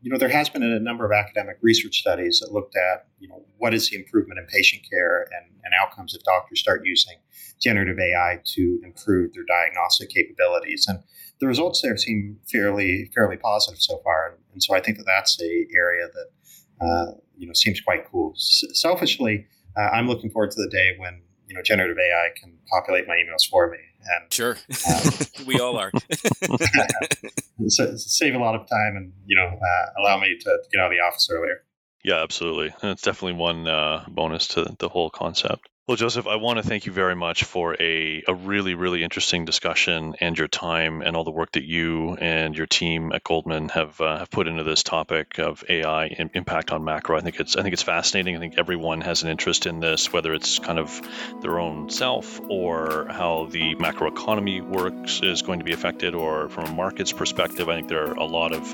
you 0.03 0.11
know, 0.11 0.17
there 0.17 0.29
has 0.29 0.49
been 0.49 0.63
a 0.63 0.79
number 0.81 1.05
of 1.05 1.13
academic 1.13 1.57
research 1.61 1.99
studies 1.99 2.41
that 2.41 2.51
looked 2.51 2.75
at, 2.75 3.07
you 3.19 3.29
know, 3.29 3.41
what 3.57 3.73
is 3.73 3.89
the 3.89 3.95
improvement 3.95 4.37
in 4.37 4.45
patient 4.47 4.83
care 4.87 5.21
and, 5.21 5.49
and 5.63 5.73
outcomes 5.81 6.13
if 6.13 6.21
doctors 6.23 6.59
start 6.59 6.81
using 6.83 7.15
generative 7.61 7.97
AI 7.97 8.41
to 8.43 8.81
improve 8.83 9.33
their 9.33 9.45
diagnostic 9.45 10.09
capabilities. 10.09 10.85
And 10.89 10.99
the 11.39 11.47
results 11.47 11.81
there 11.81 11.95
seem 11.95 12.37
fairly 12.51 13.09
fairly 13.15 13.37
positive 13.37 13.79
so 13.79 14.01
far. 14.03 14.37
And, 14.51 14.61
so 14.61 14.75
I 14.75 14.81
think 14.81 14.97
that 14.97 15.05
that's 15.05 15.41
a 15.41 15.67
area 15.75 16.07
that 16.13 16.85
uh, 16.85 17.11
you 17.37 17.47
know 17.47 17.53
seems 17.53 17.79
quite 17.79 18.05
cool. 18.11 18.33
S- 18.35 18.65
selfishly, 18.73 19.47
uh, 19.77 19.89
I'm 19.93 20.07
looking 20.07 20.29
forward 20.29 20.51
to 20.51 20.61
the 20.61 20.69
day 20.69 20.91
when 20.97 21.21
you 21.47 21.55
know 21.55 21.61
generative 21.63 21.97
AI 21.97 22.29
can 22.39 22.57
populate 22.69 23.07
my 23.07 23.15
emails 23.15 23.49
for 23.49 23.71
me 23.71 23.79
and 24.05 24.33
sure, 24.33 24.57
um, 24.87 25.13
we 25.47 25.59
all 25.59 25.77
are. 25.77 25.91
so, 27.67 27.95
save 27.95 28.35
a 28.35 28.39
lot 28.39 28.55
of 28.55 28.67
time 28.67 28.95
and 28.95 29.13
you 29.25 29.35
know 29.35 29.47
uh, 29.47 30.01
allow 30.01 30.19
me 30.19 30.37
to 30.39 30.57
get 30.71 30.81
out 30.81 30.91
of 30.91 30.97
the 30.97 31.01
office 31.01 31.29
earlier. 31.31 31.63
Yeah, 32.03 32.21
absolutely. 32.21 32.73
That's 32.81 33.01
definitely 33.01 33.39
one 33.39 33.67
uh, 33.67 34.05
bonus 34.09 34.47
to 34.49 34.75
the 34.77 34.89
whole 34.89 35.09
concept. 35.09 35.69
Well, 35.85 35.97
Joseph, 35.97 36.27
I 36.27 36.37
want 36.37 36.59
to 36.59 36.63
thank 36.63 36.85
you 36.85 36.93
very 36.93 37.13
much 37.13 37.43
for 37.43 37.75
a, 37.77 38.23
a 38.25 38.33
really, 38.33 38.73
really 38.73 39.03
interesting 39.03 39.43
discussion 39.43 40.15
and 40.21 40.37
your 40.37 40.47
time 40.47 41.01
and 41.01 41.13
all 41.17 41.25
the 41.25 41.31
work 41.31 41.51
that 41.51 41.65
you 41.65 42.15
and 42.15 42.55
your 42.55 42.67
team 42.67 43.11
at 43.11 43.25
Goldman 43.25 43.67
have 43.67 43.99
uh, 43.99 44.19
have 44.19 44.31
put 44.31 44.47
into 44.47 44.63
this 44.63 44.81
topic 44.83 45.39
of 45.39 45.61
AI 45.67 46.05
impact 46.33 46.71
on 46.71 46.85
macro. 46.85 47.17
I 47.17 47.19
think 47.19 47.37
it's 47.37 47.57
I 47.57 47.63
think 47.63 47.73
it's 47.73 47.81
fascinating. 47.81 48.37
I 48.37 48.39
think 48.39 48.57
everyone 48.57 49.01
has 49.01 49.23
an 49.23 49.29
interest 49.29 49.65
in 49.65 49.81
this, 49.81 50.13
whether 50.13 50.33
it's 50.33 50.57
kind 50.57 50.79
of 50.79 51.01
their 51.41 51.59
own 51.59 51.89
self 51.89 52.39
or 52.47 53.07
how 53.09 53.47
the 53.51 53.75
macro 53.75 54.07
economy 54.07 54.61
works 54.61 55.19
is 55.21 55.41
going 55.41 55.59
to 55.59 55.65
be 55.65 55.73
affected, 55.73 56.15
or 56.15 56.47
from 56.47 56.63
a 56.63 56.73
markets 56.73 57.11
perspective. 57.11 57.67
I 57.67 57.75
think 57.75 57.89
there 57.89 58.07
are 58.07 58.13
a 58.13 58.25
lot 58.25 58.53
of 58.53 58.73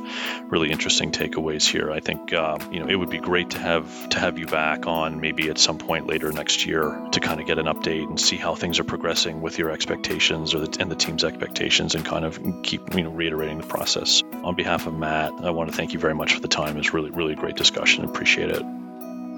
really 0.51 0.69
interesting 0.69 1.11
takeaways 1.11 1.67
here. 1.67 1.91
I 1.91 2.01
think 2.01 2.33
um, 2.33 2.71
you 2.71 2.79
know 2.79 2.87
it 2.87 2.97
would 2.97 3.09
be 3.09 3.19
great 3.19 3.49
to 3.49 3.57
have 3.57 4.09
to 4.09 4.19
have 4.19 4.37
you 4.37 4.45
back 4.45 4.85
on 4.85 5.19
maybe 5.19 5.49
at 5.49 5.57
some 5.57 5.79
point 5.79 6.05
later 6.05 6.31
next 6.31 6.67
year 6.67 6.98
to 7.11 7.19
kind 7.19 7.39
of 7.39 7.47
get 7.47 7.57
an 7.57 7.65
update 7.65 8.07
and 8.07 8.19
see 8.19 8.37
how 8.37 8.55
things 8.55 8.79
are 8.79 8.83
progressing 8.83 9.41
with 9.41 9.57
your 9.57 9.71
expectations 9.71 10.53
or 10.53 10.59
the, 10.59 10.77
and 10.79 10.91
the 10.91 10.95
team's 10.95 11.23
expectations 11.23 11.95
and 11.95 12.05
kind 12.05 12.25
of 12.25 12.39
keep 12.63 12.81
you 12.95 13.03
know 13.03 13.11
reiterating 13.11 13.59
the 13.59 13.67
process. 13.67 14.23
On 14.43 14.55
behalf 14.55 14.87
of 14.87 14.93
Matt, 14.93 15.31
I 15.41 15.49
want 15.49 15.69
to 15.69 15.75
thank 15.75 15.93
you 15.93 15.99
very 15.99 16.15
much 16.15 16.33
for 16.33 16.39
the 16.39 16.47
time. 16.47 16.77
It's 16.77 16.93
really 16.93 17.11
really 17.11 17.35
great 17.35 17.55
discussion. 17.55 18.05
Appreciate 18.05 18.49
it. 18.49 18.63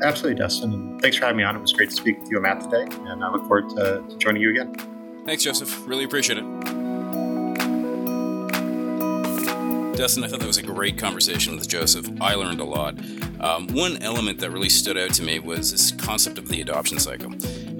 Absolutely, 0.04 0.40
Dustin. 0.40 0.74
And 0.74 1.02
thanks 1.02 1.18
for 1.18 1.26
having 1.26 1.38
me 1.38 1.44
on. 1.44 1.56
It 1.56 1.62
was 1.62 1.74
great 1.74 1.90
to 1.90 1.96
speak 1.96 2.20
with 2.20 2.30
you 2.32 2.38
and 2.38 2.44
Matt 2.44 2.62
today, 2.62 2.88
and 3.06 3.24
I 3.24 3.32
look 3.32 3.46
forward 3.48 3.70
to, 3.70 4.04
to 4.08 4.18
joining 4.18 4.42
you 4.42 4.50
again. 4.50 4.76
Thanks, 5.26 5.44
Joseph. 5.44 5.88
Really 5.88 6.04
appreciate 6.04 6.40
it. 6.40 6.91
Dustin, 10.02 10.24
I 10.24 10.28
thought 10.30 10.40
that 10.40 10.48
was 10.48 10.58
a 10.58 10.64
great 10.64 10.98
conversation 10.98 11.56
with 11.56 11.68
Joseph. 11.68 12.10
I 12.20 12.34
learned 12.34 12.60
a 12.60 12.64
lot. 12.64 12.96
Um, 13.40 13.68
one 13.68 14.02
element 14.02 14.40
that 14.40 14.50
really 14.50 14.68
stood 14.68 14.98
out 14.98 15.14
to 15.14 15.22
me 15.22 15.38
was 15.38 15.72
this 15.72 15.92
concept 15.92 16.40
of 16.40 16.48
the 16.48 16.60
adoption 16.60 16.98
cycle. 16.98 17.30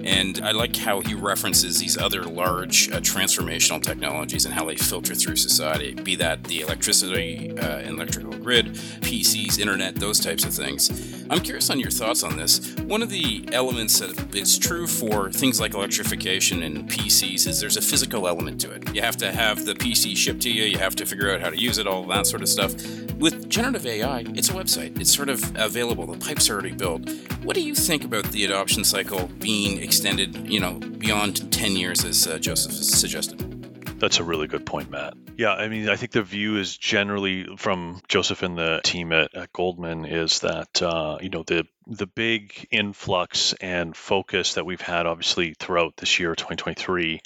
And 0.04 0.40
I 0.42 0.52
like 0.52 0.76
how 0.76 1.00
he 1.00 1.14
references 1.14 1.78
these 1.78 1.96
other 1.96 2.22
large 2.24 2.90
uh, 2.90 3.00
transformational 3.00 3.82
technologies 3.82 4.44
and 4.44 4.54
how 4.54 4.64
they 4.64 4.76
filter 4.76 5.14
through 5.14 5.36
society, 5.36 5.94
be 5.94 6.16
that 6.16 6.44
the 6.44 6.60
electricity 6.60 7.56
uh, 7.58 7.80
electrical 7.80 8.32
grid, 8.32 8.66
PCs, 9.00 9.58
internet, 9.58 9.94
those 9.96 10.18
types 10.18 10.44
of 10.44 10.52
things. 10.52 10.90
I'm 11.30 11.40
curious 11.40 11.70
on 11.70 11.78
your 11.80 11.90
thoughts 11.90 12.22
on 12.22 12.36
this. 12.36 12.74
One 12.80 13.02
of 13.02 13.10
the 13.10 13.48
elements 13.52 14.00
that 14.00 14.34
is 14.34 14.58
true 14.58 14.86
for 14.86 15.30
things 15.30 15.60
like 15.60 15.74
electrification 15.74 16.62
and 16.62 16.90
PCs 16.90 17.46
is 17.46 17.60
there's 17.60 17.76
a 17.76 17.82
physical 17.82 18.28
element 18.28 18.60
to 18.62 18.70
it. 18.70 18.94
You 18.94 19.02
have 19.02 19.16
to 19.18 19.32
have 19.32 19.64
the 19.64 19.74
PC 19.74 20.16
shipped 20.16 20.42
to 20.42 20.50
you, 20.50 20.64
you 20.64 20.78
have 20.78 20.96
to 20.96 21.06
figure 21.06 21.32
out 21.32 21.40
how 21.40 21.50
to 21.50 21.58
use 21.58 21.78
it, 21.78 21.86
all 21.86 22.04
that 22.04 22.26
sort 22.26 22.42
of 22.42 22.48
stuff. 22.48 22.74
With 23.18 23.48
generative 23.48 23.86
AI, 23.86 24.24
it's 24.34 24.48
a 24.48 24.52
website. 24.52 25.00
It's 25.00 25.14
sort 25.14 25.28
of 25.28 25.56
available. 25.56 26.06
The 26.06 26.18
pipe's 26.18 26.50
are 26.50 26.54
already 26.54 26.72
built. 26.72 27.08
What 27.44 27.54
do 27.54 27.62
you 27.62 27.74
think 27.74 28.04
about 28.04 28.24
the 28.24 28.44
adoption 28.44 28.84
cycle 28.84 29.28
being 29.38 29.78
extended, 29.92 30.50
you 30.50 30.58
know, 30.58 30.72
beyond 30.78 31.52
10 31.52 31.76
years 31.76 32.02
as 32.02 32.26
uh, 32.26 32.38
Joseph 32.38 32.72
suggested? 32.72 33.38
That's 34.00 34.20
a 34.20 34.24
really 34.24 34.46
good 34.46 34.64
point, 34.64 34.90
Matt. 34.90 35.12
Yeah, 35.36 35.52
I 35.52 35.68
mean, 35.68 35.90
I 35.90 35.96
think 35.96 36.12
the 36.12 36.22
view 36.22 36.56
is 36.56 36.74
generally 36.78 37.46
from 37.58 38.00
Joseph 38.08 38.42
and 38.42 38.56
the 38.56 38.80
team 38.82 39.12
at, 39.12 39.34
at 39.34 39.52
Goldman 39.52 40.06
is 40.06 40.40
that 40.40 40.80
uh, 40.80 41.18
you 41.20 41.28
know 41.28 41.42
the 41.42 41.66
the 41.86 42.06
big 42.06 42.66
influx 42.70 43.52
and 43.60 43.94
focus 43.94 44.54
that 44.54 44.64
we've 44.64 44.80
had, 44.80 45.04
obviously, 45.04 45.54
throughout 45.58 45.98
this 45.98 46.18
year, 46.18 46.34
2023, 46.34 47.20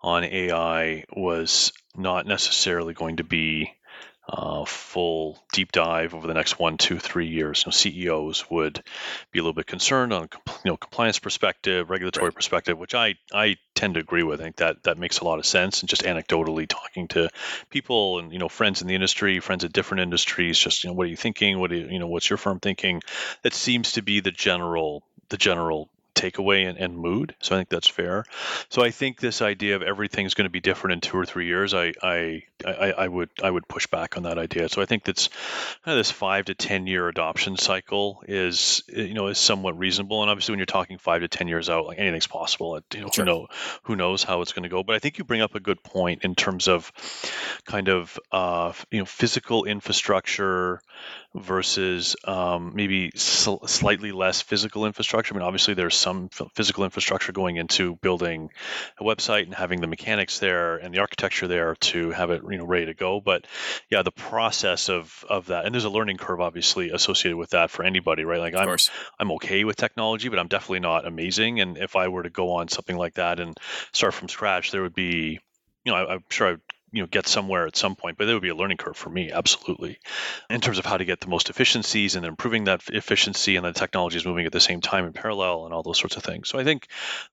on 0.00 0.24
AI 0.24 1.04
was 1.14 1.74
not 1.94 2.26
necessarily 2.26 2.94
going 2.94 3.18
to 3.18 3.24
be 3.24 3.70
uh, 4.28 4.64
full 4.64 5.42
deep 5.52 5.72
dive 5.72 6.14
over 6.14 6.26
the 6.26 6.34
next 6.34 6.58
one, 6.58 6.76
two, 6.76 6.98
three 6.98 7.26
years. 7.26 7.62
You 7.64 7.70
know, 7.70 7.72
CEOs 7.72 8.50
would 8.50 8.82
be 9.32 9.38
a 9.38 9.42
little 9.42 9.54
bit 9.54 9.66
concerned 9.66 10.12
on 10.12 10.28
you 10.46 10.70
know 10.70 10.76
compliance 10.76 11.18
perspective, 11.18 11.88
regulatory 11.88 12.26
right. 12.26 12.34
perspective, 12.34 12.78
which 12.78 12.94
I 12.94 13.14
I 13.32 13.56
tend 13.74 13.94
to 13.94 14.00
agree 14.00 14.22
with. 14.22 14.40
I 14.40 14.44
think 14.44 14.56
that 14.56 14.82
that 14.82 14.98
makes 14.98 15.20
a 15.20 15.24
lot 15.24 15.38
of 15.38 15.46
sense. 15.46 15.80
And 15.80 15.88
just 15.88 16.02
anecdotally 16.02 16.68
talking 16.68 17.08
to 17.08 17.30
people 17.70 18.18
and 18.18 18.32
you 18.32 18.38
know 18.38 18.48
friends 18.48 18.82
in 18.82 18.88
the 18.88 18.94
industry, 18.94 19.40
friends 19.40 19.64
at 19.64 19.72
different 19.72 20.02
industries, 20.02 20.58
just 20.58 20.84
you 20.84 20.90
know 20.90 20.94
what 20.94 21.06
are 21.06 21.10
you 21.10 21.16
thinking? 21.16 21.58
What 21.58 21.70
do 21.70 21.76
you, 21.76 21.88
you 21.88 21.98
know 21.98 22.08
what's 22.08 22.28
your 22.28 22.36
firm 22.36 22.60
thinking? 22.60 23.02
That 23.42 23.54
seems 23.54 23.92
to 23.92 24.02
be 24.02 24.20
the 24.20 24.30
general 24.30 25.02
the 25.30 25.38
general 25.38 25.88
takeaway 26.18 26.68
and, 26.68 26.78
and 26.78 26.96
mood. 26.96 27.34
So 27.40 27.54
I 27.54 27.58
think 27.58 27.68
that's 27.68 27.88
fair. 27.88 28.24
So 28.68 28.82
I 28.82 28.90
think 28.90 29.20
this 29.20 29.42
idea 29.42 29.76
of 29.76 29.82
everything's 29.82 30.34
going 30.34 30.46
to 30.46 30.50
be 30.50 30.60
different 30.60 30.94
in 30.94 31.00
two 31.00 31.16
or 31.16 31.24
three 31.24 31.46
years, 31.46 31.74
I 31.74 31.92
I, 32.02 32.42
I, 32.64 32.92
I 32.98 33.08
would 33.08 33.30
I 33.42 33.50
would 33.50 33.68
push 33.68 33.86
back 33.86 34.16
on 34.16 34.24
that 34.24 34.38
idea. 34.38 34.68
So 34.68 34.82
I 34.82 34.86
think 34.86 35.04
that's 35.04 35.28
kind 35.84 35.96
of 35.96 35.98
this 35.98 36.10
five 36.10 36.46
to 36.46 36.54
ten 36.54 36.86
year 36.86 37.08
adoption 37.08 37.56
cycle 37.56 38.22
is 38.26 38.82
you 38.88 39.14
know 39.14 39.28
is 39.28 39.38
somewhat 39.38 39.78
reasonable. 39.78 40.22
And 40.22 40.30
obviously, 40.30 40.52
when 40.52 40.58
you're 40.58 40.66
talking 40.66 40.98
five 40.98 41.20
to 41.20 41.28
ten 41.28 41.48
years 41.48 41.70
out, 41.70 41.86
like 41.86 41.98
anything's 41.98 42.26
possible. 42.26 42.80
You 42.92 43.00
know, 43.00 43.10
sure. 43.12 43.24
who 43.24 43.30
know 43.30 43.48
who 43.82 43.96
knows 43.96 44.24
how 44.24 44.42
it's 44.42 44.52
going 44.52 44.64
to 44.64 44.68
go. 44.68 44.82
But 44.82 44.96
I 44.96 44.98
think 44.98 45.18
you 45.18 45.24
bring 45.24 45.40
up 45.40 45.54
a 45.54 45.60
good 45.60 45.82
point 45.82 46.24
in 46.24 46.34
terms 46.34 46.68
of 46.68 46.92
kind 47.64 47.88
of 47.88 48.18
uh, 48.32 48.72
you 48.90 48.98
know 48.98 49.06
physical 49.06 49.64
infrastructure 49.64 50.80
versus 51.34 52.16
um, 52.24 52.72
maybe 52.74 53.10
sl- 53.14 53.64
slightly 53.66 54.12
less 54.12 54.40
physical 54.40 54.86
infrastructure. 54.86 55.34
I 55.34 55.38
mean, 55.38 55.46
obviously, 55.46 55.74
there's 55.74 55.94
some 55.94 56.30
physical 56.54 56.84
infrastructure 56.84 57.32
going 57.32 57.56
into 57.56 57.96
building 57.96 58.50
a 58.98 59.04
website 59.04 59.44
and 59.44 59.54
having 59.54 59.80
the 59.80 59.86
mechanics 59.86 60.38
there 60.38 60.76
and 60.76 60.94
the 60.94 61.00
architecture 61.00 61.46
there 61.46 61.74
to 61.76 62.10
have 62.10 62.30
it, 62.30 62.42
you 62.48 62.58
know, 62.58 62.64
ready 62.64 62.86
to 62.86 62.94
go. 62.94 63.20
But 63.20 63.46
yeah, 63.90 64.02
the 64.02 64.12
process 64.12 64.88
of 64.88 65.24
of 65.28 65.46
that, 65.46 65.66
and 65.66 65.74
there's 65.74 65.84
a 65.84 65.90
learning 65.90 66.16
curve 66.16 66.40
obviously 66.40 66.90
associated 66.90 67.36
with 67.36 67.50
that 67.50 67.70
for 67.70 67.84
anybody, 67.84 68.24
right? 68.24 68.40
Like 68.40 68.54
I'm 68.54 68.76
I'm 69.18 69.32
okay 69.32 69.64
with 69.64 69.76
technology, 69.76 70.28
but 70.28 70.38
I'm 70.38 70.48
definitely 70.48 70.80
not 70.80 71.06
amazing. 71.06 71.60
And 71.60 71.76
if 71.76 71.96
I 71.96 72.08
were 72.08 72.22
to 72.22 72.30
go 72.30 72.52
on 72.52 72.68
something 72.68 72.96
like 72.96 73.14
that 73.14 73.38
and 73.38 73.56
start 73.92 74.14
from 74.14 74.28
scratch, 74.28 74.70
there 74.70 74.82
would 74.82 74.94
be 74.94 75.40
you 75.84 75.92
know, 75.92 75.96
I, 75.96 76.14
am 76.14 76.24
sure 76.30 76.48
I 76.48 76.50
would 76.52 76.60
you 76.92 77.02
know 77.02 77.06
get 77.06 77.26
somewhere 77.26 77.66
at 77.66 77.76
some 77.76 77.96
point 77.96 78.16
but 78.16 78.24
there 78.26 78.34
would 78.34 78.42
be 78.42 78.48
a 78.48 78.54
learning 78.54 78.76
curve 78.76 78.96
for 78.96 79.10
me 79.10 79.30
absolutely. 79.32 79.98
In 80.50 80.60
terms 80.60 80.78
of 80.78 80.86
how 80.86 80.96
to 80.96 81.04
get 81.04 81.20
the 81.20 81.28
most 81.28 81.50
efficiencies 81.50 82.16
and 82.16 82.24
improving 82.24 82.64
that 82.64 82.82
efficiency 82.88 83.56
and 83.56 83.64
the 83.64 83.72
technology 83.72 84.16
is 84.16 84.26
moving 84.26 84.46
at 84.46 84.52
the 84.52 84.60
same 84.60 84.80
time 84.80 85.04
in 85.04 85.12
parallel 85.12 85.64
and 85.64 85.74
all 85.74 85.82
those 85.82 85.98
sorts 85.98 86.16
of 86.16 86.22
things. 86.22 86.48
So 86.48 86.58
i 86.58 86.64
think 86.64 86.88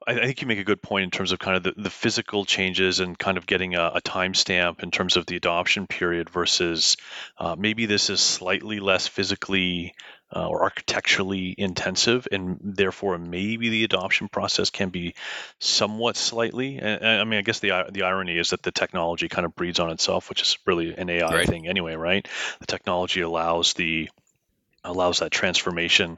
i, 0.07 0.13
think 0.13 0.41
you 0.41 0.47
make 0.47 0.59
a 0.59 0.63
good 0.63 0.81
point 0.81 1.03
in 1.03 1.11
terms 1.11 1.31
of 1.31 1.39
kind 1.39 1.57
of 1.57 1.63
the, 1.63 1.81
the 1.81 1.89
physical 1.89 2.45
changes 2.45 2.99
and 2.99 3.17
kind 3.17 3.37
of 3.37 3.45
getting 3.45 3.75
a, 3.75 3.91
a 3.95 4.01
timestamp 4.01 4.83
in 4.83 4.91
terms 4.91 5.17
of 5.17 5.25
the 5.25 5.35
adoption 5.35 5.87
period 5.87 6.29
versus 6.29 6.97
uh, 7.37 7.55
maybe 7.57 7.85
this 7.85 8.09
is 8.09 8.21
slightly 8.21 8.79
less 8.79 9.07
physically 9.07 9.93
uh, 10.35 10.47
or 10.47 10.63
architecturally 10.63 11.55
intensive, 11.57 12.27
and 12.31 12.59
therefore 12.61 13.17
maybe 13.17 13.69
the 13.69 13.83
adoption 13.85 14.27
process 14.27 14.69
can 14.69 14.89
be 14.89 15.15
somewhat 15.59 16.17
slightly. 16.17 16.77
And, 16.77 17.05
I 17.05 17.23
mean, 17.23 17.39
I 17.39 17.41
guess 17.41 17.59
the 17.59 17.85
the 17.89 18.03
irony 18.03 18.37
is 18.37 18.49
that 18.49 18.61
the 18.61 18.71
technology 18.71 19.29
kind 19.29 19.45
of 19.45 19.55
breeds 19.55 19.79
on 19.79 19.91
itself, 19.91 20.29
which 20.29 20.41
is 20.41 20.57
really 20.65 20.93
an 20.95 21.09
AI 21.09 21.33
right. 21.33 21.47
thing 21.47 21.67
anyway, 21.67 21.95
right? 21.95 22.27
The 22.59 22.65
technology 22.65 23.21
allows 23.21 23.73
the 23.73 24.09
allows 24.85 25.19
that 25.19 25.31
transformation 25.31 26.17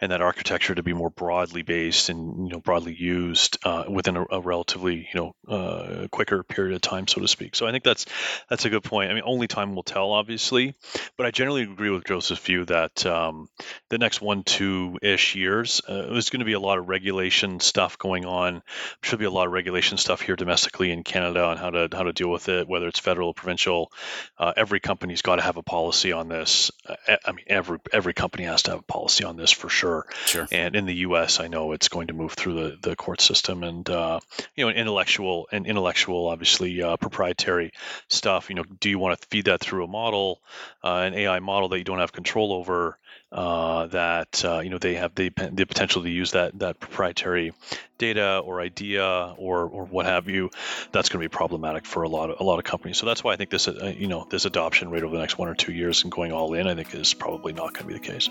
and 0.00 0.12
that 0.12 0.20
architecture 0.20 0.74
to 0.74 0.82
be 0.82 0.92
more 0.92 1.10
broadly 1.10 1.62
based 1.62 2.08
and 2.08 2.46
you 2.46 2.52
know 2.52 2.60
broadly 2.60 2.94
used 2.94 3.58
uh, 3.64 3.84
within 3.88 4.16
a, 4.16 4.24
a, 4.30 4.40
relatively 4.40 5.08
you 5.12 5.20
know 5.20 5.54
uh, 5.54 6.08
quicker 6.08 6.42
period 6.42 6.74
of 6.74 6.80
time, 6.80 7.06
so 7.06 7.20
to 7.20 7.28
speak. 7.28 7.54
So 7.54 7.66
I 7.66 7.72
think 7.72 7.84
that's 7.84 8.06
that's 8.48 8.64
a 8.64 8.70
good 8.70 8.84
point. 8.84 9.10
I 9.10 9.14
mean, 9.14 9.22
only 9.24 9.46
time 9.46 9.74
will 9.74 9.82
tell, 9.82 10.12
obviously, 10.12 10.74
but 11.16 11.26
I 11.26 11.30
generally 11.30 11.62
agree 11.62 11.90
with 11.90 12.04
Joseph's 12.04 12.40
view 12.40 12.64
that 12.66 13.04
um, 13.06 13.48
the 13.88 13.98
next 13.98 14.20
one 14.20 14.42
two 14.42 14.98
ish 15.02 15.34
years 15.34 15.80
uh, 15.88 16.06
there's 16.12 16.30
going 16.30 16.40
to 16.40 16.46
be 16.46 16.52
a 16.52 16.60
lot 16.60 16.78
of 16.78 16.88
regulation 16.88 17.60
stuff 17.60 17.98
going 17.98 18.24
on. 18.24 18.62
Should 19.02 19.18
be 19.18 19.24
a 19.24 19.30
lot 19.30 19.46
of 19.46 19.52
regulation 19.52 19.98
stuff 19.98 20.20
here 20.20 20.36
domestically 20.36 20.90
in 20.90 21.04
Canada 21.04 21.44
on 21.44 21.56
how 21.56 21.70
to 21.70 21.88
how 21.92 22.02
to 22.02 22.12
deal 22.12 22.30
with 22.30 22.48
it, 22.48 22.68
whether 22.68 22.88
it's 22.88 22.98
federal 22.98 23.28
or 23.28 23.34
provincial. 23.34 23.92
Uh, 24.38 24.52
every 24.56 24.80
company's 24.80 25.22
got 25.22 25.36
to 25.36 25.42
have 25.42 25.56
a 25.56 25.62
policy 25.62 26.12
on 26.12 26.28
this. 26.28 26.70
Uh, 26.86 27.16
I 27.24 27.32
mean, 27.32 27.44
every 27.48 27.78
every 27.92 28.07
every 28.08 28.14
company 28.14 28.44
has 28.44 28.62
to 28.62 28.70
have 28.70 28.80
a 28.80 28.84
policy 28.84 29.22
on 29.24 29.36
this 29.36 29.52
for 29.52 29.68
sure. 29.68 30.06
Sure. 30.24 30.48
And 30.50 30.74
in 30.74 30.86
the 30.86 30.94
U.S., 30.94 31.40
I 31.40 31.48
know 31.48 31.72
it's 31.72 31.88
going 31.88 32.06
to 32.06 32.14
move 32.14 32.32
through 32.32 32.54
the, 32.54 32.76
the 32.80 32.96
court 32.96 33.20
system, 33.20 33.62
and 33.62 33.88
uh, 33.90 34.20
you 34.56 34.64
know, 34.64 34.70
intellectual 34.70 35.46
and 35.52 35.66
intellectual, 35.66 36.28
obviously 36.28 36.80
uh, 36.80 36.96
proprietary 36.96 37.72
stuff. 38.08 38.48
You 38.48 38.56
know, 38.56 38.64
do 38.80 38.88
you 38.88 38.98
want 38.98 39.20
to 39.20 39.26
feed 39.28 39.44
that 39.44 39.60
through 39.60 39.84
a 39.84 39.88
model, 39.88 40.40
uh, 40.82 41.02
an 41.04 41.12
AI 41.12 41.40
model 41.40 41.68
that 41.68 41.78
you 41.78 41.84
don't 41.84 41.98
have 41.98 42.12
control 42.12 42.54
over? 42.54 42.96
Uh, 43.30 43.86
that 43.88 44.44
uh, 44.44 44.60
you 44.60 44.70
know 44.70 44.78
they 44.78 44.94
have 44.94 45.14
the, 45.14 45.30
the 45.52 45.66
potential 45.66 46.02
to 46.02 46.10
use 46.10 46.32
that 46.32 46.58
that 46.58 46.80
proprietary 46.80 47.52
data 47.98 48.38
or 48.44 48.60
idea 48.60 49.04
or 49.36 49.64
or 49.64 49.84
what 49.84 50.06
have 50.06 50.28
you. 50.28 50.50
That's 50.92 51.08
going 51.08 51.22
to 51.22 51.28
be 51.28 51.32
problematic 51.32 51.84
for 51.84 52.02
a 52.04 52.08
lot 52.08 52.30
of 52.30 52.40
a 52.40 52.44
lot 52.44 52.58
of 52.58 52.64
companies. 52.64 52.96
So 52.98 53.06
that's 53.06 53.22
why 53.22 53.34
I 53.34 53.36
think 53.36 53.50
this 53.50 53.68
uh, 53.68 53.94
you 53.96 54.06
know 54.06 54.26
this 54.30 54.44
adoption 54.44 54.90
rate 54.90 55.02
over 55.02 55.14
the 55.14 55.20
next 55.20 55.38
one 55.38 55.48
or 55.48 55.54
two 55.54 55.72
years 55.72 56.02
and 56.04 56.12
going 56.12 56.32
all 56.32 56.54
in, 56.54 56.66
I 56.66 56.74
think 56.74 56.94
is 56.94 57.14
probably 57.14 57.52
not 57.52 57.74
going 57.74 57.86
to 57.86 57.88
be 57.88 57.94
the 57.94 58.00
case. 58.00 58.30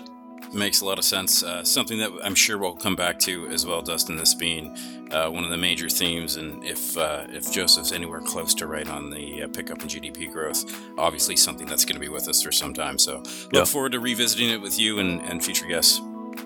Makes 0.52 0.80
a 0.80 0.86
lot 0.86 0.98
of 0.98 1.04
sense. 1.04 1.42
Uh, 1.42 1.62
something 1.62 1.98
that 1.98 2.10
I'm 2.24 2.34
sure 2.34 2.56
we'll 2.56 2.74
come 2.74 2.96
back 2.96 3.18
to 3.20 3.48
as 3.48 3.66
well, 3.66 3.82
Dustin. 3.82 4.16
This 4.16 4.34
being 4.34 4.76
uh, 5.10 5.28
one 5.28 5.44
of 5.44 5.50
the 5.50 5.56
major 5.56 5.88
themes, 5.90 6.36
and 6.36 6.64
if 6.64 6.96
uh, 6.96 7.24
if 7.28 7.52
Joseph's 7.52 7.92
anywhere 7.92 8.20
close 8.20 8.54
to 8.54 8.66
right 8.66 8.88
on 8.88 9.10
the 9.10 9.42
uh, 9.42 9.48
pickup 9.48 9.82
in 9.82 9.88
GDP 9.88 10.32
growth, 10.32 10.64
obviously 10.96 11.36
something 11.36 11.66
that's 11.66 11.84
going 11.84 11.96
to 11.96 12.00
be 12.00 12.08
with 12.08 12.28
us 12.28 12.42
for 12.42 12.52
some 12.52 12.72
time. 12.72 12.98
So 12.98 13.18
look 13.18 13.52
yeah. 13.52 13.64
forward 13.64 13.92
to 13.92 14.00
revisiting 14.00 14.50
it 14.50 14.60
with 14.60 14.78
you 14.78 14.98
and, 14.98 15.20
and 15.22 15.44
future 15.44 15.66
guests. 15.66 16.00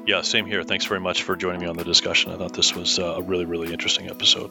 Yeah, 0.07 0.23
same 0.23 0.47
here. 0.47 0.65
Thanks 0.65 0.85
very 0.85 1.01
much 1.01 1.23
for 1.23 1.37
joining 1.37 1.61
me 1.61 1.67
on 1.67 1.77
the 1.77 1.85
discussion. 1.85 2.33
I 2.33 2.37
thought 2.39 2.55
this 2.55 2.75
was 2.75 2.99
uh, 2.99 3.15
a 3.19 3.23
really 3.23 3.45
really 3.45 3.73
interesting 3.73 4.09
episode. 4.11 4.51